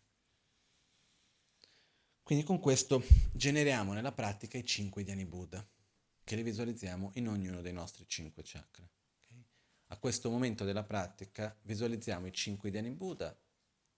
[2.22, 3.02] Quindi con questo
[3.32, 5.66] generiamo nella pratica i cinque Dhyani Buddha,
[6.22, 8.88] che li visualizziamo in ognuno dei nostri cinque chakra.
[9.24, 9.44] Okay?
[9.86, 13.36] A questo momento della pratica visualizziamo i cinque Dhyani Buddha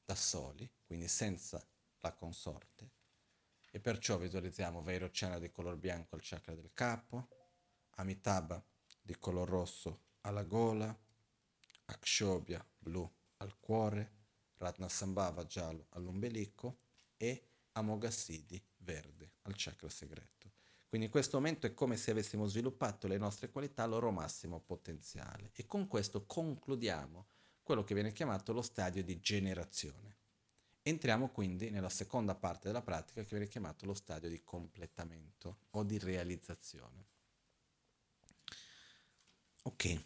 [0.07, 1.63] da soli, quindi senza
[1.99, 2.91] la consorte,
[3.71, 7.29] e perciò visualizziamo Vairocana di color bianco al chakra del capo,
[7.97, 8.65] Amitabha
[9.03, 10.99] di color rosso alla gola,
[11.85, 14.18] Akshobhya blu al cuore,
[14.59, 16.79] Ratnasambhava giallo all'ombelico
[17.17, 17.43] e
[17.73, 20.51] Amoghasiddhi verde al chakra segreto.
[20.89, 24.61] Quindi in questo momento è come se avessimo sviluppato le nostre qualità al loro massimo
[24.61, 27.27] potenziale e con questo concludiamo
[27.63, 30.17] quello che viene chiamato lo stadio di generazione.
[30.83, 35.83] Entriamo quindi nella seconda parte della pratica che viene chiamato lo stadio di completamento o
[35.83, 37.05] di realizzazione.
[39.65, 40.03] Ok,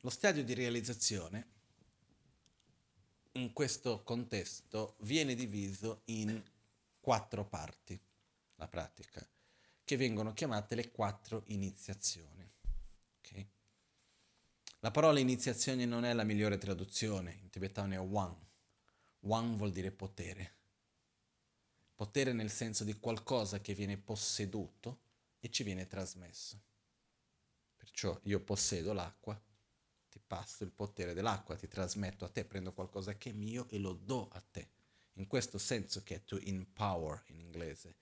[0.00, 1.52] lo stadio di realizzazione
[3.36, 6.42] in questo contesto viene diviso in
[7.00, 8.00] quattro parti,
[8.56, 9.26] la pratica,
[9.84, 12.48] che vengono chiamate le quattro iniziazioni.
[13.18, 13.48] Okay?
[14.80, 18.36] La parola iniziazione non è la migliore traduzione, in tibetano è Wang.
[19.20, 20.52] Wang vuol dire potere.
[21.94, 25.00] Potere nel senso di qualcosa che viene posseduto
[25.40, 26.60] e ci viene trasmesso.
[27.76, 29.40] Perciò io possedo l'acqua,
[30.14, 33.78] ti passo il potere dell'acqua, ti trasmetto a te, prendo qualcosa che è mio e
[33.78, 34.70] lo do a te.
[35.14, 37.96] In questo senso che è to empower in inglese,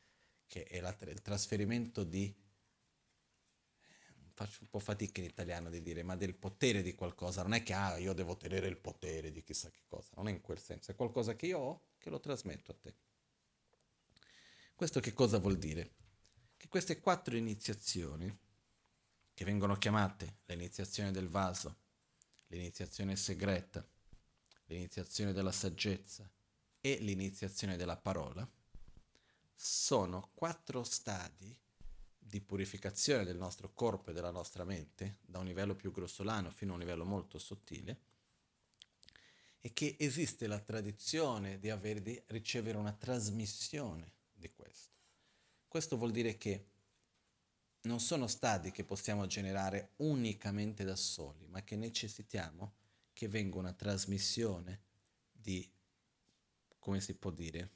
[0.46, 2.38] che è la, il trasferimento di
[4.34, 7.40] faccio un po' fatica in italiano di dire, ma del potere di qualcosa.
[7.40, 10.32] Non è che ah, io devo tenere il potere di chissà che cosa, non è
[10.32, 12.94] in quel senso, è qualcosa che io ho che lo trasmetto a te.
[14.74, 15.94] Questo che cosa vuol dire?
[16.58, 18.38] Che queste quattro iniziazioni,
[19.32, 21.81] che vengono chiamate l'iniziazione del vaso,
[22.52, 23.84] l'iniziazione segreta,
[24.66, 26.30] l'iniziazione della saggezza
[26.80, 28.48] e l'iniziazione della parola,
[29.54, 31.56] sono quattro stadi
[32.18, 36.72] di purificazione del nostro corpo e della nostra mente, da un livello più grossolano fino
[36.72, 38.00] a un livello molto sottile,
[39.60, 44.90] e che esiste la tradizione di, avere, di ricevere una trasmissione di questo.
[45.68, 46.71] Questo vuol dire che
[47.82, 52.74] non sono stadi che possiamo generare unicamente da soli, ma che necessitiamo
[53.12, 54.82] che venga una trasmissione
[55.32, 55.68] di,
[56.78, 57.70] come si può dire,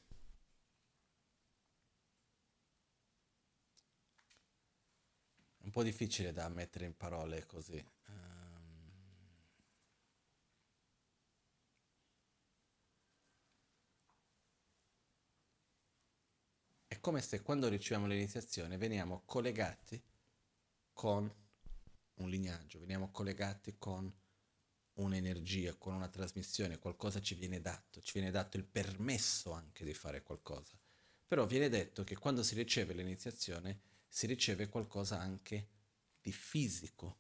[5.59, 7.85] un po' difficile da mettere in parole così.
[17.07, 20.03] Come se quando riceviamo l'iniziazione veniamo collegati
[20.93, 21.33] con
[22.15, 24.13] un lignaggio, veniamo collegati con
[24.95, 29.95] un'energia, con una trasmissione, qualcosa ci viene dato, ci viene dato il permesso anche di
[29.95, 30.77] fare qualcosa.
[31.29, 35.69] Però viene detto che quando si riceve l'iniziazione si riceve qualcosa anche
[36.21, 37.19] di fisico,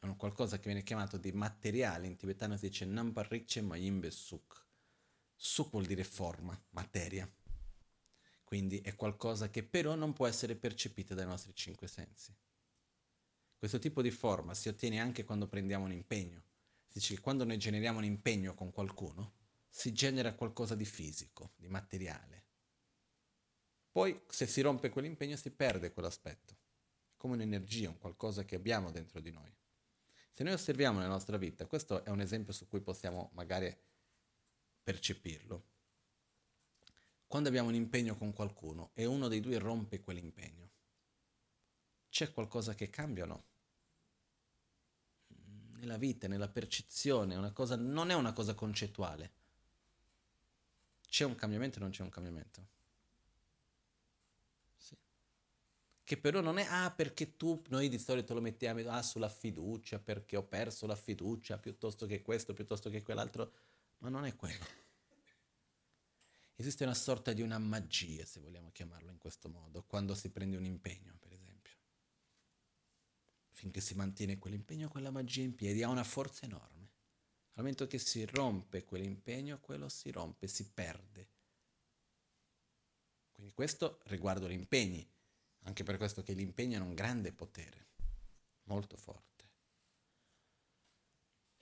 [0.00, 4.66] è un qualcosa che viene chiamato di materiale, in tibetano si dice Namparriche Mayimbe Suk.
[5.36, 7.32] Suk vuol dire forma, materia.
[8.52, 12.36] Quindi è qualcosa che però non può essere percepita dai nostri cinque sensi.
[13.56, 16.42] Questo tipo di forma si ottiene anche quando prendiamo un impegno.
[16.86, 19.36] Si dice che quando noi generiamo un impegno con qualcuno,
[19.70, 22.44] si genera qualcosa di fisico, di materiale.
[23.90, 26.58] Poi se si rompe quell'impegno si perde quell'aspetto,
[27.16, 29.50] come un'energia, un qualcosa che abbiamo dentro di noi.
[30.30, 33.74] Se noi osserviamo nella nostra vita, questo è un esempio su cui possiamo magari
[34.82, 35.71] percepirlo.
[37.32, 40.68] Quando abbiamo un impegno con qualcuno e uno dei due rompe quell'impegno,
[42.10, 43.44] c'è qualcosa che cambia o no?
[45.78, 49.32] Nella vita, nella percezione, cosa, non è una cosa concettuale.
[51.08, 52.66] C'è un cambiamento o non c'è un cambiamento?
[56.04, 59.98] che però non è ah perché tu, noi di solito lo mettiamo ah sulla fiducia
[59.98, 63.52] perché ho perso la fiducia piuttosto che questo, piuttosto che quell'altro,
[64.00, 64.81] ma non è quello.
[66.62, 70.56] Esiste una sorta di una magia, se vogliamo chiamarlo in questo modo, quando si prende
[70.56, 71.72] un impegno, per esempio.
[73.50, 76.82] Finché si mantiene quell'impegno, quella magia in piedi ha una forza enorme.
[77.54, 81.30] Al momento che si rompe quell'impegno, quello si rompe, si perde.
[83.32, 85.04] Quindi questo riguardo gli impegni
[85.62, 87.88] anche per questo che l'impegno ha un grande potere,
[88.66, 89.31] molto forte.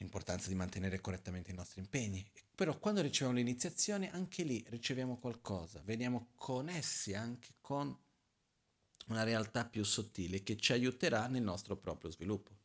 [0.00, 2.26] L'importanza di mantenere correttamente i nostri impegni.
[2.54, 7.96] Però quando riceviamo l'iniziazione, anche lì riceviamo qualcosa, veniamo connessi anche con
[9.08, 12.56] una realtà più sottile che ci aiuterà nel nostro proprio sviluppo.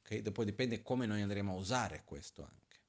[0.00, 0.22] Okay?
[0.22, 2.80] Dopo dipende come noi andremo a usare questo anche.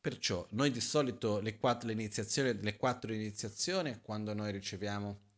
[0.00, 5.30] Perciò noi di solito le quattro, le le quattro iniziazioni, quando noi riceviamo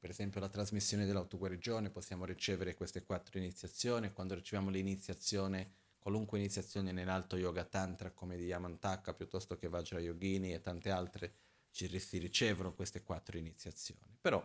[0.00, 6.90] per esempio la trasmissione dell'autoguarigione, possiamo ricevere queste quattro iniziazioni, quando riceviamo l'iniziazione, qualunque iniziazione
[6.90, 11.34] nell'alto yoga tantra come di Yamantaka piuttosto che Vajra Yogini e tante altre,
[11.70, 14.16] ci si ricevono queste quattro iniziazioni.
[14.20, 14.44] Però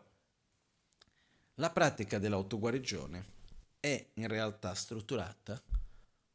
[1.55, 3.33] la pratica dell'autoguarigione
[3.79, 5.59] è in realtà strutturata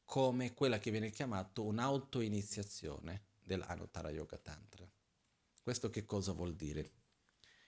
[0.04, 4.88] come quella che viene chiamata un'autoiniziazione dell'Anuttara Yoga Tantra.
[5.62, 6.90] Questo che cosa vuol dire?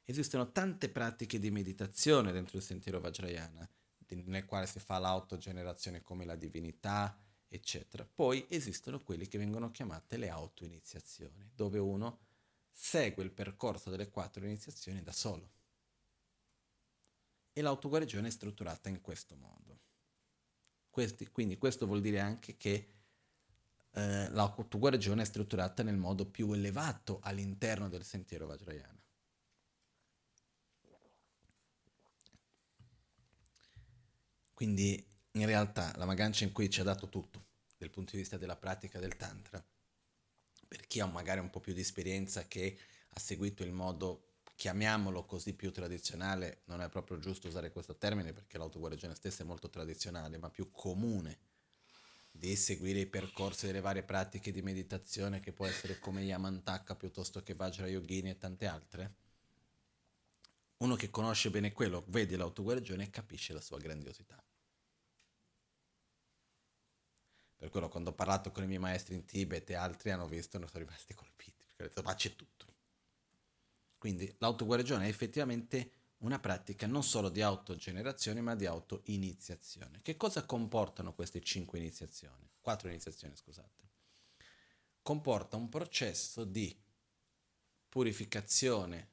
[0.05, 3.69] Esistono tante pratiche di meditazione dentro il sentiero Vajrayana,
[4.09, 7.17] nel quale si fa l'autogenerazione come la divinità,
[7.53, 8.05] eccetera.
[8.05, 12.19] Poi esistono quelle che vengono chiamate le autoiniziazioni, dove uno
[12.71, 15.51] segue il percorso delle quattro iniziazioni da solo.
[17.53, 19.81] E l'autoguarigione è strutturata in questo modo.
[20.89, 22.89] Questi, quindi questo vuol dire anche che
[23.93, 29.01] eh, l'autoguarigione è strutturata nel modo più elevato all'interno del sentiero Vajrayana.
[34.55, 37.45] Quindi in realtà la Magancia in cui ci ha dato tutto,
[37.79, 39.65] dal punto di vista della pratica del Tantra,
[40.69, 42.79] per chi ha magari un po' più di esperienza che
[43.09, 48.33] ha seguito il modo chiamiamolo così più tradizionale, non è proprio giusto usare questo termine
[48.33, 51.39] perché l'autoguarigione stessa è molto tradizionale, ma più comune
[52.31, 57.43] di seguire i percorsi delle varie pratiche di meditazione che può essere come Yamantaka piuttosto
[57.43, 59.15] che Vajra Yogini e tante altre.
[60.79, 64.43] Uno che conosce bene quello, vede l'autoguarigione e capisce la sua grandiosità.
[67.63, 70.57] Per quello quando ho parlato con i miei maestri in Tibet e altri hanno visto
[70.57, 72.67] e sono rimasti colpiti, perché ho detto ma c'è tutto.
[73.99, 75.93] Quindi l'autoguarigione è effettivamente
[76.23, 80.01] una pratica non solo di autogenerazione ma di autoiniziazione.
[80.03, 82.51] Che cosa comportano queste cinque iniziazioni?
[82.61, 83.91] Quattro iniziazioni, scusate.
[85.01, 86.77] Comporta un processo di
[87.89, 89.12] purificazione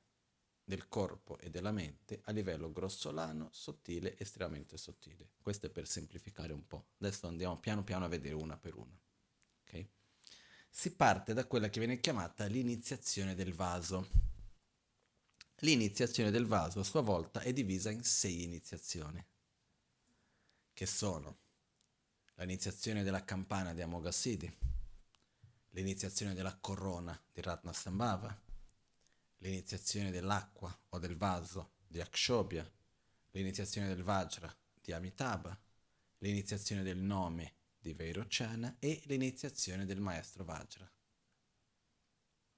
[0.69, 5.31] del corpo e della mente a livello grossolano, sottile, estremamente sottile.
[5.41, 6.89] Questo è per semplificare un po'.
[6.99, 8.95] Adesso andiamo piano piano a vedere una per una.
[9.63, 9.89] Okay?
[10.69, 14.27] Si parte da quella che viene chiamata l'iniziazione del vaso
[15.63, 19.21] L'iniziazione del vaso a sua volta è divisa in sei iniziazioni,
[20.71, 21.37] che sono
[22.35, 24.49] l'iniziazione della campana di Amoghasiddhi,
[25.71, 28.48] l'iniziazione della corona di Ratnasambhava,
[29.39, 32.69] l'iniziazione dell'acqua o del vaso di Akshobhya,
[33.31, 35.57] l'iniziazione del Vajra di Amitabha,
[36.19, 40.89] l'iniziazione del nome di Vairochana e l'iniziazione del maestro Vajra.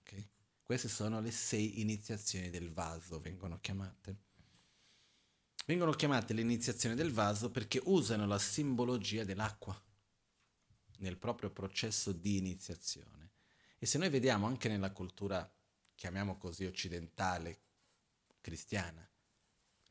[0.01, 0.29] Okay?
[0.63, 4.29] Queste sono le sei iniziazioni del vaso, vengono chiamate.
[5.65, 9.79] Vengono chiamate le iniziazioni del vaso perché usano la simbologia dell'acqua
[10.97, 13.33] nel proprio processo di iniziazione.
[13.77, 15.49] E se noi vediamo anche nella cultura,
[16.01, 17.59] chiamiamo così, occidentale,
[18.41, 19.07] cristiana,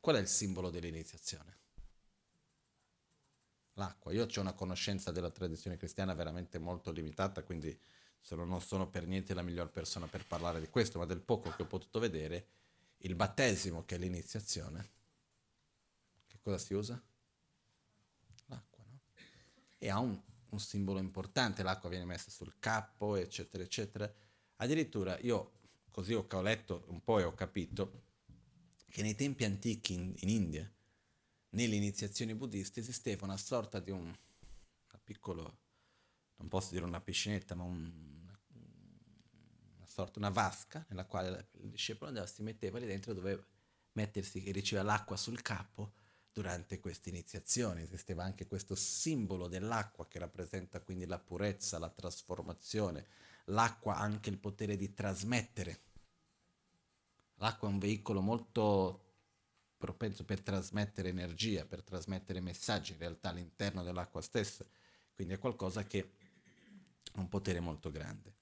[0.00, 1.58] qual è il simbolo dell'iniziazione?
[3.74, 4.12] L'acqua.
[4.12, 7.78] Io ho una conoscenza della tradizione cristiana veramente molto limitata, quindi
[8.20, 11.50] sono, non sono per niente la miglior persona per parlare di questo, ma del poco
[11.50, 12.48] che ho potuto vedere,
[13.02, 14.90] il battesimo, che è l'iniziazione,
[16.26, 17.00] che cosa si usa?
[18.46, 18.98] L'acqua, no?
[19.78, 24.12] E ha un, un simbolo importante, l'acqua viene messa sul capo, eccetera, eccetera.
[24.56, 25.58] Addirittura io,
[26.00, 28.04] così ho letto un po' e ho capito,
[28.88, 30.72] che nei tempi antichi in, in India,
[31.50, 35.58] nelle iniziazioni buddiste, esisteva una sorta di un, un piccolo
[36.36, 37.92] non posso dire una piscinetta, ma un,
[39.76, 43.44] una sorta, una vasca nella quale il discepolo andava, si metteva lì dentro doveva
[43.92, 45.92] mettersi e riceveva l'acqua sul capo
[46.32, 47.82] durante queste iniziazioni.
[47.82, 53.06] Esisteva anche questo simbolo dell'acqua che rappresenta quindi la purezza, la trasformazione.
[53.46, 55.88] L'acqua ha anche il potere di trasmettere.
[57.40, 59.04] L'acqua è un veicolo molto
[59.76, 64.64] propenso per trasmettere energia, per trasmettere messaggi in realtà all'interno dell'acqua stessa.
[65.14, 66.12] Quindi è qualcosa che
[67.14, 68.36] un potere molto grande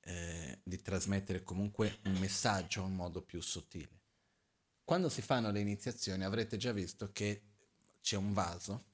[0.00, 4.02] eh, di trasmettere comunque un messaggio in modo più sottile.
[4.84, 7.42] Quando si fanno le iniziazioni avrete già visto che
[8.00, 8.84] c'è un vaso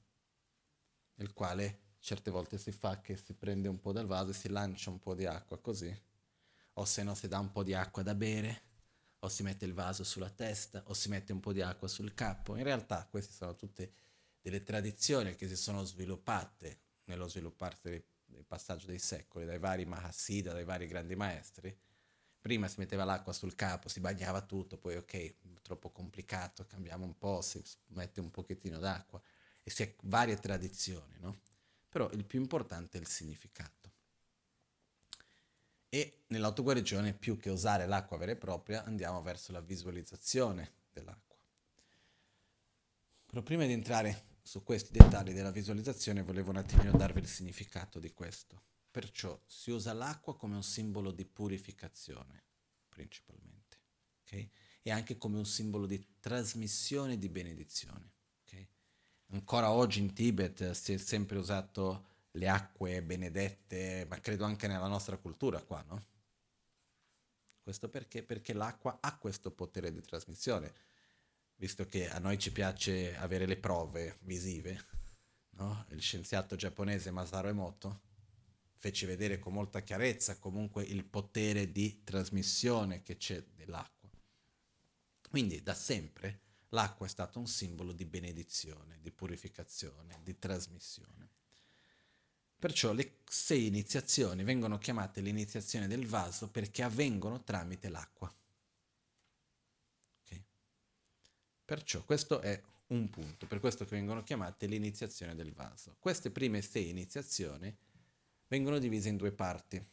[1.15, 4.49] nel quale certe volte si fa che si prende un po' dal vaso e si
[4.49, 5.95] lancia un po' di acqua così,
[6.73, 8.69] o se no si dà un po' di acqua da bere,
[9.23, 12.13] o si mette il vaso sulla testa, o si mette un po' di acqua sul
[12.13, 12.55] capo.
[12.55, 13.93] In realtà queste sono tutte
[14.41, 20.53] delle tradizioni che si sono sviluppate nello svilupparsi del passaggio dei secoli, dai vari Mahasiddha,
[20.53, 21.77] dai vari grandi maestri,
[22.39, 27.17] prima si metteva l'acqua sul capo, si bagnava tutto, poi ok, troppo complicato, cambiamo un
[27.17, 29.21] po', si mette un pochettino d'acqua
[29.61, 31.41] e si ha varie tradizioni, no?
[31.89, 33.80] Però il più importante è il significato.
[35.93, 41.37] E nell'autoguarigione, più che usare l'acqua vera e propria, andiamo verso la visualizzazione dell'acqua.
[43.25, 47.99] Però prima di entrare su questi dettagli della visualizzazione volevo un attimino darvi il significato
[47.99, 48.61] di questo.
[48.89, 52.41] Perciò si usa l'acqua come un simbolo di purificazione,
[52.87, 53.77] principalmente,
[54.21, 54.49] okay?
[54.83, 58.11] e anche come un simbolo di trasmissione di benedizione.
[58.45, 58.65] Okay?
[59.31, 64.87] Ancora oggi in Tibet si è sempre usato le acque benedette, ma credo anche nella
[64.87, 66.05] nostra cultura qua, no?
[67.61, 68.23] Questo perché?
[68.23, 70.73] Perché l'acqua ha questo potere di trasmissione
[71.61, 74.87] visto che a noi ci piace avere le prove visive,
[75.51, 75.85] no?
[75.91, 78.01] il scienziato giapponese Masaru Emoto
[78.77, 84.09] fece vedere con molta chiarezza comunque il potere di trasmissione che c'è dell'acqua.
[85.29, 91.29] Quindi da sempre l'acqua è stato un simbolo di benedizione, di purificazione, di trasmissione.
[92.61, 98.31] Perciò le sei iniziazioni vengono chiamate l'iniziazione del vaso perché avvengono tramite l'acqua.
[100.23, 100.43] Okay.
[101.65, 105.95] Perciò questo è un punto, per questo che vengono chiamate l'iniziazione del vaso.
[105.97, 107.75] Queste prime sei iniziazioni
[108.47, 109.83] vengono divise in due parti.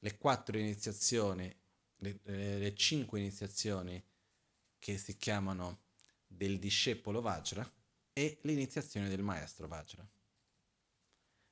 [0.00, 1.50] Le quattro iniziazioni,
[1.96, 4.04] le, le cinque iniziazioni
[4.78, 5.84] che si chiamano
[6.26, 7.66] del discepolo Vajra
[8.12, 10.06] e l'iniziazione del maestro Vajra.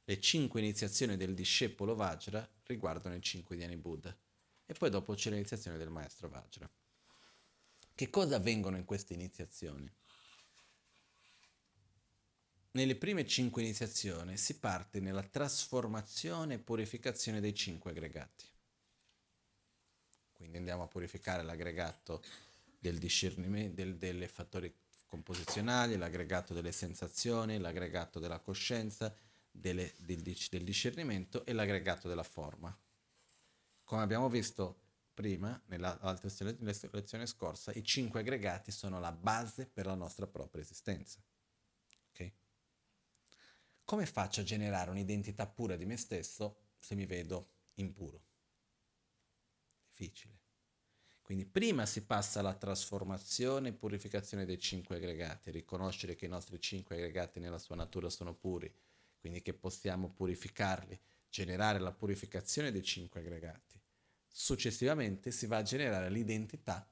[0.08, 4.16] Le cinque iniziazioni del discepolo Vajra riguardano i cinque Dhyani Buddha
[4.64, 6.70] e poi dopo c'è l'iniziazione del maestro Vajra.
[7.92, 9.92] Che cosa avvengono in queste iniziazioni?
[12.70, 18.44] Nelle prime cinque iniziazioni si parte nella trasformazione e purificazione dei cinque aggregati.
[20.34, 22.22] Quindi andiamo a purificare l'aggregato
[22.78, 24.72] del discernimento, del, delle fattori
[25.06, 29.12] composizionali, l'aggregato delle sensazioni, l'aggregato della coscienza,
[29.58, 32.76] delle, del, del discernimento e l'aggregato della forma.
[33.84, 34.82] Come abbiamo visto
[35.14, 35.98] prima, nella
[36.60, 41.22] lezione scorsa, i cinque aggregati sono la base per la nostra propria esistenza.
[42.10, 42.34] Okay?
[43.84, 48.24] Come faccio a generare un'identità pura di me stesso se mi vedo impuro?
[49.88, 50.40] Difficile.
[51.22, 56.60] Quindi prima si passa alla trasformazione e purificazione dei cinque aggregati, riconoscere che i nostri
[56.60, 58.72] cinque aggregati nella sua natura sono puri,
[59.18, 60.98] quindi che possiamo purificarli,
[61.28, 63.80] generare la purificazione dei cinque aggregati.
[64.28, 66.88] Successivamente si va a generare l'identità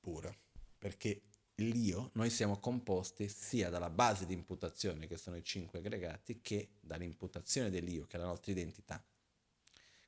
[0.00, 0.34] pura,
[0.78, 1.22] perché
[1.56, 6.76] l'io, noi siamo composti sia dalla base di imputazione, che sono i cinque aggregati, che
[6.80, 9.04] dall'imputazione dell'io, che è la nostra identità.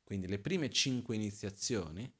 [0.04, 2.10] Quindi le prime cinque iniziazioni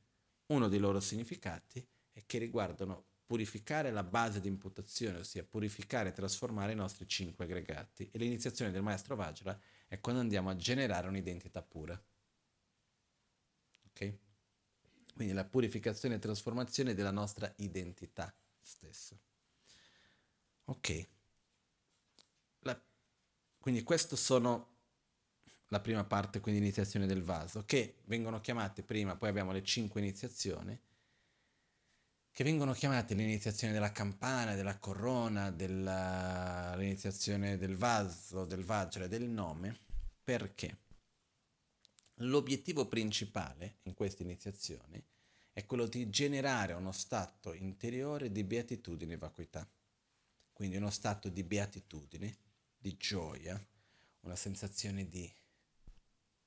[0.47, 6.13] uno dei loro significati è che riguardano purificare la base di imputazione, ossia purificare e
[6.13, 8.11] trasformare i nostri cinque aggregati.
[8.11, 9.59] E l'iniziazione del maestro Vajra
[9.89, 12.01] è quando andiamo a generare un'identità pura.
[13.89, 14.15] Ok?
[15.15, 19.19] Quindi la purificazione e trasformazione della nostra identità stessa.
[20.65, 21.09] Ok.
[22.61, 22.81] La,
[23.59, 24.71] quindi questo sono
[25.69, 30.01] la prima parte, quindi iniziazione del vaso, che vengono chiamate prima, poi abbiamo le cinque
[30.01, 30.79] iniziazioni,
[32.33, 39.29] che vengono chiamate l'iniziazione della campana, della corona, della, l'iniziazione del vaso, del vajra, del
[39.29, 39.79] nome,
[40.25, 40.79] perché
[42.17, 45.03] l'obiettivo principale in queste iniziazioni
[45.53, 49.69] è quello di generare uno stato interiore di beatitudine e vacuità.
[50.55, 52.35] Quindi uno stato di beatitudine,
[52.79, 53.63] di gioia,
[54.21, 55.31] una sensazione di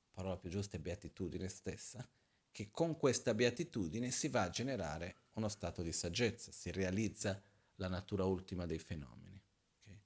[0.09, 2.07] parola più giusta beatitudine stessa,
[2.55, 7.37] che con questa beatitudine si va a generare uno stato di saggezza, si realizza
[7.75, 9.43] la natura ultima dei fenomeni.
[9.81, 9.99] Okay?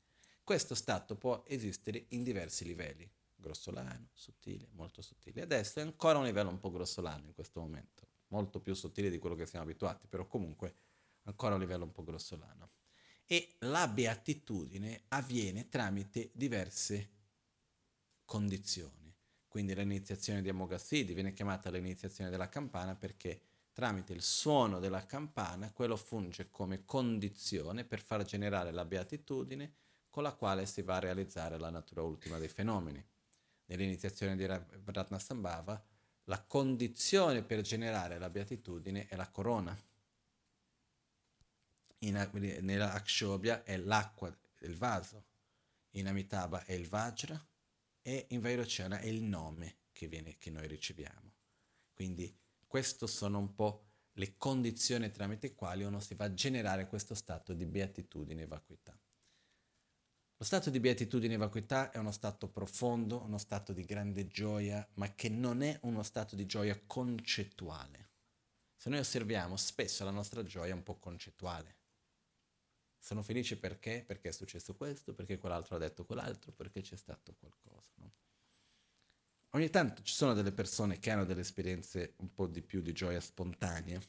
[0.44, 5.44] Questo stato può esistere in diversi livelli, grossolano, sottile, molto sottile.
[5.44, 9.20] Adesso è ancora un livello un po' grossolano in questo momento, molto più sottile di
[9.20, 10.74] quello che siamo abituati, però comunque
[11.26, 12.72] ancora un livello un po' grossolano.
[13.28, 17.10] E la beatitudine avviene tramite diverse
[18.26, 18.99] condizioni.
[19.50, 23.42] Quindi l'iniziazione di Amoghasiddhi viene chiamata l'iniziazione della campana perché
[23.74, 29.74] tramite il suono della campana quello funge come condizione per far generare la beatitudine
[30.10, 33.04] con la quale si va a realizzare la natura ultima dei fenomeni.
[33.66, 35.84] Nell'iniziazione di Ratnasambhava
[36.26, 39.76] la condizione per generare la beatitudine è la corona.
[42.00, 42.30] In,
[42.62, 45.26] nella Akshobhya è l'acqua del vaso,
[45.92, 47.44] in Amitabha è il Vajra,
[48.02, 51.34] e in Vairocena è il nome che, viene, che noi riceviamo.
[51.94, 52.36] Quindi
[52.66, 57.54] queste sono un po' le condizioni tramite quali uno si va a generare questo stato
[57.54, 58.98] di beatitudine e vacuità.
[60.38, 64.88] Lo stato di beatitudine e vacuità è uno stato profondo, uno stato di grande gioia,
[64.94, 68.12] ma che non è uno stato di gioia concettuale.
[68.78, 71.79] Se noi osserviamo, spesso la nostra gioia è un po' concettuale.
[73.00, 74.04] Sono felice perché?
[74.06, 77.92] Perché è successo questo, perché quell'altro ha detto quell'altro, perché c'è stato qualcosa.
[77.96, 78.12] No?
[79.52, 82.92] Ogni tanto ci sono delle persone che hanno delle esperienze un po' di più di
[82.92, 84.00] gioia spontanea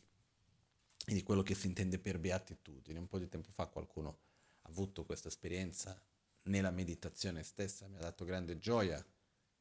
[1.06, 2.98] e di quello che si intende per beatitudine.
[2.98, 4.18] Un po' di tempo fa qualcuno
[4.62, 5.98] ha avuto questa esperienza
[6.42, 9.02] nella meditazione stessa, mi ha dato grande gioia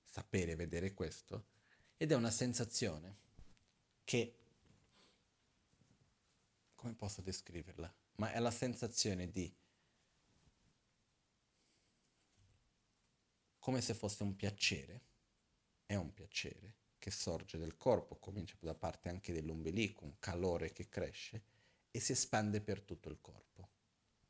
[0.04, 1.46] sapere vedere questo
[1.96, 3.18] ed è una sensazione
[4.04, 4.36] che,
[6.76, 7.94] come posso descriverla?
[8.20, 9.52] Ma è la sensazione di
[13.60, 15.02] come se fosse un piacere,
[15.86, 20.90] è un piacere che sorge del corpo, comincia da parte anche dell'ombelico, un calore che
[20.90, 21.44] cresce
[21.92, 23.70] e si espande per tutto il corpo,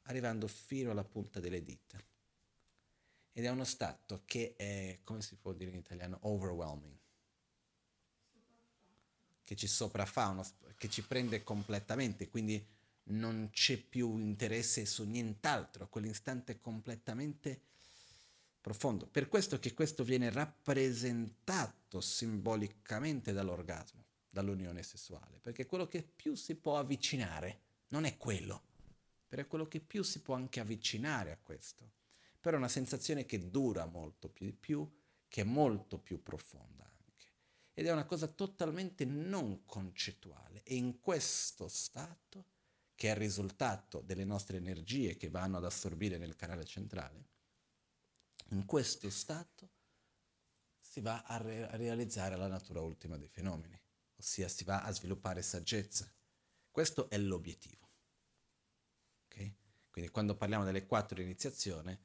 [0.03, 1.97] arrivando fino alla punta delle dita.
[3.31, 6.97] ed è uno stato che è, come si può dire in italiano, overwhelming,
[9.43, 10.45] che ci sopraffa, uno,
[10.77, 17.61] che ci prende completamente, quindi non c'è più interesse su nient'altro, quell'istante completamente
[18.61, 19.07] profondo.
[19.07, 26.55] Per questo che questo viene rappresentato simbolicamente dall'orgasmo, dall'unione sessuale, perché quello che più si
[26.55, 28.63] può avvicinare non è quello,
[29.27, 31.97] però è quello che più si può anche avvicinare a questo.
[32.39, 34.89] Però è una sensazione che dura molto più di più,
[35.27, 37.25] che è molto più profonda anche.
[37.73, 40.63] Ed è una cosa totalmente non concettuale.
[40.63, 42.45] E in questo stato,
[42.99, 47.27] che è il risultato delle nostre energie che vanno ad assorbire nel canale centrale,
[48.49, 49.69] in questo stato
[50.77, 53.81] si va a, re- a realizzare la natura ultima dei fenomeni,
[54.17, 56.13] ossia si va a sviluppare saggezza.
[56.69, 57.89] Questo è l'obiettivo.
[59.27, 59.55] Okay?
[59.89, 61.97] Quindi quando parliamo delle quattro iniziazioni,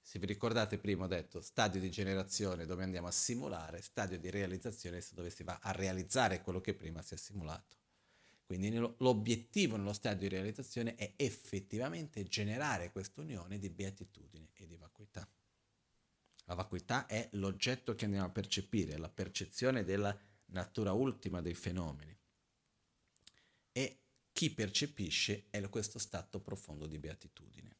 [0.00, 4.30] se vi ricordate prima ho detto stadio di generazione dove andiamo a simulare, stadio di
[4.30, 7.79] realizzazione dove si va a realizzare quello che prima si è simulato.
[8.50, 14.74] Quindi l'obiettivo nello stadio di realizzazione è effettivamente generare questa unione di beatitudine e di
[14.74, 15.24] vacuità.
[16.46, 22.18] La vacuità è l'oggetto che andiamo a percepire, la percezione della natura ultima dei fenomeni.
[23.70, 24.00] E
[24.32, 27.76] chi percepisce è questo stato profondo di beatitudine.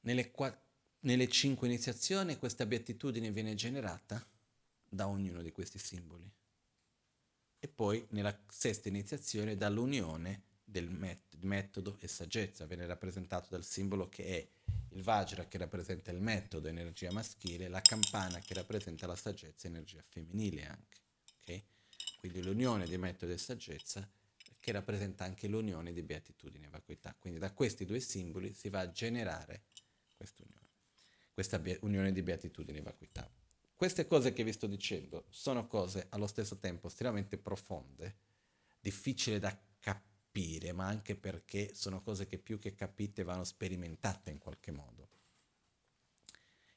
[0.00, 0.62] Nelle, qua-
[1.00, 4.22] nelle cinque iniziazioni questa beatitudine viene generata
[4.86, 6.30] da ognuno di questi simboli.
[7.64, 14.08] E poi nella sesta iniziazione dall'unione del met- metodo e saggezza, viene rappresentato dal simbolo
[14.08, 14.48] che è
[14.88, 20.02] il Vajra che rappresenta il metodo, energia maschile, la campana che rappresenta la saggezza, energia
[20.02, 21.00] femminile anche.
[21.40, 21.64] Okay?
[22.16, 24.10] Quindi l'unione di metodo e saggezza
[24.58, 27.14] che rappresenta anche l'unione di beatitudine e vacuità.
[27.16, 29.66] Quindi da questi due simboli si va a generare
[30.16, 30.68] questa unione,
[31.32, 33.30] questa be- unione di beatitudine e vacuità.
[33.82, 38.14] Queste cose che vi sto dicendo sono cose allo stesso tempo estremamente profonde,
[38.78, 44.38] difficili da capire ma anche perché sono cose che più che capite vanno sperimentate in
[44.38, 45.08] qualche modo.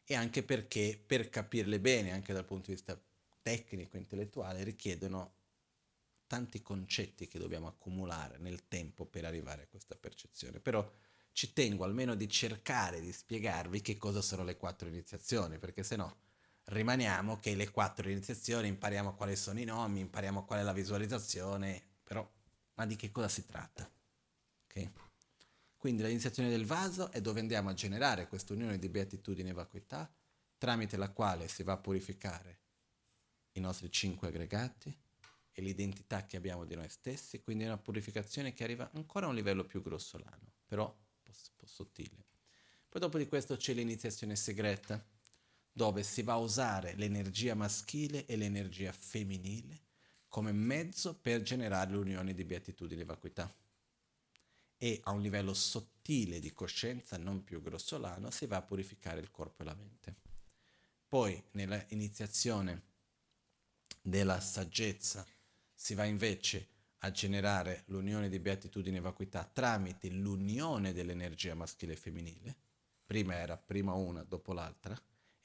[0.03, 2.99] E anche perché per capirle bene, anche dal punto di vista
[3.43, 5.35] tecnico, intellettuale, richiedono
[6.25, 10.59] tanti concetti che dobbiamo accumulare nel tempo per arrivare a questa percezione.
[10.59, 10.91] Però
[11.33, 15.97] ci tengo almeno di cercare di spiegarvi che cosa sono le quattro iniziazioni, perché se
[15.97, 16.23] no
[16.65, 21.81] rimaniamo che le quattro iniziazioni impariamo quali sono i nomi, impariamo qual è la visualizzazione,
[22.03, 22.27] però
[22.75, 23.89] ma di che cosa si tratta.
[24.65, 24.91] Okay?
[25.77, 30.11] Quindi l'iniziazione del vaso è dove andiamo a generare questa unione di beatitudine e vacuità,
[30.57, 32.59] tramite la quale si va a purificare
[33.51, 34.97] i nostri cinque aggregati
[35.51, 39.29] e l'identità che abbiamo di noi stessi, quindi è una purificazione che arriva ancora a
[39.29, 42.25] un livello più grossolano, però un po', sottile.
[42.89, 45.03] Poi dopo di questo c'è l'iniziazione segreta,
[45.77, 49.81] dove si va a usare l'energia maschile e l'energia femminile
[50.29, 53.53] come mezzo per generare l'unione di beatitudine e vacuità.
[54.77, 59.31] E a un livello sottile di coscienza, non più grossolano, si va a purificare il
[59.31, 60.15] corpo e la mente.
[61.09, 62.83] Poi, nella iniziazione
[64.01, 65.25] della saggezza,
[65.73, 66.69] si va invece
[66.99, 72.55] a generare l'unione di beatitudine e vacuità tramite l'unione dell'energia maschile e femminile.
[73.05, 74.97] Prima era prima una, dopo l'altra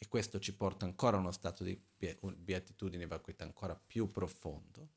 [0.02, 4.92] e questo ci porta ancora a uno stato di beatitudine e vacuità ancora più profondo.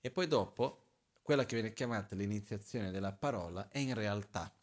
[0.00, 0.90] E poi dopo,
[1.22, 4.56] quella che viene chiamata l'iniziazione della parola è in realtà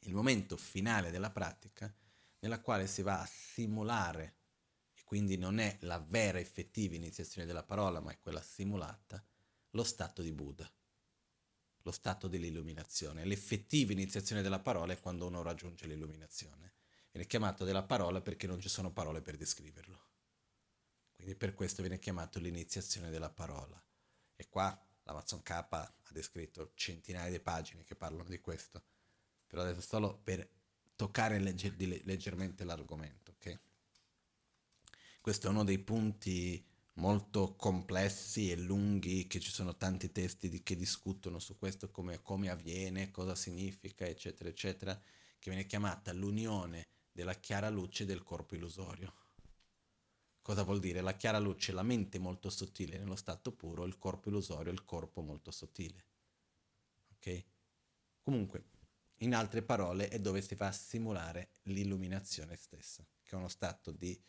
[0.00, 1.94] il momento finale della pratica
[2.38, 4.36] nella quale si va a simulare,
[4.94, 9.22] e quindi non è la vera effettiva iniziazione della parola, ma è quella simulata,
[9.72, 10.72] lo stato di Buddha,
[11.82, 13.26] lo stato dell'illuminazione.
[13.26, 16.72] L'effettiva iniziazione della parola è quando uno raggiunge l'illuminazione
[17.16, 20.04] viene chiamato della parola perché non ci sono parole per descriverlo.
[21.14, 23.82] Quindi per questo viene chiamato l'iniziazione della parola.
[24.36, 28.82] E qua l'Amazon K ha descritto centinaia di pagine che parlano di questo,
[29.46, 30.46] però adesso solo per
[30.94, 33.32] toccare legger- leggermente l'argomento.
[33.38, 33.58] Okay?
[35.22, 36.62] Questo è uno dei punti
[36.94, 42.20] molto complessi e lunghi, che ci sono tanti testi di, che discutono su questo, come,
[42.20, 44.94] come avviene, cosa significa, eccetera, eccetera,
[45.38, 46.84] che viene chiamata l'unione
[47.16, 49.10] della chiara luce del corpo illusorio.
[50.42, 51.00] Cosa vuol dire?
[51.00, 55.22] La chiara luce, la mente molto sottile nello stato puro, il corpo illusorio, il corpo
[55.22, 56.04] molto sottile.
[57.14, 57.44] Ok?
[58.20, 58.64] Comunque,
[59.20, 63.92] in altre parole, è dove si va a simulare l'illuminazione stessa, che è uno stato
[63.92, 64.22] di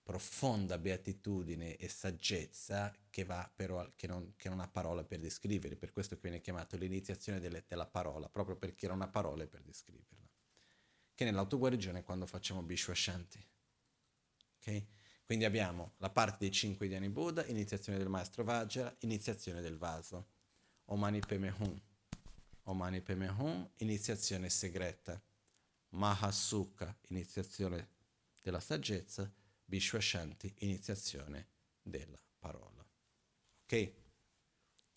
[0.00, 5.90] profonda beatitudine e saggezza che, però, che, non, che non ha parole per descrivere, per
[5.90, 10.23] questo che viene chiamato l'iniziazione della parola, proprio perché non ha parole per descriverla.
[11.14, 13.46] Che nell'autoguarigione quando facciamo Bishwashanti.
[14.56, 14.84] Ok?
[15.24, 20.32] Quindi abbiamo la parte dei cinque Dhyani Buddha, iniziazione del maestro Vajra, iniziazione del vaso.
[20.86, 21.80] Omani Peme Hum.
[22.64, 25.20] Omani Peme Hum, iniziazione segreta.
[25.90, 27.88] Mahasukha, iniziazione
[28.42, 29.32] della saggezza.
[29.64, 31.48] Bishwashanti, iniziazione
[31.80, 32.84] della parola.
[33.62, 33.92] Ok?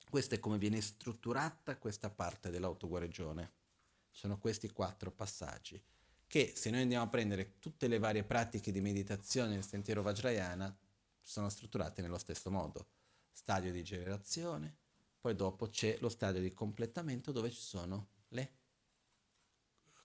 [0.10, 3.54] Questo è come viene strutturata questa parte dell'autoguarigione.
[4.10, 5.82] Sono questi quattro passaggi
[6.28, 10.78] che se noi andiamo a prendere tutte le varie pratiche di meditazione nel sentiero Vajrayana
[11.22, 12.90] sono strutturate nello stesso modo.
[13.32, 14.76] Stadio di generazione,
[15.20, 18.56] poi dopo c'è lo stadio di completamento dove ci sono le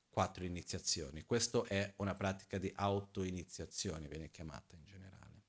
[0.08, 1.24] quattro iniziazioni.
[1.24, 5.42] Questa è una pratica di auto-iniziazione, viene chiamata in generale.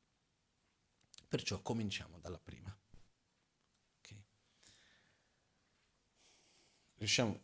[1.27, 2.75] Perciò cominciamo dalla prima.
[3.99, 4.23] Okay.
[6.95, 7.41] Riusciamo,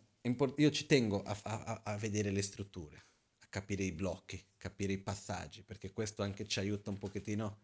[0.56, 3.09] io ci tengo a, a, a vedere le strutture
[3.50, 7.60] capire i blocchi, capire i passaggi, perché questo anche ci aiuta un pochettino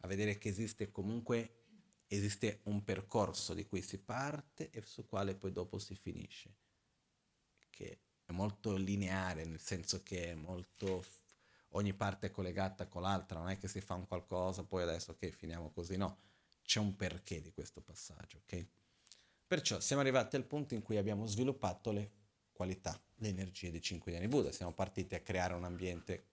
[0.00, 1.62] a vedere che esiste comunque
[2.06, 6.54] esiste un percorso di cui si parte e su quale poi dopo si finisce,
[7.70, 11.04] che è molto lineare, nel senso che molto
[11.70, 15.12] ogni parte è collegata con l'altra, non è che si fa un qualcosa, poi adesso
[15.12, 16.18] ok, finiamo così, no,
[16.62, 18.66] c'è un perché di questo passaggio, ok?
[19.46, 22.10] Perciò siamo arrivati al punto in cui abbiamo sviluppato le
[22.52, 24.52] qualità, le energie dei cinque anni Buddha.
[24.52, 26.26] Siamo partiti a creare un ambiente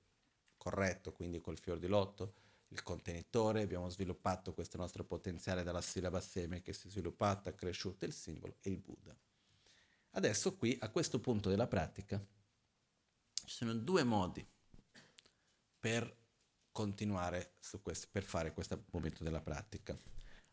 [0.58, 2.34] corretto, quindi col fior di lotto,
[2.70, 8.06] il contenitore, abbiamo sviluppato questo nostro potenziale dalla sillaba seme che si è sviluppata, cresciuta,
[8.06, 9.16] il simbolo e il Buddha.
[10.12, 12.24] Adesso qui, a questo punto della pratica,
[13.34, 14.46] ci sono due modi
[15.80, 16.16] per
[16.72, 19.98] continuare su questo, per fare questo momento della pratica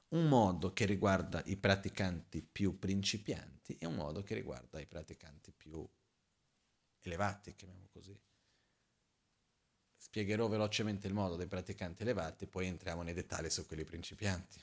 [0.09, 5.53] un modo che riguarda i praticanti più principianti e un modo che riguarda i praticanti
[5.53, 5.87] più
[7.01, 8.19] elevati, chiamiamo così.
[9.97, 14.61] Spiegherò velocemente il modo dei praticanti elevati, poi entriamo nei dettagli su quelli principianti.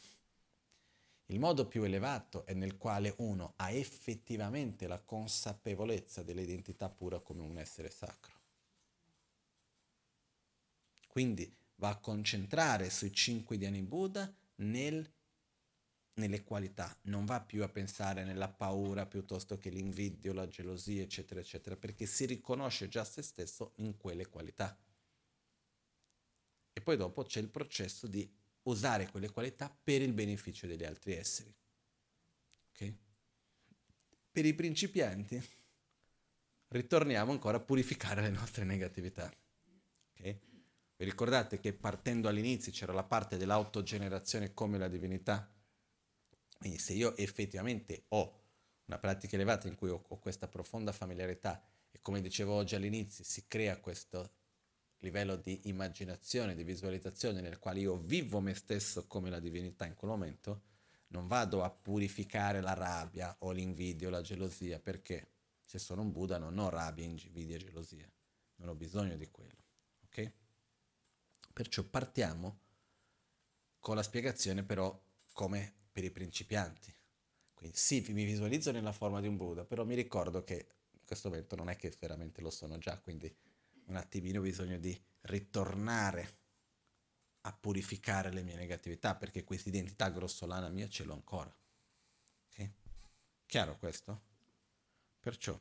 [1.28, 7.42] Il modo più elevato è nel quale uno ha effettivamente la consapevolezza dell'identità pura come
[7.42, 8.42] un essere sacro.
[11.08, 15.10] Quindi va a concentrare sui cinque Dhyani Buddha nel
[16.16, 21.40] nelle qualità, non va più a pensare nella paura piuttosto che l'invidio, la gelosia, eccetera,
[21.40, 24.78] eccetera, perché si riconosce già se stesso in quelle qualità.
[26.72, 28.30] E poi dopo c'è il processo di
[28.64, 31.54] usare quelle qualità per il beneficio degli altri esseri.
[32.72, 32.98] Okay?
[34.32, 35.42] Per i principianti
[36.70, 39.32] ritorniamo ancora a purificare le nostre negatività.
[40.12, 40.40] Okay?
[40.96, 45.52] Vi ricordate che partendo all'inizio c'era la parte dell'autogenerazione come la divinità?
[46.64, 48.40] Quindi se io effettivamente ho
[48.86, 51.62] una pratica elevata in cui ho, ho questa profonda familiarità
[51.92, 54.36] e come dicevo oggi all'inizio si crea questo
[55.00, 59.96] livello di immaginazione, di visualizzazione nel quale io vivo me stesso come la divinità in
[59.96, 60.62] quel momento,
[61.08, 66.14] non vado a purificare la rabbia o l'invidia o la gelosia perché se sono un
[66.14, 68.10] Buddha non ho rabbia, invidia e gelosia,
[68.56, 69.66] non ho bisogno di quello.
[70.06, 70.32] Ok?
[71.52, 72.62] Perciò partiamo
[73.80, 74.98] con la spiegazione però
[75.34, 76.94] come per i principianti.
[77.54, 81.30] Quindi sì, mi visualizzo nella forma di un Buddha, però mi ricordo che in questo
[81.30, 83.34] momento non è che veramente lo sono già, quindi
[83.86, 86.42] un attimino ho bisogno di ritornare
[87.42, 91.56] a purificare le mie negatività, perché questa identità grossolana mia ce l'ho ancora.
[92.50, 92.70] Ok?
[93.46, 94.22] Chiaro questo?
[95.20, 95.58] Perciò,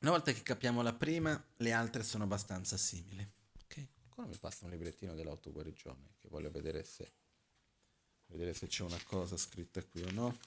[0.00, 3.26] una volta che capiamo la prima, le altre sono abbastanza simili.
[3.64, 3.86] Ok?
[4.04, 7.12] Ancora mi passa un librettino dell'autoguarigione che voglio vedere se
[8.30, 10.38] vedere se c'è una cosa scritta qui o no.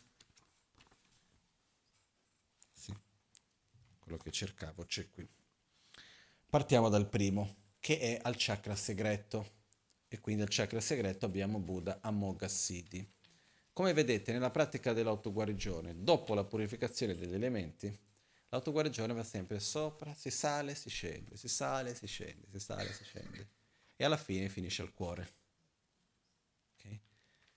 [2.73, 2.95] Sì,
[3.99, 5.27] quello che cercavo c'è qui.
[6.49, 9.61] Partiamo dal primo, che è al chakra segreto.
[10.07, 13.11] E quindi al chakra segreto abbiamo Buddha Amoghasiddhi.
[13.73, 17.91] Come vedete nella pratica dell'autoguarigione, dopo la purificazione degli elementi,
[18.49, 23.03] l'autoguarigione va sempre sopra, si sale, si scende, si sale, si scende, si sale, si
[23.03, 23.49] scende.
[23.95, 25.42] E alla fine finisce al cuore.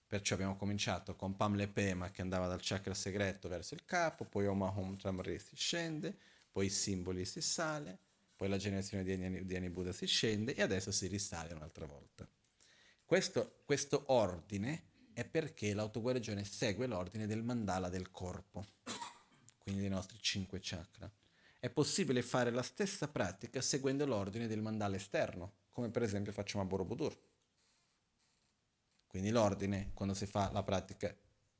[0.09, 4.47] Perciò abbiamo cominciato con Pam Pema che andava dal chakra segreto verso il capo, poi
[4.47, 6.16] Oma Hom Tramri si scende,
[6.53, 7.99] poi i simboli si sale,
[8.37, 11.87] poi la generazione di Ani, di Ani Buddha si scende e adesso si risale un'altra
[11.87, 12.28] volta.
[13.05, 18.65] Questo, questo ordine è perché l'autoguarigione segue l'ordine del mandala del corpo,
[19.59, 21.11] quindi dei nostri cinque chakra.
[21.59, 26.62] È possibile fare la stessa pratica seguendo l'ordine del mandala esterno, come per esempio facciamo
[26.62, 27.19] a Borobudur.
[29.17, 31.11] Quindi l'ordine, quando si fa la pratica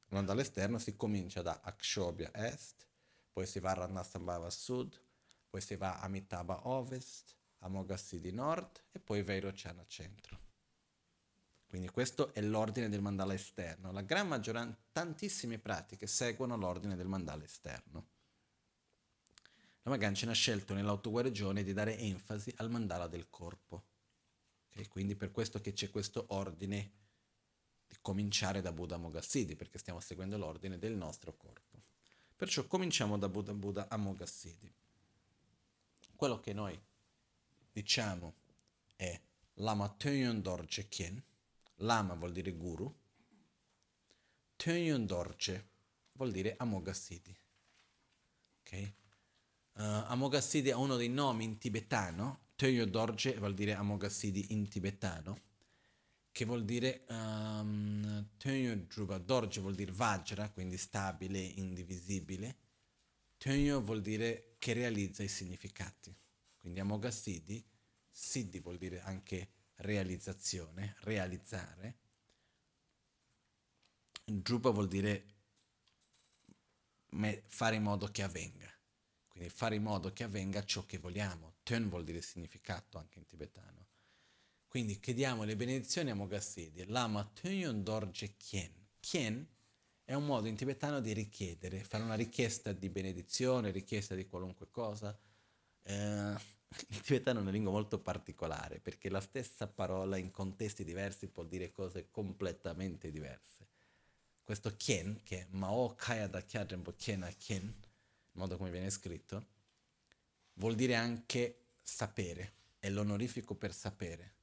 [0.09, 2.87] non dall'esterno, si comincia da Akshobhya Est,
[3.33, 5.01] poi si va a Ranasambhava Sud,
[5.49, 10.39] poi si va a Amitabha ovest, a Mogassidi nord e poi Vairocana centro.
[11.67, 13.91] Quindi questo è l'ordine del mandala esterno.
[13.91, 18.09] La gran maggioranza, tantissime pratiche seguono l'ordine del mandala esterno.
[19.81, 23.87] La Magancina ha scelto nell'autoguarigione di dare enfasi al mandala del corpo.
[24.69, 24.89] Okay?
[24.89, 27.05] Quindi per questo che c'è questo ordine
[27.87, 31.83] di cominciare da Buddha Mogassidi, perché stiamo seguendo l'ordine del nostro corpo.
[32.37, 34.73] Perciò cominciamo da Buddha Buddha a.
[36.15, 36.79] Quello che noi
[37.73, 38.35] diciamo
[38.97, 39.19] è
[39.55, 41.23] Lama Tönyon Dorje Kien,
[41.77, 42.95] Lama vuol dire guru,
[44.57, 45.69] Tönyon Dorje
[46.13, 47.37] vuol dire Amogassidi.
[48.61, 48.93] Ok?
[49.75, 55.39] Uh, Amogassidi è uno dei nomi in tibetano, Tönyon Dorje vuol dire Amogassidi in tibetano,
[56.37, 62.59] che vuol dire um, Tönyo Druba, Dorje vuol dire Vajra, quindi stabile, indivisibile,
[63.39, 66.15] Tönyo vuol dire che realizza i significati.
[66.59, 67.67] Quindi Amogassidi,
[68.11, 72.01] Siddhi vuol dire anche realizzazione, realizzare.
[74.23, 75.37] Drupa vuol dire
[77.47, 78.71] fare in modo che avvenga.
[79.27, 81.55] Quindi fare in modo che avvenga ciò che vogliamo.
[81.63, 83.86] Tön vuol dire significato anche in tibetano.
[84.77, 86.85] Quindi chiediamo le benedizioni a Mogassidi.
[86.89, 88.71] Lama Tönyon Dorje Kien.
[89.01, 89.49] Kien
[90.05, 94.69] è un modo in tibetano di richiedere, fare una richiesta di benedizione, richiesta di qualunque
[94.71, 95.19] cosa.
[95.81, 96.35] Eh,
[96.89, 101.43] il tibetano è una lingua molto particolare perché la stessa parola in contesti diversi può
[101.43, 103.69] dire cose completamente diverse.
[104.45, 107.75] Questo kien, che è Mao Kaya da Kyajembo Kiena Kien, in
[108.33, 109.47] modo come viene scritto,
[110.57, 114.35] vuol dire anche sapere, è l'onorifico per sapere.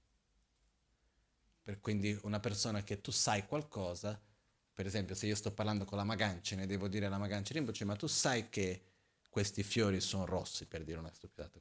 [1.64, 4.22] Per quindi una persona che tu sai qualcosa,
[4.74, 7.86] per esempio se io sto parlando con la Magancia, ne devo dire alla Magancia Rinpoche,
[7.86, 8.84] ma tu sai che
[9.30, 11.60] questi fiori sono rossi, per dire una stupidata.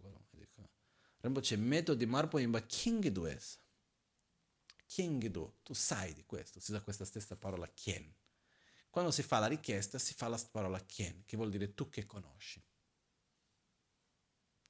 [1.20, 3.61] Rinpoche, metodi marpo in Kingidu es.
[4.87, 8.12] Kingidu, tu sai di questo, si usa questa stessa parola kien.
[8.91, 12.05] Quando si fa la richiesta si fa la parola kien, che vuol dire tu che
[12.05, 12.62] conosci.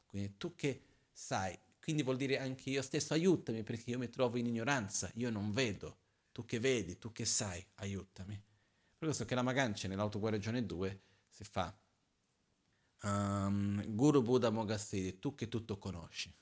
[0.07, 4.39] Quindi tu che sai, quindi vuol dire anche io stesso aiutami perché io mi trovo
[4.39, 5.99] in ignoranza, io non vedo,
[6.31, 8.35] tu che vedi, tu che sai, aiutami.
[8.35, 11.77] Per questo che la Magancia nell'autoguarigione 2 si fa
[13.03, 16.33] um, Guru Buddha Mogassidi, tu che tutto conosci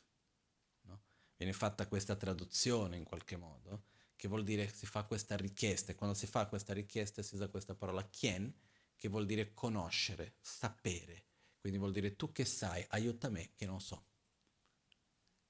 [1.41, 3.85] viene fatta questa traduzione in qualche modo,
[4.15, 7.49] che vuol dire si fa questa richiesta, e quando si fa questa richiesta si usa
[7.49, 8.53] questa parola kien,
[8.95, 11.25] che vuol dire conoscere, sapere,
[11.59, 14.09] quindi vuol dire tu che sai, aiuta me che non so.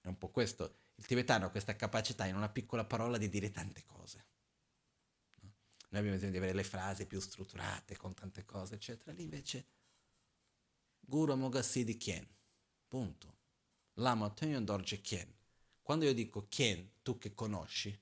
[0.01, 3.51] È un po' questo, il tibetano ha questa capacità in una piccola parola di dire
[3.51, 4.27] tante cose.
[5.41, 5.53] No?
[5.91, 9.13] Noi abbiamo bisogno di avere le frasi più strutturate, con tante cose, eccetera.
[9.13, 9.67] Lì invece,
[11.01, 12.27] Guru Mogassidi Kien,
[12.87, 13.39] punto.
[13.95, 15.31] Lama Tenyon Dorje Kien.
[15.83, 17.99] Quando io dico Kien, tu che conosci,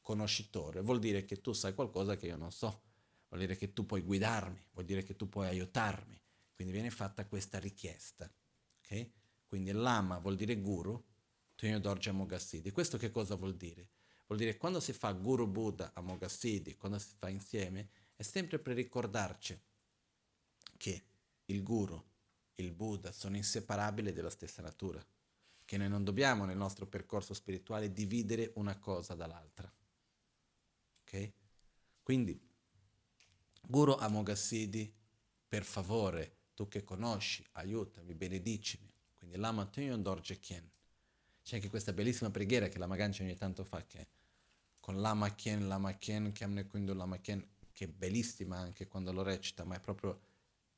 [0.00, 2.82] conoscitore, vuol dire che tu sai qualcosa che io non so,
[3.28, 6.20] vuol dire che tu puoi guidarmi, vuol dire che tu puoi aiutarmi.
[6.54, 8.30] Quindi viene fatta questa richiesta.
[8.78, 9.12] Okay?
[9.46, 11.02] Quindi Lama vuol dire guru,
[11.80, 12.70] Dorje Mogassidi.
[12.70, 13.88] Questo che cosa vuol dire?
[14.26, 18.22] Vuol dire che quando si fa Guru Buddha a Mogassidi, quando si fa insieme, è
[18.22, 19.58] sempre per ricordarci
[20.76, 21.04] che
[21.46, 22.02] il Guru,
[22.56, 25.04] il Buddha sono inseparabili della stessa natura
[25.64, 29.70] che noi non dobbiamo nel nostro percorso spirituale dividere una cosa dall'altra.
[31.02, 31.32] Ok?
[32.02, 32.40] Quindi,
[33.66, 34.90] Guru Amogassidi,
[35.46, 38.90] per favore, tu che conosci, aiutami, benedicimi.
[39.18, 40.70] Quindi Lama Tenyon Dorje Kien.
[41.48, 44.06] C'è anche questa bellissima preghiera che la Magancia ogni tanto fa, che
[44.78, 47.42] con Lama Kien, Lama Kien, Kiamne Kundu Lama Kien,
[47.72, 50.20] che è bellissima anche quando lo recita, ma è proprio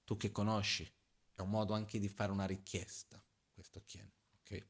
[0.05, 0.89] tu che conosci.
[1.35, 3.21] È un modo anche di fare una richiesta,
[3.53, 4.09] questo Kien.
[4.43, 4.65] ok?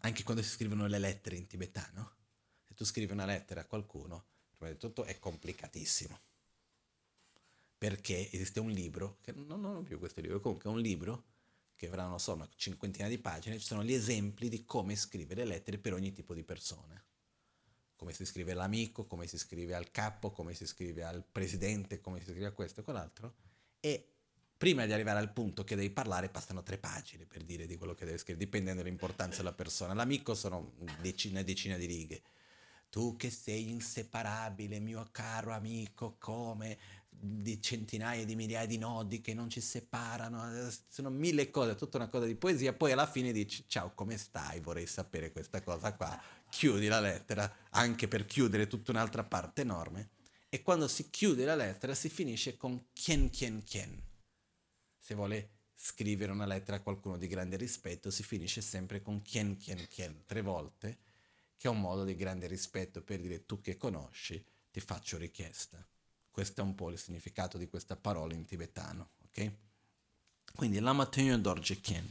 [0.00, 2.14] anche quando si scrivono le lettere in tibetano,
[2.62, 4.24] se tu scrivi una lettera a qualcuno,
[4.56, 6.18] prima di tutto è complicatissimo.
[7.76, 11.31] Perché esiste un libro, che non ho più questo libro, comunque è un libro
[11.82, 15.44] che avrà, non so, una cinquantina di pagine, ci sono gli esempi di come scrivere
[15.44, 17.02] lettere per ogni tipo di persone.
[17.96, 22.20] Come si scrive all'amico, come si scrive al capo, come si scrive al presidente, come
[22.20, 23.34] si scrive a questo e quell'altro.
[23.80, 24.12] E
[24.56, 27.96] prima di arrivare al punto che devi parlare passano tre pagine per dire di quello
[27.96, 29.92] che devi scrivere, dipendendo dall'importanza della persona.
[29.92, 32.22] L'amico sono decine e decine di righe.
[32.90, 36.78] Tu che sei inseparabile, mio caro amico, come
[37.14, 42.08] di centinaia di migliaia di nodi che non ci separano, sono mille cose, tutta una
[42.08, 46.20] cosa di poesia, poi alla fine dici ciao come stai, vorrei sapere questa cosa qua,
[46.48, 50.10] chiudi la lettera, anche per chiudere tutta un'altra parte enorme,
[50.48, 54.02] e quando si chiude la lettera si finisce con chien chien chien,
[54.98, 59.56] se vuole scrivere una lettera a qualcuno di grande rispetto, si finisce sempre con chien
[59.56, 60.98] chien chien tre volte,
[61.56, 65.86] che è un modo di grande rispetto per dire tu che conosci, ti faccio richiesta.
[66.32, 69.52] Questo è un po' il significato di questa parola in tibetano, ok?
[70.54, 72.10] Quindi Lama Tenyo Dorje Kien.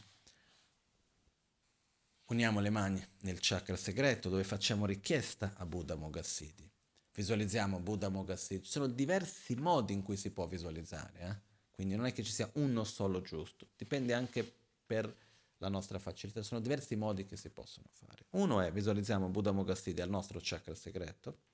[2.25, 6.69] Uniamo le mani nel chakra segreto dove facciamo richiesta a Buddha Mogassidi.
[7.15, 8.63] Visualizziamo Buddha Mogassidi.
[8.63, 11.35] Ci sono diversi modi in cui si può visualizzare, eh?
[11.71, 14.49] quindi non è che ci sia uno solo giusto, dipende anche
[14.85, 15.11] per
[15.57, 16.43] la nostra facilità.
[16.43, 18.25] Sono diversi modi che si possono fare.
[18.31, 21.49] Uno è visualizziamo Buddha Mogassidi al nostro chakra segreto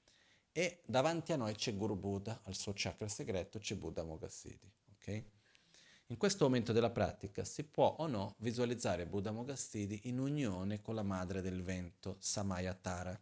[0.57, 4.67] e davanti a noi c'è Guru Buddha, al suo chakra segreto c'è Buddha Mogassidi.
[4.95, 5.23] Okay?
[6.07, 10.95] In questo momento della pratica si può o no visualizzare Buddha Mogassidi in unione con
[10.95, 13.15] la madre del vento, Samayatara,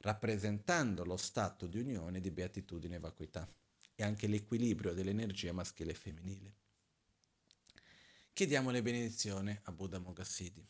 [0.00, 3.48] rappresentando lo stato di unione di beatitudine e vacuità
[3.94, 6.54] e anche l'equilibrio dell'energia maschile e femminile.
[8.34, 10.62] Chiediamo le benedizioni a Buddha Mogassidi.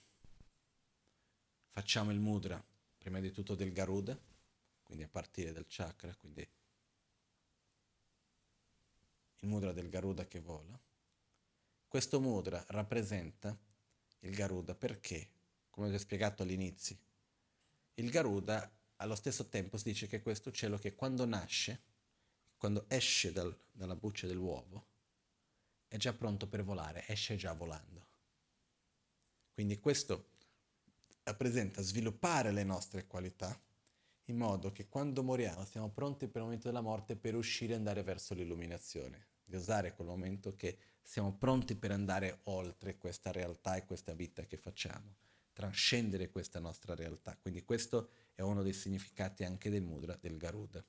[1.71, 2.65] Facciamo il mudra,
[2.97, 4.17] prima di tutto del Garuda,
[4.85, 6.49] quindi a partire dal chakra, quindi
[9.39, 10.81] il mudra del Garuda che vola
[11.95, 13.57] questo mudra rappresenta
[14.23, 15.29] il Garuda perché,
[15.71, 16.97] come vi ho spiegato all'inizio,
[17.95, 21.81] il Garuda allo stesso tempo si dice che questo cielo che quando nasce,
[22.57, 24.87] quando esce dal, dalla buccia dell'uovo,
[25.87, 28.07] è già pronto per volare, esce già volando.
[29.53, 30.31] Quindi questo
[31.23, 33.57] rappresenta sviluppare le nostre qualità
[34.27, 37.77] in modo che quando moriamo siamo pronti per il momento della morte per uscire e
[37.77, 43.77] andare verso l'illuminazione, di usare quel momento che siamo pronti per andare oltre questa realtà
[43.77, 45.17] e questa vita che facciamo,
[45.53, 47.37] trascendere questa nostra realtà.
[47.37, 50.83] Quindi questo è uno dei significati anche del mudra del Garuda.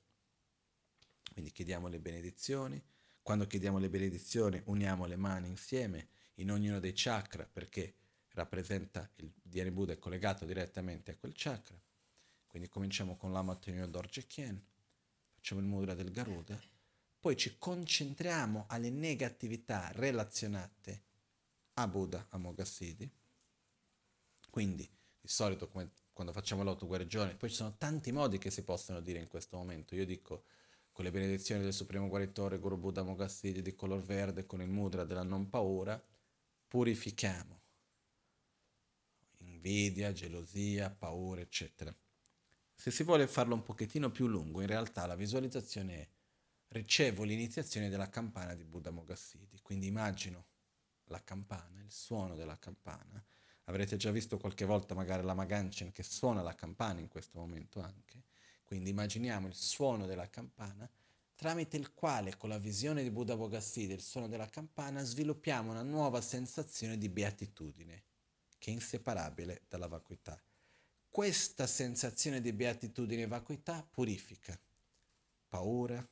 [1.32, 2.82] Quindi chiediamo le benedizioni.
[3.20, 7.94] Quando chiediamo le benedizioni uniamo le mani insieme in ognuno dei chakra perché
[8.30, 11.78] rappresenta il Dhyani Buddha è collegato direttamente a quel chakra.
[12.46, 14.62] Quindi cominciamo con l'Ama Tenyo Dorje Kien,
[15.34, 16.58] facciamo il mudra del Garuda
[17.26, 21.02] poi ci concentriamo alle negatività relazionate
[21.74, 23.10] a Buddha, a Mogassidi.
[24.48, 24.88] Quindi,
[25.20, 29.18] di solito, come quando facciamo l'autoguarigione, poi ci sono tanti modi che si possono dire
[29.18, 29.96] in questo momento.
[29.96, 30.44] Io dico
[30.92, 35.02] con le benedizioni del Supremo Guaritore, Guru Buddha Mogassidi di color verde, con il mudra
[35.02, 36.00] della non paura,
[36.68, 37.60] purifichiamo
[39.38, 41.92] invidia, gelosia, paura, eccetera.
[42.78, 46.08] Se si vuole farlo un pochettino più lungo, in realtà la visualizzazione è
[46.68, 49.60] ricevo l'iniziazione della campana di Buddha Mogassidi.
[49.62, 50.46] Quindi immagino
[51.04, 53.24] la campana, il suono della campana.
[53.64, 57.80] Avrete già visto qualche volta magari la Maganchen che suona la campana in questo momento
[57.80, 58.24] anche.
[58.64, 60.88] Quindi immaginiamo il suono della campana
[61.34, 65.82] tramite il quale con la visione di Buddha Mogassidi, il suono della campana, sviluppiamo una
[65.82, 68.02] nuova sensazione di beatitudine
[68.58, 70.40] che è inseparabile dalla vacuità.
[71.16, 74.54] Questa sensazione di beatitudine e vacuità purifica
[75.48, 76.06] paura,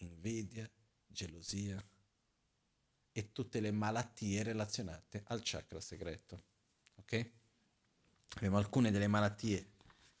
[0.00, 0.70] invidia,
[1.06, 1.82] gelosia
[3.10, 6.42] e tutte le malattie relazionate al chakra segreto.
[6.96, 7.30] Ok?
[8.36, 9.70] Abbiamo alcune delle malattie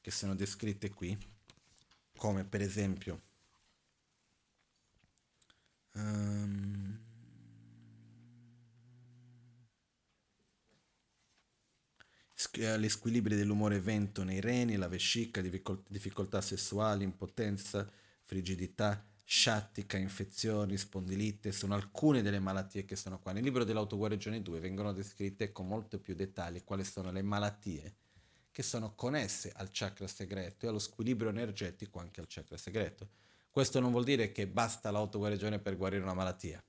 [0.00, 1.14] che sono descritte qui,
[2.16, 3.20] come per esempio
[5.92, 6.89] um,
[12.52, 17.88] gli squilibri dell'umore vento nei reni, la vescica, difficoltà sessuali, impotenza,
[18.22, 23.32] frigidità, sciattica, infezioni, spondilite, sono alcune delle malattie che sono qua.
[23.32, 27.94] Nel libro dell'autoguarigione 2 vengono descritte con molto più dettagli quali sono le malattie
[28.50, 33.08] che sono connesse al chakra segreto e allo squilibrio energetico anche al chakra segreto.
[33.50, 36.62] Questo non vuol dire che basta l'autoguarigione per guarire una malattia.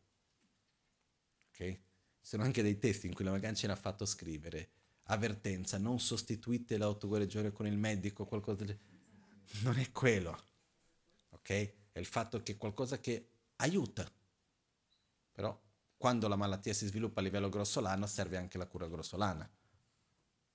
[1.50, 1.58] Ok?
[1.58, 1.80] Ci
[2.22, 4.70] sono anche dei testi in cui la Magancina ha fatto scrivere
[5.06, 8.78] avvertenza, non sostituite l'autoguarigione con il medico, qualcosa del...
[9.64, 10.50] Non è quello.
[11.30, 11.80] Ok?
[11.92, 14.10] è il fatto che è qualcosa che aiuta.
[15.32, 15.60] Però
[15.98, 19.50] quando la malattia si sviluppa a livello grossolano serve anche la cura grossolana.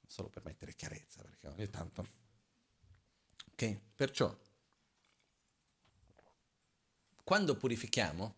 [0.06, 2.24] Solo per mettere chiarezza, perché ogni tanto...
[3.52, 3.78] Ok?
[3.94, 4.36] Perciò,
[7.24, 8.34] quando purifichiamo,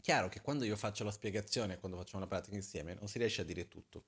[0.00, 3.40] chiaro che quando io faccio la spiegazione, quando facciamo la pratica insieme, non si riesce
[3.40, 4.04] a dire tutto.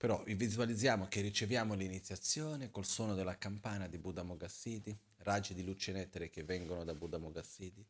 [0.00, 5.92] Però visualizziamo che riceviamo l'iniziazione col suono della campana di Buddha Mogassidi, raggi di luce
[5.92, 7.84] nettere che vengono da Buddha Mogassidi.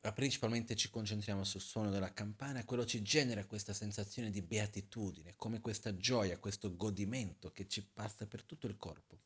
[0.00, 4.42] Ma principalmente ci concentriamo sul suono della campana e quello ci genera questa sensazione di
[4.42, 9.20] beatitudine, come questa gioia, questo godimento che ci passa per tutto il corpo.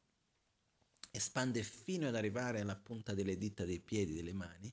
[1.11, 4.71] Espande fino ad arrivare alla punta delle dita dei piedi, delle mani,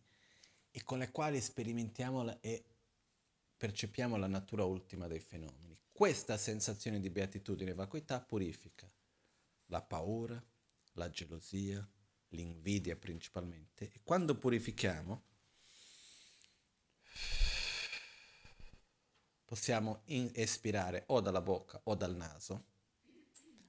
[0.70, 2.62] e con le quali sperimentiamo e
[3.56, 5.78] percepiamo la natura ultima dei fenomeni.
[6.00, 8.90] Questa sensazione di beatitudine e vacuità purifica
[9.66, 10.42] la paura,
[10.94, 11.86] la gelosia,
[12.30, 13.92] l'invidia principalmente.
[13.92, 15.24] E quando purifichiamo,
[19.44, 22.64] possiamo in- espirare o dalla bocca o dal naso.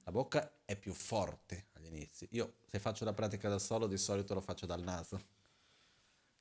[0.05, 2.29] La bocca è più forte agli inizi.
[2.31, 5.21] Io se faccio la pratica da solo di solito lo faccio dal naso.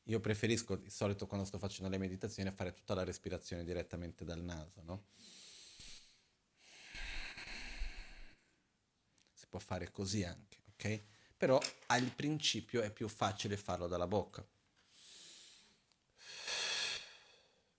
[0.04, 4.40] Io preferisco di solito quando sto facendo le meditazioni fare tutta la respirazione direttamente dal
[4.40, 5.06] naso, no?
[9.50, 11.02] Può fare così anche, ok?
[11.36, 14.46] Però al principio è più facile farlo dalla bocca.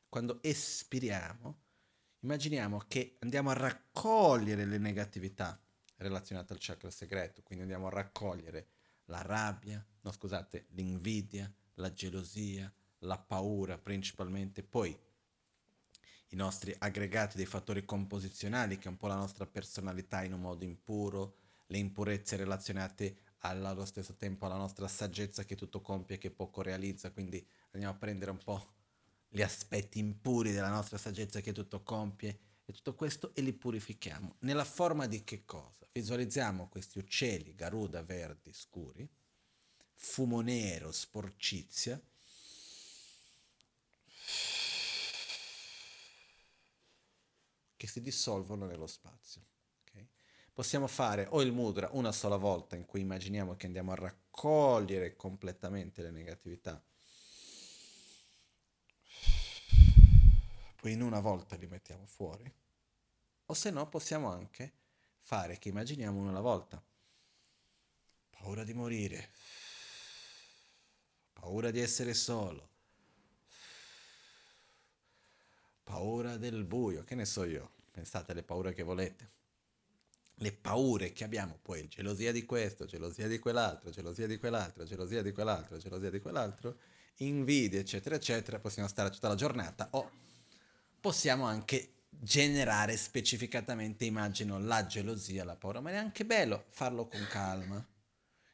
[0.10, 1.60] Quando espiriamo,
[2.20, 5.60] immaginiamo che andiamo a raccogliere le negatività
[5.98, 8.68] relazionate al chakra segreto, quindi andiamo a raccogliere
[9.06, 14.98] la rabbia, no scusate, l'invidia, la gelosia, la paura principalmente, poi
[16.30, 20.42] i nostri aggregati dei fattori composizionali, che è un po' la nostra personalità in un
[20.42, 21.38] modo impuro,
[21.72, 26.62] le impurezze relazionate allo stesso tempo alla nostra saggezza che tutto compie e che poco
[26.62, 28.74] realizza, quindi andiamo a prendere un po'
[29.30, 34.36] gli aspetti impuri della nostra saggezza che tutto compie e tutto questo e li purifichiamo.
[34.40, 35.88] Nella forma di che cosa?
[35.92, 39.10] Visualizziamo questi uccelli, garuda verdi scuri,
[39.96, 42.00] fumo nero, sporcizia,
[47.78, 49.51] che si dissolvono nello spazio.
[50.62, 55.16] Possiamo fare o il mudra una sola volta in cui immaginiamo che andiamo a raccogliere
[55.16, 56.80] completamente le negatività,
[60.80, 62.54] poi in una volta li mettiamo fuori,
[63.48, 64.72] o se no possiamo anche
[65.22, 66.80] fare che immaginiamo una alla volta.
[68.30, 69.32] Paura di morire,
[71.34, 72.70] paura di essere solo,
[75.82, 79.40] paura del buio, che ne so io, pensate alle paure che volete.
[80.42, 85.22] Le paure che abbiamo poi, gelosia di questo, gelosia di quell'altro, gelosia di quell'altro, gelosia
[85.22, 86.78] di quell'altro, gelosia di quell'altro,
[87.18, 90.10] invidia, eccetera, eccetera, possiamo stare tutta la giornata o
[91.00, 97.26] possiamo anche generare specificatamente, immagino, la gelosia, la paura, ma è anche bello farlo con
[97.30, 97.86] calma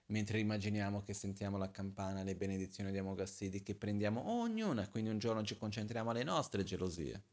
[0.08, 5.20] mentre immaginiamo che sentiamo la campana, le benedizioni di Amogassidi, che prendiamo ognuna, quindi un
[5.20, 7.24] giorno ci concentriamo alle nostre gelosie,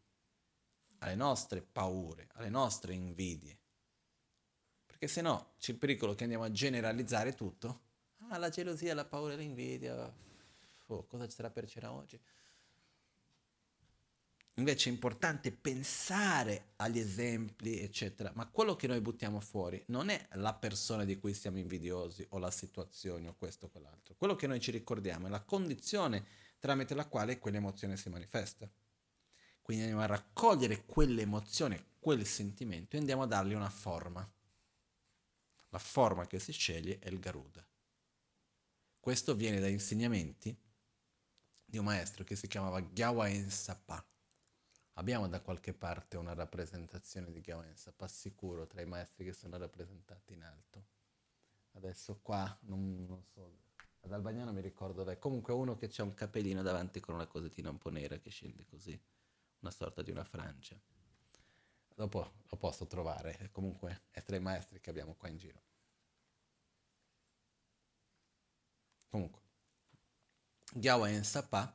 [0.98, 3.58] alle nostre paure, alle nostre invidie.
[4.94, 7.80] Perché se no c'è il pericolo che andiamo a generalizzare tutto.
[8.28, 10.12] Ah, la gelosia, la paura, l'invidia.
[10.86, 12.18] Oh, cosa ci sarà per cena oggi?
[14.54, 20.28] Invece è importante pensare agli esempi, eccetera, ma quello che noi buttiamo fuori non è
[20.34, 24.14] la persona di cui siamo invidiosi o la situazione o questo o quell'altro.
[24.16, 26.24] Quello che noi ci ricordiamo è la condizione
[26.60, 28.70] tramite la quale quell'emozione si manifesta.
[29.60, 34.30] Quindi andiamo a raccogliere quell'emozione, quel sentimento e andiamo a dargli una forma.
[35.74, 37.66] La forma che si sceglie è il Garuda.
[39.00, 40.56] Questo viene da insegnamenti
[41.64, 44.06] di un maestro che si chiamava Gyawain Sapa
[44.96, 50.34] Abbiamo da qualche parte una rappresentazione di Gyawensa, sicuro, tra i maestri che sono rappresentati
[50.34, 50.84] in alto.
[51.72, 53.58] Adesso qua, non, non so,
[54.02, 55.18] ad Albagnano mi ricordo dov'è.
[55.18, 58.64] Comunque uno che c'ha un capellino davanti con una cosettina un po' nera che scende
[58.64, 58.96] così,
[59.58, 60.80] una sorta di una francia.
[61.94, 65.62] Dopo lo posso trovare, comunque è tra i maestri che abbiamo qua in giro.
[69.08, 69.40] Comunque,
[70.72, 71.72] Gyawen Sapa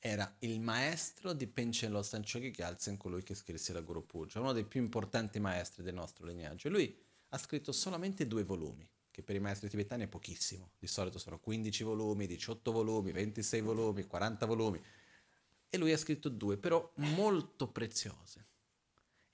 [0.00, 4.64] era il maestro di Penchen Sanchogi Gyaltsen, colui che scrisse la Guru Puja, uno dei
[4.64, 6.68] più importanti maestri del nostro lignaggio.
[6.68, 10.72] Lui ha scritto solamente due volumi, che per i maestri tibetani è pochissimo.
[10.78, 14.82] Di solito sono 15 volumi, 18 volumi, 26 volumi, 40 volumi.
[15.70, 18.46] E lui ha scritto due, però molto preziose.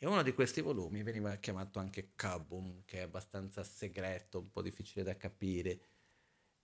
[0.02, 4.62] E uno di questi volumi veniva chiamato anche Kabum, che è abbastanza segreto, un po'
[4.62, 5.81] difficile da capire.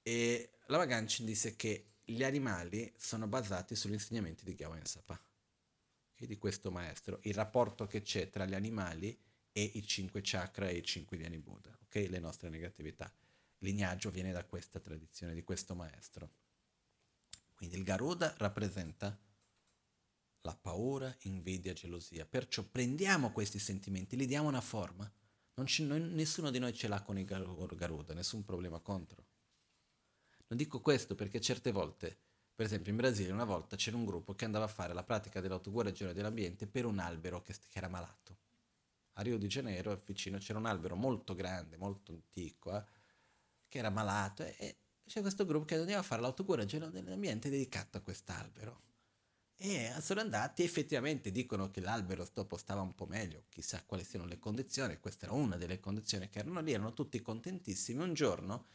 [0.00, 5.20] E la Vagancin disse che gli animali sono basati sugli insegnamenti di Gyawan Sapa,
[6.14, 9.14] okay, di questo maestro, il rapporto che c'è tra gli animali
[9.52, 13.12] e i cinque chakra e i cinque Dhyani Buddha, okay, le nostre negatività.
[13.58, 16.30] Lignaggio viene da questa tradizione, di questo maestro.
[17.54, 19.14] Quindi il Garuda rappresenta
[20.46, 22.24] la paura, invidia, gelosia.
[22.24, 25.10] Perciò prendiamo questi sentimenti, li diamo una forma.
[25.64, 29.26] C- non, nessuno di noi ce l'ha con il Garuda, nessun problema contro.
[30.46, 32.16] Non dico questo perché certe volte,
[32.54, 35.40] per esempio in Brasile una volta c'era un gruppo che andava a fare la pratica
[35.40, 38.38] dell'autoguarigione dell'ambiente per un albero che, che, era malato.
[39.14, 42.84] A Rio de Janeiro vicino c'era un albero molto grande, molto antico, eh,
[43.66, 47.98] che era malato e, e c'è questo gruppo che andava a fare l'autoguarigione dell'ambiente dedicato
[47.98, 48.85] a quest'albero.
[49.58, 54.26] E sono andati, effettivamente dicono che l'albero dopo stava un po' meglio, chissà quali siano
[54.26, 58.02] le condizioni, questa era una delle condizioni che erano lì, erano tutti contentissimi.
[58.02, 58.66] Un giorno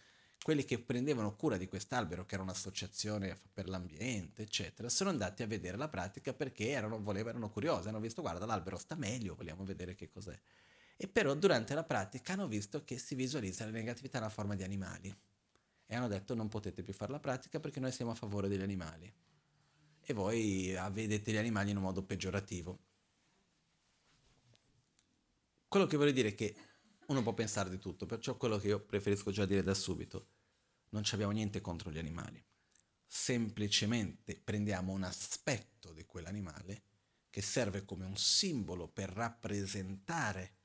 [0.42, 5.48] quelli che prendevano cura di quest'albero, che era un'associazione per l'ambiente, eccetera, sono andati a
[5.48, 9.64] vedere la pratica perché erano, volevano, erano curiosi, hanno visto, guarda, l'albero sta meglio, vogliamo
[9.64, 10.38] vedere che cos'è.
[10.98, 14.64] E però durante la pratica hanno visto che si visualizza la negatività nella forma di
[14.64, 15.16] animali.
[15.86, 18.62] E hanno detto non potete più fare la pratica perché noi siamo a favore degli
[18.62, 19.12] animali.
[20.04, 22.80] E voi vedete gli animali in un modo peggiorativo.
[25.68, 26.56] Quello che voglio dire è che
[27.08, 30.28] uno può pensare di tutto, perciò quello che io preferisco già dire da subito,
[30.90, 32.44] non abbiamo niente contro gli animali,
[33.06, 36.84] semplicemente prendiamo un aspetto di quell'animale
[37.30, 40.56] che serve come un simbolo per rappresentare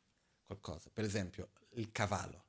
[0.45, 2.45] qualcosa, per esempio il cavallo,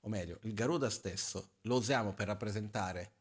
[0.00, 3.16] o meglio, il Garuda stesso, lo usiamo per rappresentare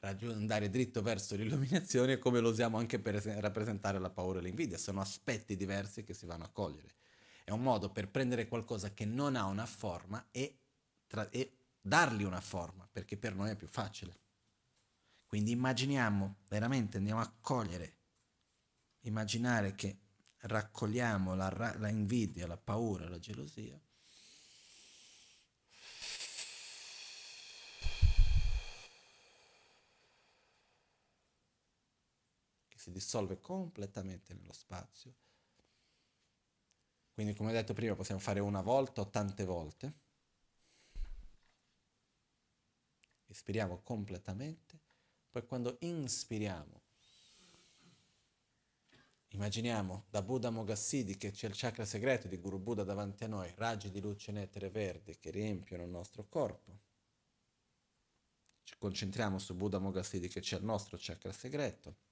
[0.00, 5.00] andare dritto verso l'illuminazione come lo usiamo anche per rappresentare la paura e l'invidia, sono
[5.00, 6.94] aspetti diversi che si vanno a cogliere.
[7.44, 10.58] È un modo per prendere qualcosa che non ha una forma e,
[11.06, 14.18] tra- e dargli una forma, perché per noi è più facile.
[15.26, 17.98] Quindi immaginiamo, veramente andiamo a cogliere,
[19.00, 19.98] immaginare che
[20.38, 23.80] raccogliamo la, ra- la invidia, la paura, la gelosia.
[32.80, 35.14] Si dissolve completamente nello spazio
[37.20, 39.92] quindi come detto prima possiamo fare una volta o tante volte.
[43.26, 44.80] Espiriamo completamente,
[45.28, 46.80] poi quando inspiriamo,
[49.28, 53.52] immaginiamo da Buddha Mogassidi che c'è il chakra segreto di Guru Buddha davanti a noi,
[53.54, 56.78] raggi di luce nettere verde che riempiono il nostro corpo.
[58.62, 62.08] Ci concentriamo su Buddha Mogassidi che c'è il nostro chakra segreto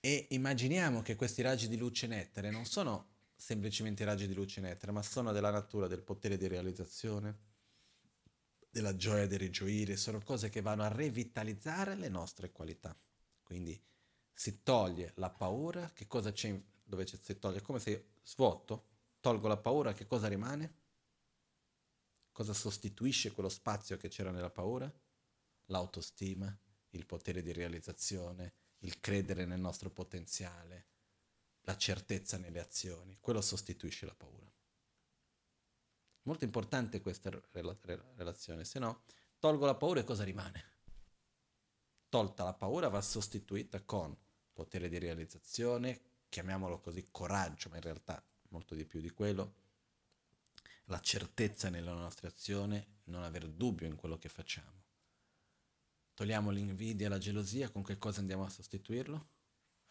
[0.00, 4.92] e immaginiamo che questi raggi di luce nettere non sono semplicemente raggi di luce nettere,
[4.92, 7.38] ma sono della natura del potere di realizzazione,
[8.70, 12.98] della gioia di rigioire, sono cose che vanno a revitalizzare le nostre qualità.
[13.42, 13.78] Quindi
[14.32, 17.58] si toglie la paura, che cosa c'è dove c'è, si toglie?
[17.58, 18.86] È come se svuoto,
[19.20, 20.78] tolgo la paura, che cosa rimane?
[22.32, 24.92] Cosa sostituisce quello spazio che c'era nella paura?
[25.66, 26.56] L'autostima,
[26.90, 30.86] il potere di realizzazione, il credere nel nostro potenziale,
[31.62, 34.50] la certezza nelle azioni, quello sostituisce la paura.
[36.22, 39.04] Molto importante questa relazione, se no
[39.38, 40.68] tolgo la paura e cosa rimane?
[42.08, 44.16] Tolta la paura va sostituita con
[44.52, 49.54] potere di realizzazione, chiamiamolo così coraggio, ma in realtà molto di più di quello,
[50.84, 54.79] la certezza nella nostra azione, non aver dubbio in quello che facciamo
[56.20, 59.28] Togliamo l'invidia la gelosia, con che cosa andiamo a sostituirlo?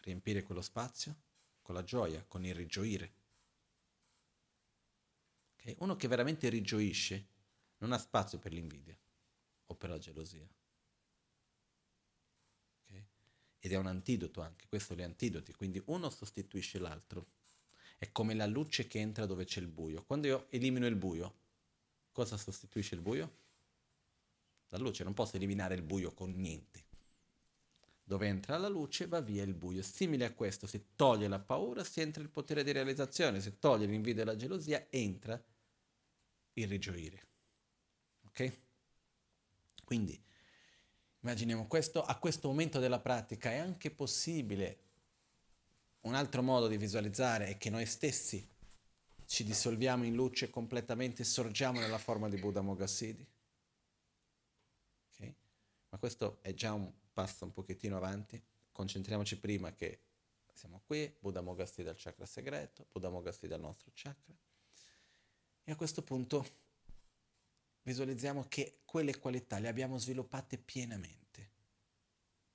[0.02, 1.12] Riempire quello spazio?
[1.60, 3.12] Con la gioia, con il rigioire.
[5.56, 5.74] Okay?
[5.80, 7.26] Uno che veramente rigioisce
[7.78, 8.96] non ha spazio per l'invidia
[9.66, 10.48] o per la gelosia.
[12.84, 13.04] Okay?
[13.58, 17.26] Ed è un antidoto anche, questo gli antidoti, quindi uno sostituisce l'altro.
[17.98, 20.04] È come la luce che entra dove c'è il buio.
[20.04, 21.34] Quando io elimino il buio,
[22.12, 23.39] cosa sostituisce il buio?
[24.70, 26.84] La luce non posso eliminare il buio con niente.
[28.02, 29.82] Dove entra la luce va via il buio.
[29.82, 33.86] Simile a questo, si toglie la paura, si entra il potere di realizzazione, si toglie
[33.86, 35.40] l'invidia e la gelosia, entra
[36.54, 37.26] il rigioire.
[38.26, 38.58] Ok?
[39.84, 40.20] Quindi
[41.20, 44.78] immaginiamo questo, a questo momento della pratica è anche possibile
[46.02, 48.46] un altro modo di visualizzare è che noi stessi
[49.26, 53.26] ci dissolviamo in luce completamente e sorgiamo nella forma di Buddha Mogassidi
[55.90, 58.42] ma questo è già un passo un pochettino avanti.
[58.72, 60.04] Concentriamoci prima che
[60.52, 64.34] siamo qui, Buddha Mogasti dal chakra segreto, Buddha Mogasti dal nostro chakra.
[65.64, 66.46] E a questo punto
[67.82, 71.18] visualizziamo che quelle qualità le abbiamo sviluppate pienamente.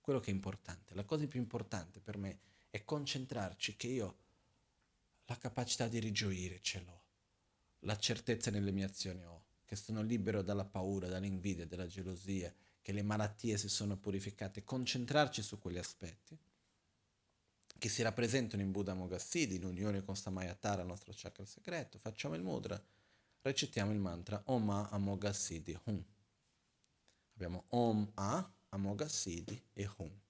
[0.02, 2.40] Quello che è importante, la cosa più importante per me
[2.70, 4.18] è concentrarci che io
[5.26, 7.04] la capacità di rigioire ce l'ho,
[7.80, 12.54] la certezza nelle mie azioni ho, che sono libero dalla paura, dall'invidia, dalla gelosia,
[12.86, 16.38] che le malattie si sono purificate, concentrarci su quegli aspetti
[17.80, 21.98] che si rappresentano in Buddha Mogassidi, in unione con Samayatara, il nostro chakra segreto.
[21.98, 22.80] Facciamo il mudra,
[23.42, 26.06] recitiamo il mantra Om A Amogassidi Hum.
[27.34, 30.22] Abbiamo Om A Amogassidi e Hum.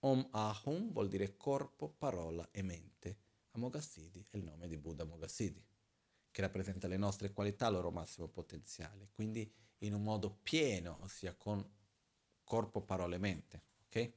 [0.00, 3.18] Om A Hum vuol dire corpo, parola e mente.
[3.50, 5.62] Amogassidi è il nome di Buddha Mogassidi,
[6.30, 9.10] che rappresenta le nostre qualità, il loro massimo potenziale.
[9.12, 11.76] Quindi in un modo pieno, ossia con
[12.48, 14.12] corpo, parole, mente, ok?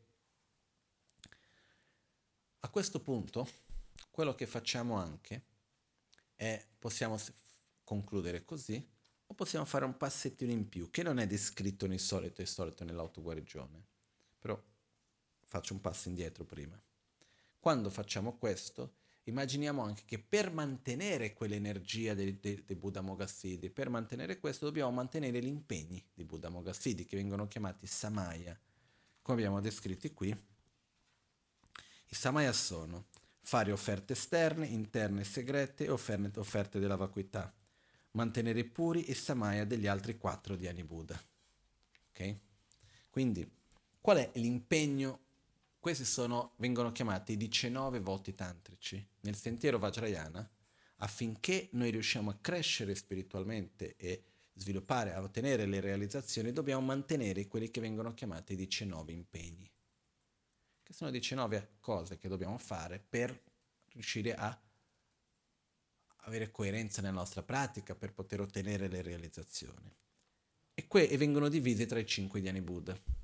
[2.64, 3.48] a questo punto,
[4.12, 5.44] quello che facciamo anche
[6.36, 7.18] è, possiamo
[7.84, 8.90] concludere così,
[9.28, 12.84] o possiamo fare un passettino in più, che non è descritto nel solito e solito
[12.84, 13.84] nell'autoguarigione.
[14.40, 14.62] Però
[15.46, 16.80] faccio un passo indietro prima.
[17.60, 24.66] Quando facciamo questo, immaginiamo anche che per mantenere quell'energia dei Buddha Mogassidi, per mantenere questo
[24.66, 28.58] dobbiamo mantenere gli impegni di Buddha Mogassidi, che vengono chiamati Samaya,
[29.22, 30.30] come abbiamo descritti qui.
[30.30, 33.08] I Samaya sono
[33.42, 37.54] fare offerte esterne, interne e segrete e offerte, offerte della vacuità
[38.12, 41.22] mantenere puri i samaya degli altri quattro dhyani Buddha.
[42.10, 42.36] Ok?
[43.10, 43.50] Quindi,
[44.00, 45.20] qual è l'impegno?
[45.82, 50.48] Questi sono, vengono chiamati i 19 voti tantrici nel sentiero Vajrayana
[50.98, 57.72] affinché noi riusciamo a crescere spiritualmente e sviluppare, a ottenere le realizzazioni, dobbiamo mantenere quelli
[57.72, 59.68] che vengono chiamati i 19 impegni,
[60.84, 63.42] che sono 19 cose che dobbiamo fare per
[63.88, 64.56] riuscire a
[66.26, 69.92] avere coerenza nella nostra pratica per poter ottenere le realizzazioni.
[70.76, 73.21] E, que- e vengono divisi tra i cinque Dhyani Buddha.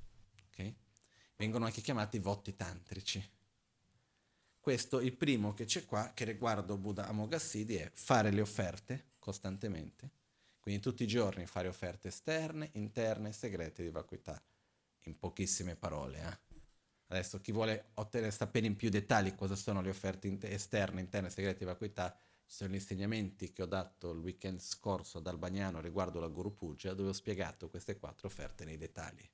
[1.38, 3.24] Vengono anche chiamati voti tantrici.
[4.58, 10.10] Questo, il primo che c'è qua, che riguarda Buddha Amoghasiddhi, è fare le offerte costantemente,
[10.58, 14.42] quindi tutti i giorni fare offerte esterne, interne, segrete di vacuità,
[15.04, 16.18] in pochissime parole.
[16.20, 16.56] Eh?
[17.06, 21.30] Adesso chi vuole ottenere, sapere in più dettagli cosa sono le offerte in- esterne, interne,
[21.30, 26.18] segrete di vacuità, sono gli insegnamenti che ho dato il weekend scorso ad Albagnano riguardo
[26.18, 29.26] la Guru Puja, dove ho spiegato queste quattro offerte nei dettagli.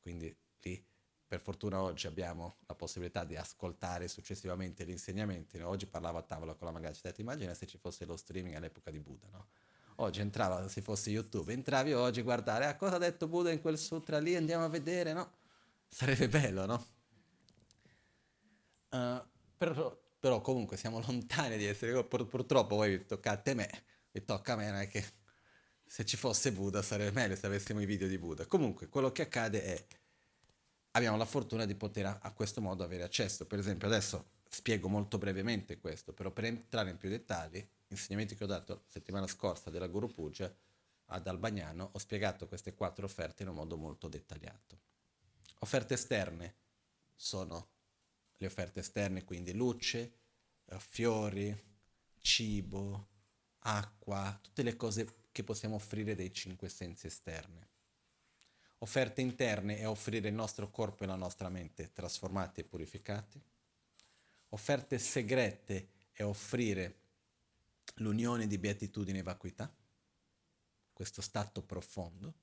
[0.00, 0.84] Quindi lì,
[1.26, 5.58] per fortuna oggi abbiamo la possibilità di ascoltare successivamente gli insegnamenti.
[5.60, 8.54] Oggi parlavo a tavola con la Magaci, ho detto immagina se ci fosse lo streaming
[8.54, 9.48] all'epoca di Buddha, no?
[9.96, 13.60] Oggi entrava, se fosse YouTube, entravi oggi a guardare, ah, cosa ha detto Buddha in
[13.60, 15.32] quel sutra lì, andiamo a vedere, no?
[15.88, 16.86] Sarebbe bello, no?
[18.90, 19.22] Uh,
[19.56, 23.70] però però comunque siamo lontani di essere, pur, purtroppo poi toccate me,
[24.10, 25.04] mi tocca a me, non è che
[25.84, 28.44] se ci fosse Buddha sarebbe meglio se avessimo i video di Buddha.
[28.46, 29.86] Comunque quello che accade è,
[30.96, 33.46] abbiamo la fortuna di poter a, a questo modo avere accesso.
[33.46, 38.44] Per esempio adesso spiego molto brevemente questo, però per entrare in più dettagli, insegnamenti che
[38.44, 40.52] ho dato la settimana scorsa della Guru Puja
[41.06, 44.80] ad Albagnano, ho spiegato queste quattro offerte in un modo molto dettagliato.
[45.60, 46.54] Offerte esterne
[47.14, 47.68] sono
[48.38, 50.12] le offerte esterne, quindi luce,
[50.64, 51.54] eh, fiori,
[52.20, 53.08] cibo,
[53.60, 57.68] acqua, tutte le cose che possiamo offrire dei cinque sensi esterne.
[58.78, 63.42] Offerte interne è offrire il nostro corpo e la nostra mente trasformati e purificati.
[64.50, 67.04] Offerte segrete è offrire
[67.96, 69.74] l'unione di beatitudine e vacuità,
[70.92, 72.34] questo stato profondo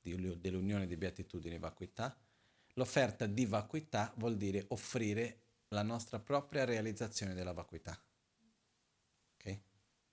[0.00, 2.16] dell'unione di beatitudine e vacuità.
[2.74, 7.98] L'offerta di vacuità vuol dire offrire la nostra propria realizzazione della vacuità.
[9.34, 9.46] Ok?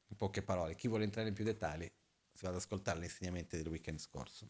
[0.07, 1.89] In poche parole, chi vuole entrare in più dettagli
[2.33, 4.47] si va ad ascoltare gli insegnamenti del weekend scorso.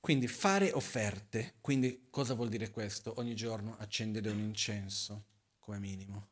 [0.00, 3.12] Quindi fare offerte, quindi cosa vuol dire questo?
[3.18, 5.26] Ogni giorno accendere un incenso,
[5.58, 6.28] come minimo,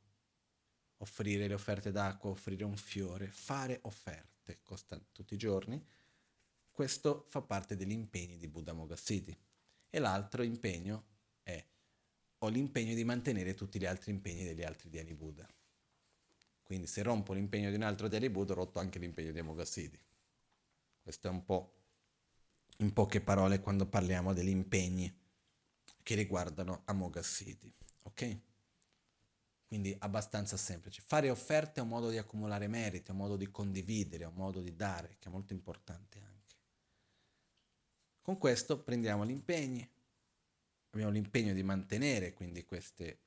[0.96, 5.84] offrire le offerte d'acqua, offrire un fiore, fare offerte costant- tutti i giorni,
[6.70, 9.36] questo fa parte degli impegni di Buddha Mogassidi.
[9.90, 11.04] E l'altro impegno
[11.42, 11.62] è
[12.38, 15.46] ho l'impegno di mantenere tutti gli altri impegni degli altri Dhyani Buddha.
[16.62, 20.00] Quindi se rompo l'impegno di un altro Dhyani Buddha, ho rotto anche l'impegno di Amoghasiddhi.
[21.02, 21.77] Questo è un po'
[22.78, 25.12] in poche parole quando parliamo degli impegni
[26.02, 27.72] che riguardano Amoghasiddhi.
[28.04, 28.38] Ok?
[29.66, 31.02] Quindi abbastanza semplice.
[31.04, 34.34] Fare offerte è un modo di accumulare meriti, è un modo di condividere, è un
[34.34, 36.54] modo di dare, che è molto importante anche.
[38.22, 39.86] Con questo prendiamo gli impegni,
[40.90, 43.18] abbiamo l'impegno di mantenere quindi queste,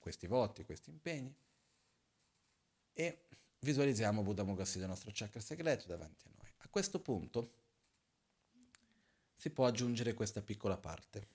[0.00, 1.32] questi voti, questi impegni
[2.92, 3.26] e
[3.60, 6.52] visualizziamo Buddha Mogassi del nostro chakra segreto davanti a noi.
[6.58, 7.52] A questo punto
[9.36, 11.28] si può aggiungere questa piccola parte.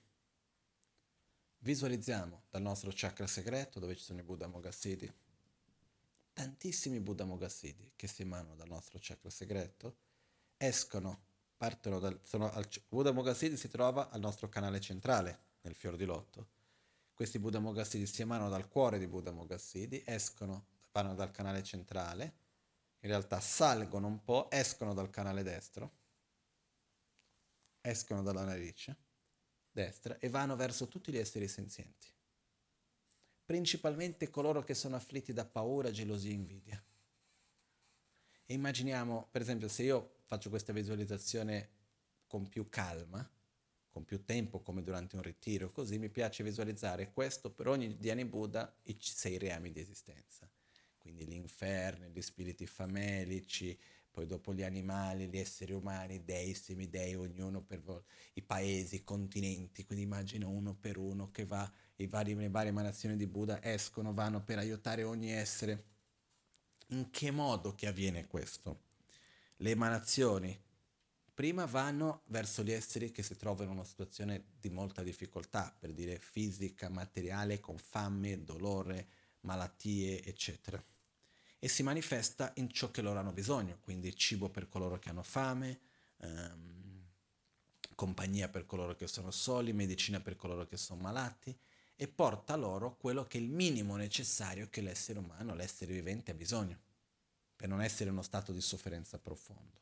[1.58, 5.10] Visualizziamo dal nostro chakra segreto dove ci sono i Buddha Mogassidi,
[6.32, 9.96] tantissimi Buddha Mogassidi che si emanano dal nostro chakra segreto,
[10.56, 11.30] escono
[11.62, 16.04] partono dal, sono al, Buddha Mogassidi si trova al nostro canale centrale, nel fior di
[16.04, 16.48] lotto.
[17.14, 22.24] Questi Buddha Mogassidi si emanano dal cuore di Buddha Mogassidi, escono, vanno dal canale centrale,
[22.98, 26.00] in realtà salgono un po', escono dal canale destro,
[27.82, 28.96] escono dalla narice
[29.70, 32.06] destra e vanno verso tutti gli esseri senzienti,
[33.44, 36.84] principalmente coloro che sono afflitti da paura, gelosia e invidia.
[38.44, 41.70] E immaginiamo, per esempio, se io faccio questa visualizzazione
[42.26, 43.28] con più calma,
[43.88, 48.24] con più tempo, come durante un ritiro, così mi piace visualizzare questo per ogni Dhyani
[48.24, 50.50] Buddha, i sei reami di esistenza.
[50.98, 53.78] Quindi l'inferno, gli spiriti famelici,
[54.12, 59.04] poi dopo gli animali, gli esseri umani, dei, semidei, ognuno per volta, i paesi, i
[59.04, 61.68] continenti, quindi immagino uno per uno che va,
[62.08, 65.84] vari, le varie emanazioni di Buddha escono, vanno per aiutare ogni essere.
[66.88, 68.82] In che modo che avviene questo?
[69.56, 70.60] Le emanazioni
[71.32, 75.94] prima vanno verso gli esseri che si trovano in una situazione di molta difficoltà, per
[75.94, 79.08] dire fisica, materiale, con fame, dolore,
[79.40, 80.84] malattie, eccetera.
[81.64, 85.22] E si manifesta in ciò che loro hanno bisogno, quindi cibo per coloro che hanno
[85.22, 85.78] fame,
[86.16, 87.06] ehm,
[87.94, 91.56] compagnia per coloro che sono soli, medicina per coloro che sono malati,
[91.94, 96.34] e porta loro quello che è il minimo necessario che l'essere umano, l'essere vivente ha
[96.34, 96.80] bisogno,
[97.54, 99.80] per non essere in uno stato di sofferenza profondo.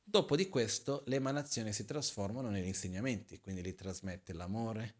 [0.00, 4.94] Dopo di questo le emanazioni si trasformano negli insegnamenti, quindi li trasmette l'amore,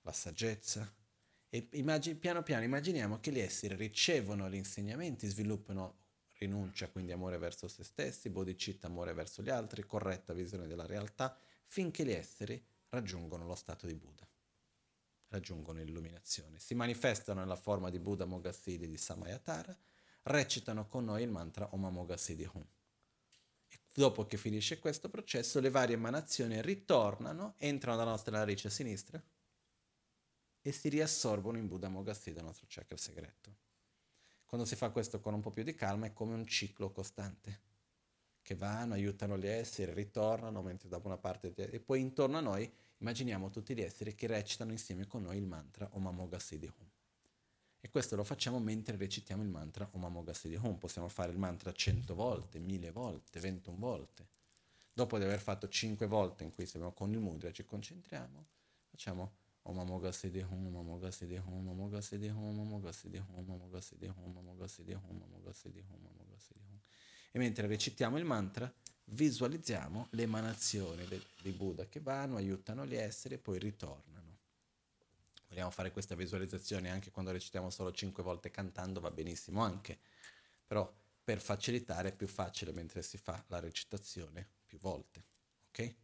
[0.00, 0.90] la saggezza.
[1.56, 6.00] E immagini, piano piano immaginiamo che gli esseri ricevono gli insegnamenti, sviluppano
[6.38, 11.34] rinuncia, quindi amore verso se stessi, bodhicitta, amore verso gli altri, corretta visione della realtà,
[11.64, 14.28] finché gli esseri raggiungono lo stato di Buddha,
[15.28, 16.58] raggiungono l'illuminazione.
[16.58, 19.74] Si manifestano nella forma di Buddha Mogassiddhi di Samayatara,
[20.24, 22.66] recitano con noi il mantra Om Mogassiddhi Hum
[23.94, 29.22] Dopo che finisce questo processo, le varie emanazioni ritornano, entrano dalla nostra narice sinistra
[30.66, 33.54] e si riassorbono in Buddha Mogassiddha, il nostro chakra segreto.
[34.46, 37.60] Quando si fa questo con un po' più di calma è come un ciclo costante,
[38.42, 41.54] che vanno, aiutano gli esseri, ritornano, mentre dopo una parte...
[41.54, 42.68] E poi intorno a noi
[42.98, 46.90] immaginiamo tutti gli esseri che recitano insieme con noi il mantra Om Mogassiddhi Hum.
[47.78, 50.78] E questo lo facciamo mentre recitiamo il mantra Om Amoga Siddhi Hum.
[50.78, 54.26] Possiamo fare il mantra 100 volte, 1000 volte, 21 volte.
[54.92, 58.46] Dopo di aver fatto 5 volte in cui siamo con il mudra, ci concentriamo,
[58.90, 62.92] facciamo Om Amoga Siddhi Hum, Om Amoga Siddhi Hum, Om Amoga Siddhi Hum, Om Amoga
[62.92, 66.06] Siddhi Hum, Om Amoga Siddhi Hum, Om Amoga Siddhi Hum, Om Amoga Siddhi Hum, Om
[66.20, 66.80] Amoga Siddhi Hum.
[67.32, 68.72] E mentre recitiamo il mantra,
[69.04, 71.06] visualizziamo le emanazioni
[71.42, 74.26] di Buddha che vanno, aiutano gli esseri e poi ritornano
[75.48, 79.98] vogliamo fare questa visualizzazione anche quando recitiamo solo 5 volte cantando, va benissimo anche,
[80.66, 85.24] però per facilitare è più facile mentre si fa la recitazione più volte.
[85.68, 85.94] Ok?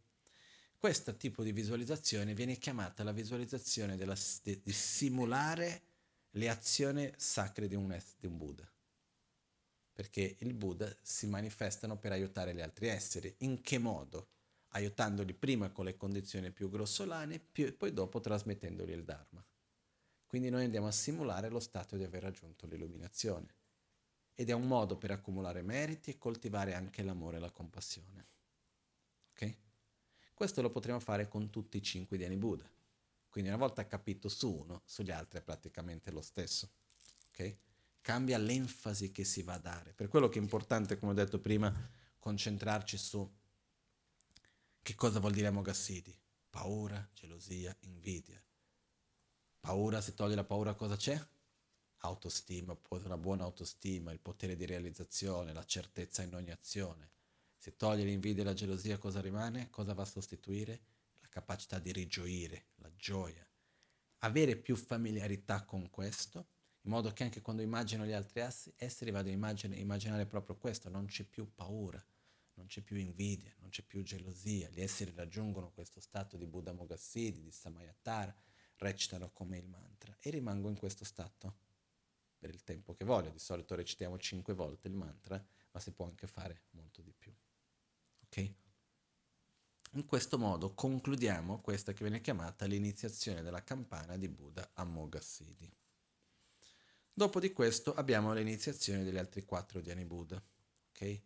[0.83, 5.81] Questo tipo di visualizzazione viene chiamata la visualizzazione della, di, simulare
[6.31, 8.69] le azioni sacre di un, di un Buddha.
[9.93, 13.33] Perché il Buddha si manifestano per aiutare gli altri esseri.
[13.39, 14.31] In che modo?
[14.71, 19.41] aiutandoli prima con le condizioni più grossolane e poi dopo trasmettendogli il Dharma.
[20.27, 23.55] Quindi noi andiamo a simulare lo stato di aver raggiunto l'illuminazione
[24.33, 28.32] ed è un modo per accumulare meriti e coltivare anche l'amore e la compassione.
[30.33, 32.69] Questo lo potremo fare con tutti i cinque Dhyani Buddha.
[33.29, 36.69] Quindi una volta capito su uno, sugli altri è praticamente lo stesso.
[37.29, 37.57] Ok?
[38.01, 39.93] Cambia l'enfasi che si va a dare.
[39.93, 41.73] Per quello che è importante, come ho detto prima,
[42.19, 43.27] concentrarci su
[44.83, 46.13] che cosa vuol dire Mogassidi?
[46.49, 48.43] Paura, gelosia, invidia.
[49.61, 51.17] Paura, se toglie la paura cosa c'è?
[51.99, 57.11] Autostima, una buona autostima, il potere di realizzazione, la certezza in ogni azione.
[57.63, 59.69] Se toglie l'invidia e la gelosia cosa rimane?
[59.69, 60.81] Cosa va a sostituire?
[61.21, 63.47] La capacità di rigioire, la gioia.
[64.17, 66.47] Avere più familiarità con questo,
[66.81, 68.41] in modo che anche quando immagino gli altri
[68.75, 72.05] esseri vado a immaginare proprio questo, non c'è più paura,
[72.55, 76.73] non c'è più invidia, non c'è più gelosia, gli esseri raggiungono questo stato di Buddha
[76.73, 78.35] Mogassidi, di Samayatara,
[78.75, 81.55] recitano come il mantra e rimango in questo stato
[82.37, 83.29] per il tempo che voglio.
[83.29, 85.41] Di solito recitiamo cinque volte il mantra,
[85.71, 87.33] ma si può anche fare molto di più.
[88.33, 88.53] Ok?
[89.91, 95.71] In questo modo concludiamo questa che viene chiamata l'iniziazione della campana di Buddha a Mogassidi.
[97.13, 100.41] Dopo di questo abbiamo l'iniziazione degli altri quattro Dhyani Buddha.
[100.89, 101.21] ok?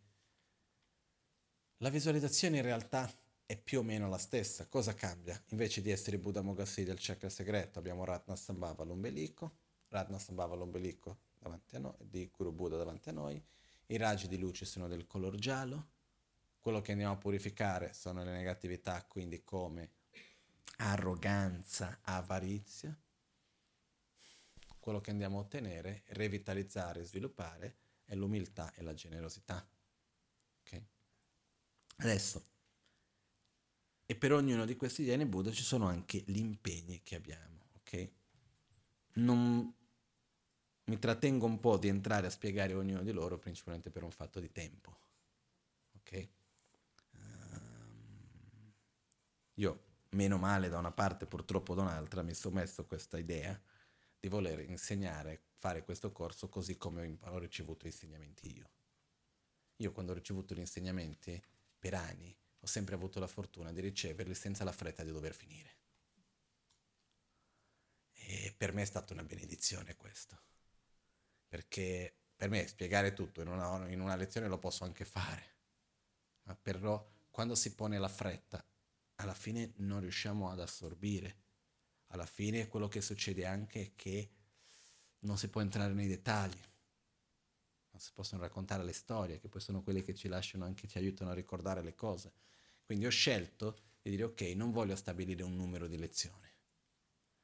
[1.78, 3.10] La visualizzazione in realtà
[3.46, 4.68] è più o meno la stessa.
[4.68, 5.42] Cosa cambia?
[5.52, 11.20] Invece di essere Buddha Mogassi del chakra segreto, abbiamo Ratna Sambhava l'ombelico, Ratna Sambhava l'ombelico
[11.40, 13.42] davanti a noi, di Guru Buddha davanti a noi,
[13.86, 15.96] i raggi di luce sono del color giallo,
[16.68, 19.92] quello che andiamo a purificare sono le negatività, quindi come
[20.80, 22.94] arroganza, avarizia.
[24.78, 29.66] Quello che andiamo a ottenere, revitalizzare, sviluppare è l'umiltà e la generosità.
[32.00, 32.46] Adesso,
[34.06, 38.12] e per ognuno di questi Dhyani Buddha ci sono anche gli impegni che abbiamo, ok?
[39.14, 39.74] Non
[40.84, 44.42] mi trattengo un po' di entrare a spiegare ognuno di loro, principalmente per un fatto
[44.42, 45.00] di tempo,
[45.96, 46.28] ok?
[47.14, 48.74] Um,
[49.58, 53.60] io meno male da una parte, purtroppo da un'altra, mi sono messo questa idea
[54.20, 58.70] di voler insegnare, fare questo corso così come ho ricevuto insegnamenti io.
[59.78, 61.42] Io quando ho ricevuto gli insegnamenti
[61.78, 65.76] per anni ho sempre avuto la fortuna di riceverli senza la fretta di dover finire.
[68.14, 70.40] E per me è stata una benedizione questo,
[71.48, 75.56] perché per me spiegare tutto in una, in una lezione lo posso anche fare,
[76.44, 78.64] ma però quando si pone la fretta,
[79.18, 81.46] alla fine non riusciamo ad assorbire.
[82.08, 84.32] Alla fine quello che succede anche è che
[85.20, 86.60] non si può entrare nei dettagli,
[87.92, 90.98] non si possono raccontare le storie, che poi sono quelle che ci lasciano anche, ci
[90.98, 92.32] aiutano a ricordare le cose.
[92.84, 96.48] Quindi ho scelto di dire ok, non voglio stabilire un numero di lezioni,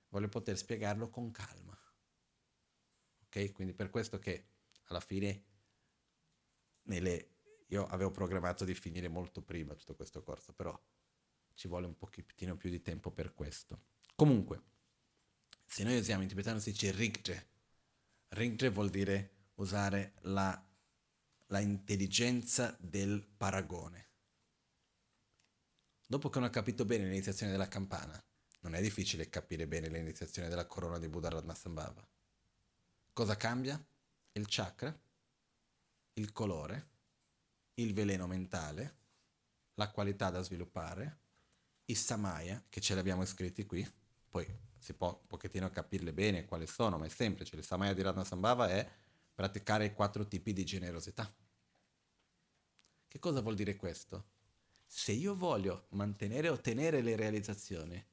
[0.10, 1.78] voglio poter spiegarlo con calma.
[3.26, 3.52] Ok?
[3.52, 4.46] Quindi per questo che
[4.86, 5.44] alla fine
[6.84, 7.30] nelle,
[7.68, 10.80] io avevo programmato di finire molto prima tutto questo corso, però
[11.54, 13.82] ci vuole un pochettino più di tempo per questo.
[14.16, 14.62] Comunque,
[15.66, 17.48] se noi usiamo in tibetano si dice rigje.
[18.30, 20.64] Rigje vuol dire usare la,
[21.48, 24.10] la intelligenza del paragone.
[26.06, 28.22] Dopo che uno ha capito bene l'iniziazione della campana,
[28.62, 32.08] non è difficile capire bene l'iniziazione della corona di Buddha Radnasambhava.
[33.14, 33.84] Cosa cambia?
[34.34, 34.96] Il chakra,
[36.14, 36.90] il colore,
[37.76, 38.98] il veleno mentale,
[39.76, 41.22] la qualità da sviluppare,
[41.86, 43.86] i samaya, che ce li abbiamo scritti qui,
[44.30, 44.48] poi
[44.78, 47.56] si può un pochettino capirle bene quali sono, ma è semplice.
[47.56, 48.90] Il samaya di Radnasambhava è
[49.34, 51.34] praticare i quattro tipi di generosità.
[53.08, 54.32] Che cosa vuol dire questo?
[54.86, 58.04] Se io voglio mantenere o ottenere le realizzazioni,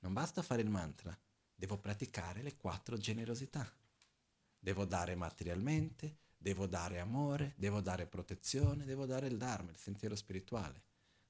[0.00, 1.16] non basta fare il mantra,
[1.54, 3.70] devo praticare le quattro generosità.
[4.58, 10.14] Devo dare materialmente, devo dare amore, devo dare protezione, devo dare il Dharma, il sentiero
[10.16, 10.82] spirituale.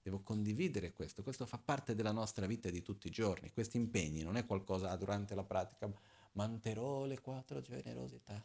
[0.02, 3.52] Devo condividere questo, questo fa parte della nostra vita di tutti i giorni.
[3.52, 5.88] Questi impegni non è qualcosa durante la pratica,
[6.32, 8.44] manterrò le quattro generosità.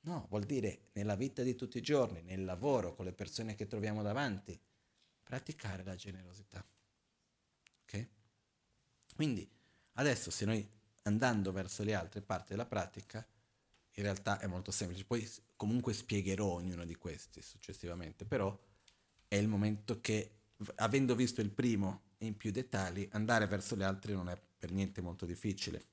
[0.00, 3.66] No, vuol dire nella vita di tutti i giorni, nel lavoro, con le persone che
[3.66, 4.58] troviamo davanti,
[5.22, 6.64] praticare la generosità.
[7.82, 8.08] Ok?
[9.14, 9.48] Quindi
[9.94, 10.68] adesso se noi
[11.02, 13.26] andando verso le altre parti della pratica,
[13.92, 15.04] in realtà è molto semplice.
[15.04, 18.56] Poi comunque spiegherò ognuno di questi successivamente, però
[19.28, 20.30] è il momento che,
[20.76, 25.00] avendo visto il primo in più dettagli, andare verso le altre non è per niente
[25.00, 25.84] molto difficile.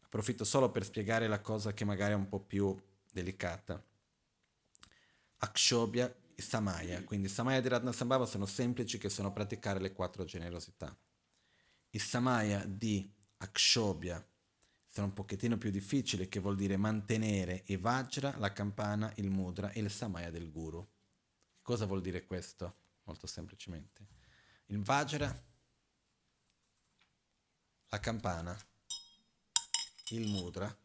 [0.00, 2.76] Approfitto solo per spiegare la cosa che magari è un po' più
[3.10, 3.82] delicata.
[5.38, 10.96] Akshobhya e Samaya, quindi Samaya di Radnasambhava sono semplici che sono praticare le quattro generosità.
[11.90, 14.24] I Samaya di Akshobhya
[14.86, 19.70] sono un pochettino più difficili, che vuol dire mantenere i Vajra, la campana, il Mudra
[19.70, 20.86] e il Samaya del Guru.
[21.62, 22.80] Cosa vuol dire questo?
[23.04, 24.06] Molto semplicemente.
[24.66, 25.44] Il Vajra,
[27.86, 28.58] la campana,
[30.10, 30.76] il Mudra,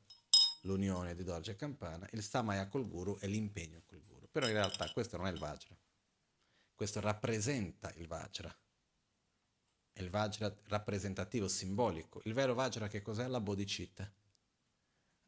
[0.61, 4.29] l'unione di Dorja e Campana, il Samaya col Guru e l'impegno col Guru.
[4.31, 5.75] Però in realtà questo non è il Vajra.
[6.75, 8.55] Questo rappresenta il Vajra.
[9.91, 12.21] È il Vajra rappresentativo, simbolico.
[12.25, 13.25] Il vero Vajra che cos'è?
[13.27, 14.11] La bodhicitta.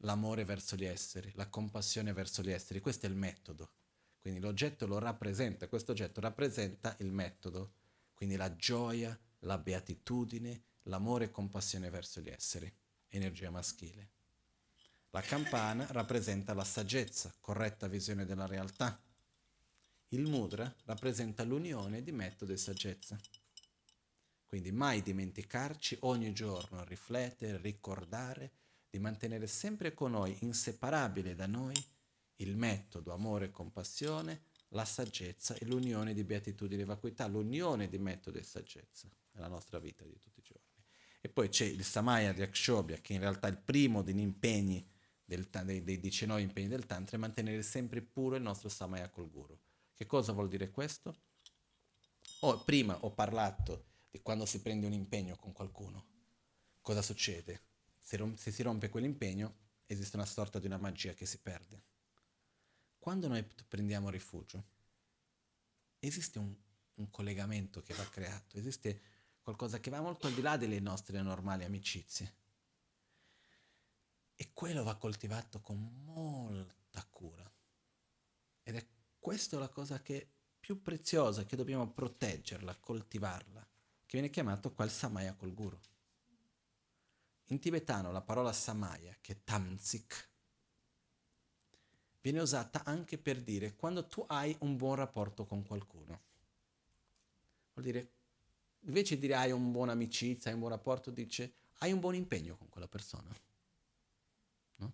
[0.04, 2.80] L'amore verso gli esseri, la compassione verso gli esseri.
[2.80, 3.72] Questo è il metodo.
[4.20, 7.72] Quindi l'oggetto lo rappresenta, questo oggetto rappresenta il metodo,
[8.14, 12.70] quindi la gioia, la beatitudine, l'amore e compassione verso gli esseri,
[13.08, 14.10] energia maschile.
[15.10, 19.00] La campana rappresenta la saggezza, corretta visione della realtà.
[20.08, 23.18] Il mudra rappresenta l'unione di metodo e saggezza.
[24.46, 28.52] Quindi mai dimenticarci ogni giorno, riflettere, ricordare,
[28.90, 31.74] di mantenere sempre con noi, inseparabile da noi,
[32.40, 37.98] il metodo, amore e compassione, la saggezza e l'unione di beatitudine e vacuità, l'unione di
[37.98, 40.68] metodo e saggezza nella nostra vita di tutti i giorni.
[41.20, 44.88] E poi c'è il Samaya di che in realtà è il primo degli impegni,
[45.24, 49.30] del, dei, dei 19 impegni del Tantra, è mantenere sempre puro il nostro Samaya col
[49.30, 49.58] Guru.
[49.94, 51.14] Che cosa vuol dire questo?
[52.40, 56.06] Oh, prima ho parlato di quando si prende un impegno con qualcuno.
[56.80, 57.60] Cosa succede?
[58.00, 61.88] Se, rom- se si rompe quell'impegno, esiste una sorta di una magia che si perde
[63.00, 64.62] quando noi prendiamo rifugio,
[65.98, 66.54] esiste un,
[66.94, 69.00] un, collegamento che va creato, esiste
[69.40, 72.34] qualcosa che va molto al di là delle nostre normali amicizie.
[74.36, 77.50] E quello va coltivato con molta cura.
[78.62, 78.86] Ed è
[79.18, 80.28] questa la cosa che è
[80.60, 83.60] più preziosa, che dobbiamo proteggerla, coltivarla,
[84.04, 85.80] che viene chiamato qua il Samaya col Guru.
[87.46, 90.29] In tibetano la parola Samaya, che è Tamsik,
[92.20, 96.20] viene usata anche per dire quando tu hai un buon rapporto con qualcuno.
[97.72, 98.10] Vuol dire
[98.84, 102.14] invece di dire hai un buon amicizia, hai un buon rapporto, dice hai un buon
[102.14, 103.28] impegno con quella persona.
[104.76, 104.92] No?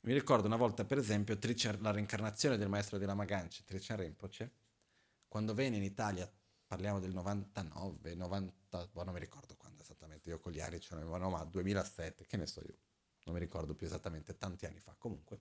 [0.00, 4.52] Mi ricordo una volta, per esempio, Tricia, la reincarnazione del maestro della Maganci, Tricia Rinpoche,
[5.28, 6.30] quando venne in Italia,
[6.66, 10.94] parliamo del 99, 90, boh, non mi ricordo quando esattamente, io con gli anni ce
[10.94, 12.76] n'avevano, ma 2007, che ne so io,
[13.24, 15.40] non mi ricordo più esattamente, tanti anni fa, comunque.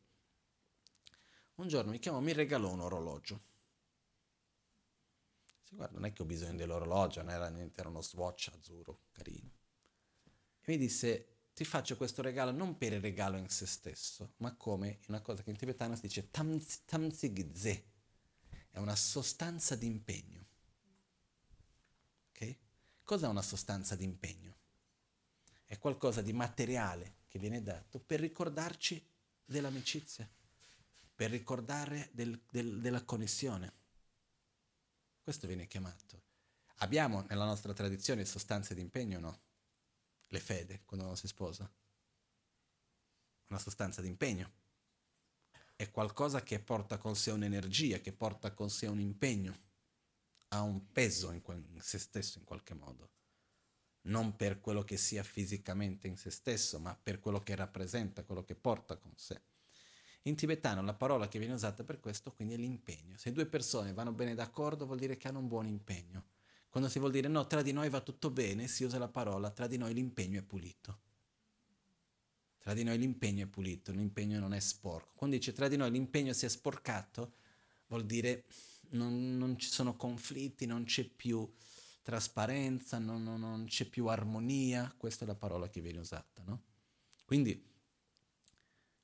[1.56, 3.52] Un giorno mi chiamò, mi regalò un orologio
[5.76, 9.52] guarda, non è che ho bisogno dell'orologio, non era niente, era uno swatch azzurro, carino.
[10.62, 14.56] E mi disse, ti faccio questo regalo non per il regalo in se stesso, ma
[14.56, 17.92] come una cosa che in tibetano si dice tamzigze,
[18.70, 20.46] è una sostanza di impegno.
[22.30, 22.58] Ok?
[23.04, 24.52] Cos'è una sostanza di impegno?
[25.66, 29.06] È qualcosa di materiale che viene dato per ricordarci
[29.46, 30.30] dell'amicizia,
[31.16, 33.82] per ricordare del, del, della connessione.
[35.22, 36.22] Questo viene chiamato.
[36.78, 39.42] Abbiamo nella nostra tradizione sostanze di impegno o no?
[40.28, 41.72] Le fede, quando uno si sposa.
[43.48, 44.52] Una sostanza di impegno.
[45.76, 49.58] È qualcosa che porta con sé un'energia, che porta con sé un impegno,
[50.50, 53.12] ha un peso in, quel, in se stesso in qualche modo.
[54.02, 58.44] Non per quello che sia fisicamente in se stesso, ma per quello che rappresenta, quello
[58.44, 59.42] che porta con sé.
[60.24, 63.18] In tibetano la parola che viene usata per questo quindi è l'impegno.
[63.18, 66.26] Se due persone vanno bene d'accordo vuol dire che hanno un buon impegno.
[66.70, 69.52] Quando si vuol dire no, tra di noi va tutto bene, si usa la parola
[69.52, 71.00] tra di noi l'impegno è pulito.
[72.58, 75.12] Tra di noi l'impegno è pulito, l'impegno non è sporco.
[75.16, 77.34] Quando dice tra di noi l'impegno si è sporcato,
[77.88, 78.46] vuol dire
[78.92, 81.48] non, non ci sono conflitti, non c'è più
[82.02, 86.62] trasparenza, non, non, non, c'è più armonia, questa è la parola che viene usata, no?
[87.26, 87.72] Quindi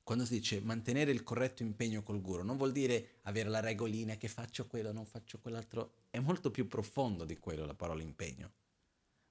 [0.10, 4.16] quando si dice mantenere il corretto impegno col guru, non vuol dire avere la regolina
[4.16, 8.52] che faccio quello, non faccio quell'altro, è molto più profondo di quello la parola impegno.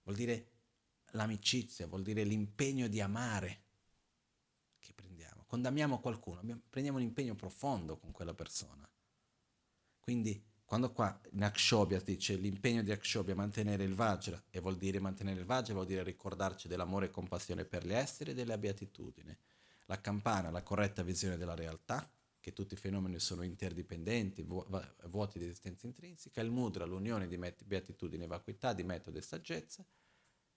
[0.05, 0.51] Vuol dire
[1.15, 3.63] l'amicizia, vuol dire l'impegno di amare
[4.79, 5.43] che prendiamo.
[5.49, 8.89] Quando qualcuno, prendiamo un impegno profondo con quella persona.
[9.99, 14.77] Quindi quando qua in Akshobhya dice l'impegno di Akshobhya è mantenere il Vajra, e vuol
[14.77, 18.57] dire mantenere il Vajra, vuol dire ricordarci dell'amore e compassione per gli esseri e della
[18.57, 19.39] beatitudine
[19.89, 22.11] la campana, la corretta visione della realtà,
[22.41, 24.47] che tutti i fenomeni sono interdipendenti,
[25.07, 29.85] vuoti di esistenza intrinseca, il mudra, l'unione di beatitudine e vacuità, di metodo e saggezza,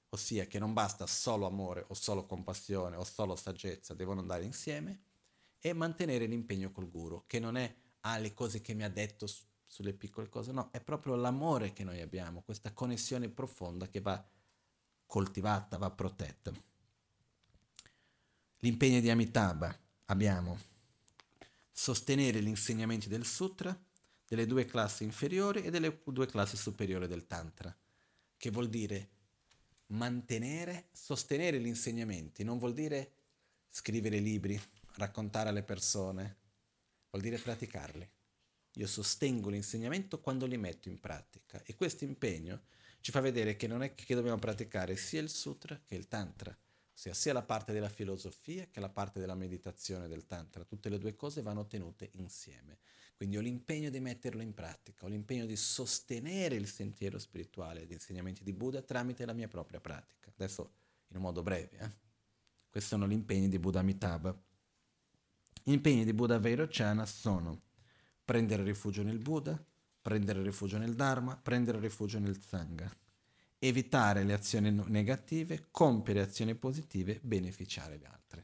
[0.10, 5.04] ossia che non basta solo amore o solo compassione o solo saggezza, devono andare insieme,
[5.60, 9.28] e mantenere l'impegno col guru, che non è ah, le cose che mi ha detto
[9.28, 14.02] su, sulle piccole cose, no, è proprio l'amore che noi abbiamo, questa connessione profonda che
[14.02, 14.24] va
[15.06, 16.52] coltivata, va protetta.
[18.64, 19.76] L'impegno di Amitabha
[20.06, 20.60] abbiamo.
[21.72, 23.76] Sostenere gli insegnamenti del sutra,
[24.28, 27.76] delle due classi inferiori e delle due classi superiori del Tantra,
[28.38, 29.10] che vuol dire
[29.88, 33.14] mantenere, sostenere gli insegnamenti, non vuol dire
[33.68, 34.62] scrivere libri,
[34.98, 36.38] raccontare alle persone,
[37.10, 38.08] vuol dire praticarli.
[38.76, 41.64] Io sostengo l'insegnamento quando li metto in pratica.
[41.64, 42.66] E questo impegno
[43.00, 46.56] ci fa vedere che non è che dobbiamo praticare sia il sutra che il tantra,
[46.94, 50.98] ossia sia la parte della filosofia che la parte della meditazione del tantra, tutte le
[50.98, 52.80] due cose vanno tenute insieme.
[53.16, 57.92] Quindi ho l'impegno di metterlo in pratica, ho l'impegno di sostenere il sentiero spirituale, gli
[57.92, 60.32] insegnamenti di Buddha tramite la mia propria pratica.
[60.36, 60.72] Adesso
[61.10, 61.78] in un modo breve.
[61.78, 61.92] Eh?
[62.70, 64.36] Questi sono gli impegni di Buddha Amitabha.
[65.64, 67.62] Gli impegni di Buddha Vairocana sono
[68.26, 69.64] prendere rifugio nel Buddha,
[70.02, 72.92] prendere rifugio nel Dharma, prendere rifugio nel Sangha
[73.64, 78.44] evitare le azioni negative, compiere azioni positive, beneficiare gli altri.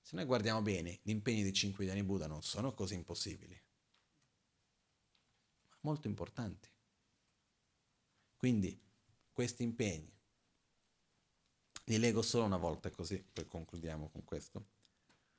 [0.00, 3.60] Se noi guardiamo bene, gli impegni di cinque Dhyani Buddha non sono così impossibili,
[5.68, 6.68] ma molto importanti.
[8.36, 8.80] Quindi
[9.30, 10.12] questi impegni
[11.84, 14.70] li leggo solo una volta così, poi concludiamo con questo.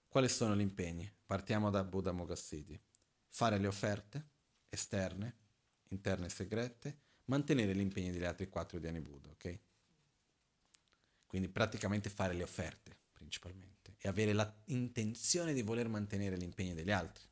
[0.07, 1.13] Quali sono gli impegni?
[1.25, 2.81] Partiamo da Buddha Mogassidi.
[3.27, 4.29] Fare le offerte
[4.69, 5.37] esterne,
[5.89, 9.59] interne e segrete, mantenere l'impegno degli altri quattro Dhyani Buddha, ok?
[11.27, 14.33] Quindi praticamente fare le offerte, principalmente, e avere
[14.65, 17.25] l'intenzione di voler mantenere l'impegno degli altri.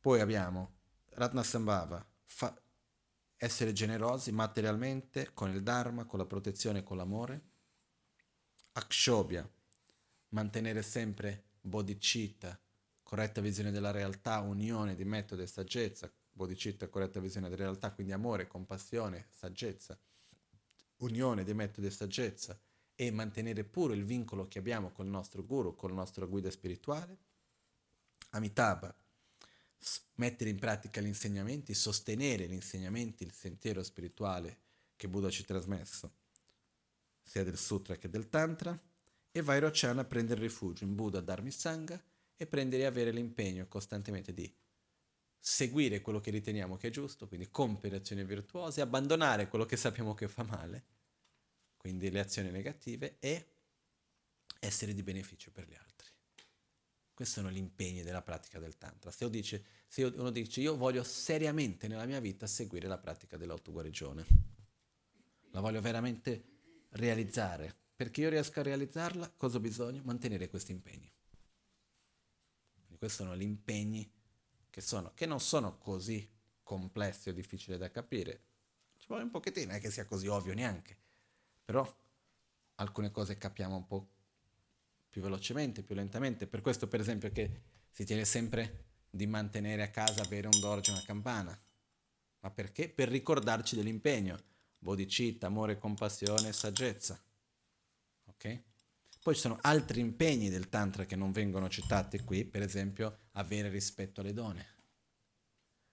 [0.00, 0.76] Poi abbiamo
[1.10, 2.56] Ratnasambhava, fa-
[3.36, 7.42] essere generosi materialmente con il Dharma, con la protezione e con l'amore.
[8.72, 9.48] Akshobhya,
[10.30, 12.58] mantenere sempre bodhicitta,
[13.02, 18.12] corretta visione della realtà, unione di metodo e saggezza, bodhicitta, corretta visione della realtà, quindi
[18.12, 19.98] amore, compassione, saggezza,
[20.98, 22.58] unione dei metodi e saggezza
[22.94, 26.50] e mantenere puro il vincolo che abbiamo con il nostro guru, con la nostra guida
[26.50, 27.18] spirituale.
[28.30, 28.94] Amitabha,
[30.14, 34.58] mettere in pratica gli insegnamenti, sostenere gli insegnamenti, il sentiero spirituale
[34.96, 36.12] che Buddha ci ha trasmesso,
[37.22, 38.80] sia del sutra che del tantra,
[39.30, 42.02] e Vairocana a prendere rifugio in Buddha Dharma Sangha
[42.36, 44.52] e prendere e avere l'impegno costantemente di
[45.38, 50.14] seguire quello che riteniamo che è giusto, quindi compiere azioni virtuose, abbandonare quello che sappiamo
[50.14, 50.84] che fa male,
[51.76, 53.46] quindi le azioni negative, e
[54.60, 56.08] essere di beneficio per gli altri.
[57.14, 59.10] Questi sono gli impegni della pratica del Tantra.
[59.10, 64.24] Se, dice, se uno dice io voglio seriamente nella mia vita seguire la pratica dell'autoguarigione,
[65.50, 66.44] la voglio veramente
[66.90, 70.02] realizzare, perché io riesco a realizzarla, cosa ho bisogno?
[70.04, 71.10] Mantenere questi impegni.
[72.74, 74.08] Quindi questi sono gli impegni
[74.78, 76.30] che, sono, che non sono così
[76.62, 78.42] complessi o difficili da capire.
[78.96, 80.96] Ci vuole un pochettino, non è che sia così ovvio neanche,
[81.64, 81.84] però
[82.76, 84.08] alcune cose capiamo un po'
[85.08, 86.46] più velocemente, più lentamente.
[86.46, 87.60] Per questo, per esempio, che
[87.90, 91.60] si tiene sempre di mantenere a casa, avere un dorje e una campana.
[92.40, 92.88] Ma perché?
[92.88, 94.38] Per ricordarci dell'impegno.
[94.78, 97.20] Bodhicitta, amore, compassione, saggezza.
[98.26, 98.62] Ok?
[99.22, 103.68] Poi ci sono altri impegni del Tantra che non vengono citati qui, per esempio avere
[103.68, 104.66] rispetto alle donne.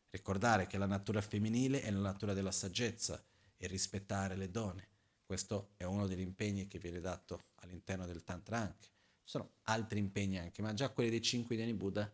[0.10, 3.22] Ricordare che la natura femminile è la natura della saggezza
[3.57, 4.88] e rispettare le donne.
[5.26, 8.88] Questo è uno degli impegni che viene dato all'interno del Tantra anche.
[9.23, 12.10] Ci sono altri impegni anche, ma già quelli dei cinque Dhyani Buddha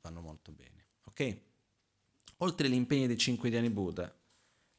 [0.00, 0.86] vanno molto bene.
[1.04, 1.40] Ok?
[2.38, 4.12] Oltre agli impegni dei cinque Dhyani Buddha,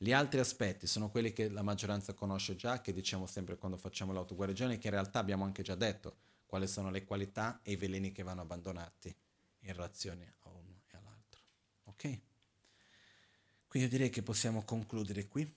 [0.01, 4.13] gli altri aspetti sono quelli che la maggioranza conosce già, che diciamo sempre quando facciamo
[4.13, 6.15] l'autoguarigione, che in realtà abbiamo anche già detto
[6.45, 9.13] quali sono le qualità e i veleni che vanno abbandonati
[9.59, 11.41] in relazione a uno e all'altro.
[11.84, 12.19] Ok?
[13.67, 15.53] Quindi io direi che possiamo concludere qui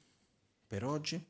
[0.67, 1.25] per oggi.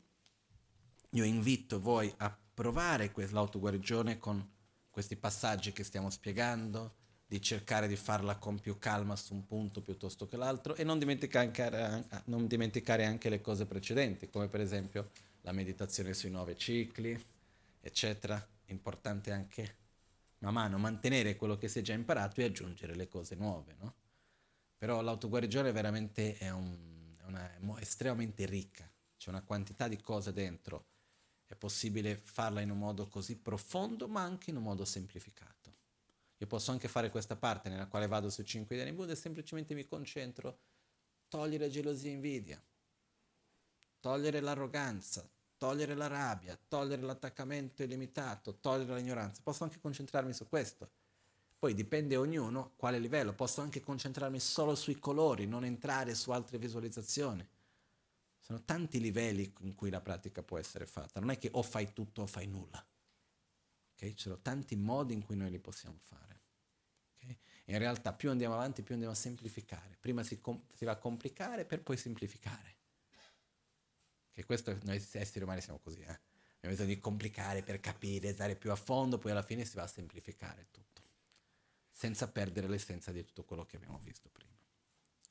[1.10, 4.50] Io invito voi a provare l'autoguarigione con
[4.88, 6.94] questi passaggi che stiamo spiegando,
[7.32, 10.98] di cercare di farla con più calma su un punto piuttosto che l'altro e non
[10.98, 15.10] dimenticare, non dimenticare anche le cose precedenti, come per esempio
[15.40, 17.18] la meditazione sui nove cicli,
[17.80, 18.46] eccetera.
[18.66, 19.76] Importante anche
[20.40, 23.94] man mano mantenere quello che si è già imparato e aggiungere le cose nuove, no?
[24.76, 28.86] Però l'autoguarigione veramente è, un, è, una, è estremamente ricca,
[29.16, 30.84] c'è una quantità di cose dentro
[31.46, 35.61] è possibile farla in un modo così profondo, ma anche in un modo semplificato.
[36.42, 39.74] Io posso anche fare questa parte nella quale vado sui 5 idee Buddha e semplicemente
[39.74, 40.58] mi concentro,
[41.28, 42.60] togliere gelosia e invidia,
[44.00, 45.24] togliere l'arroganza,
[45.56, 49.40] togliere la rabbia, togliere l'attaccamento illimitato, togliere l'ignoranza.
[49.44, 50.90] Posso anche concentrarmi su questo.
[51.60, 53.34] Poi dipende ognuno quale livello.
[53.34, 57.48] Posso anche concentrarmi solo sui colori, non entrare su altre visualizzazioni.
[58.40, 61.20] Sono tanti livelli in cui la pratica può essere fatta.
[61.20, 62.84] Non è che o fai tutto o fai nulla.
[63.94, 64.14] Okay?
[64.14, 66.31] Ci sono tanti modi in cui noi li possiamo fare.
[67.66, 69.96] In realtà più andiamo avanti, più andiamo a semplificare.
[70.00, 72.76] Prima si, com- si va a complicare per poi semplificare.
[74.32, 76.20] Che questo noi esseri umani siamo così, eh?
[76.56, 79.82] Abbiamo bisogno di complicare per capire, andare più a fondo, poi alla fine si va
[79.82, 81.02] a semplificare tutto,
[81.90, 84.56] senza perdere l'essenza di tutto quello che abbiamo visto prima.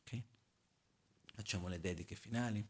[0.01, 0.23] Ok?
[1.33, 2.67] Facciamo le dediche finali.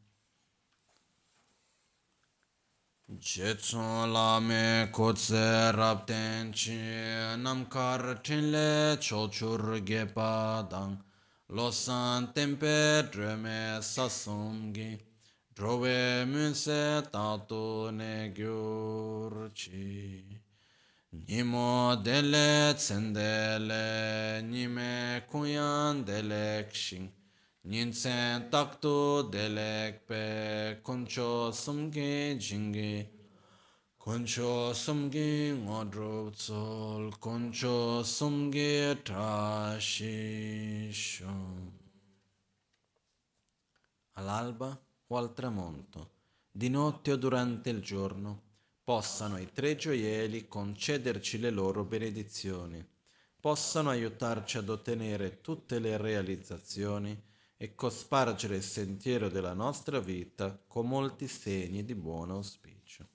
[3.19, 6.79] Jetsun lame kotse rabten chi
[7.43, 10.97] namkar tinle chochur gepa dang
[11.49, 14.97] losan tempe dreme sasumgi
[15.53, 20.23] drove munse tatu ne gyur chi
[21.27, 27.11] Nimo dele tsendele nime kuyan delek shing
[27.63, 33.07] Nyinsen takto delek pe koncho sumge jingi.
[33.97, 40.09] Koncho sumge ngodro tsol koncho sumge trashisho
[44.13, 44.75] All'alba
[45.05, 46.09] o al tramonto,
[46.51, 48.41] di notte o durante il giorno,
[48.83, 52.83] possano i tre gioielli concederci le loro benedizioni,
[53.39, 57.29] possano aiutarci ad ottenere tutte le realizzazioni
[57.61, 63.07] e cospargere il sentiero della nostra vita con molti segni di buon auspicio.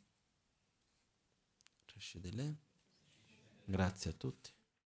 [3.65, 4.56] Grazie a tutti.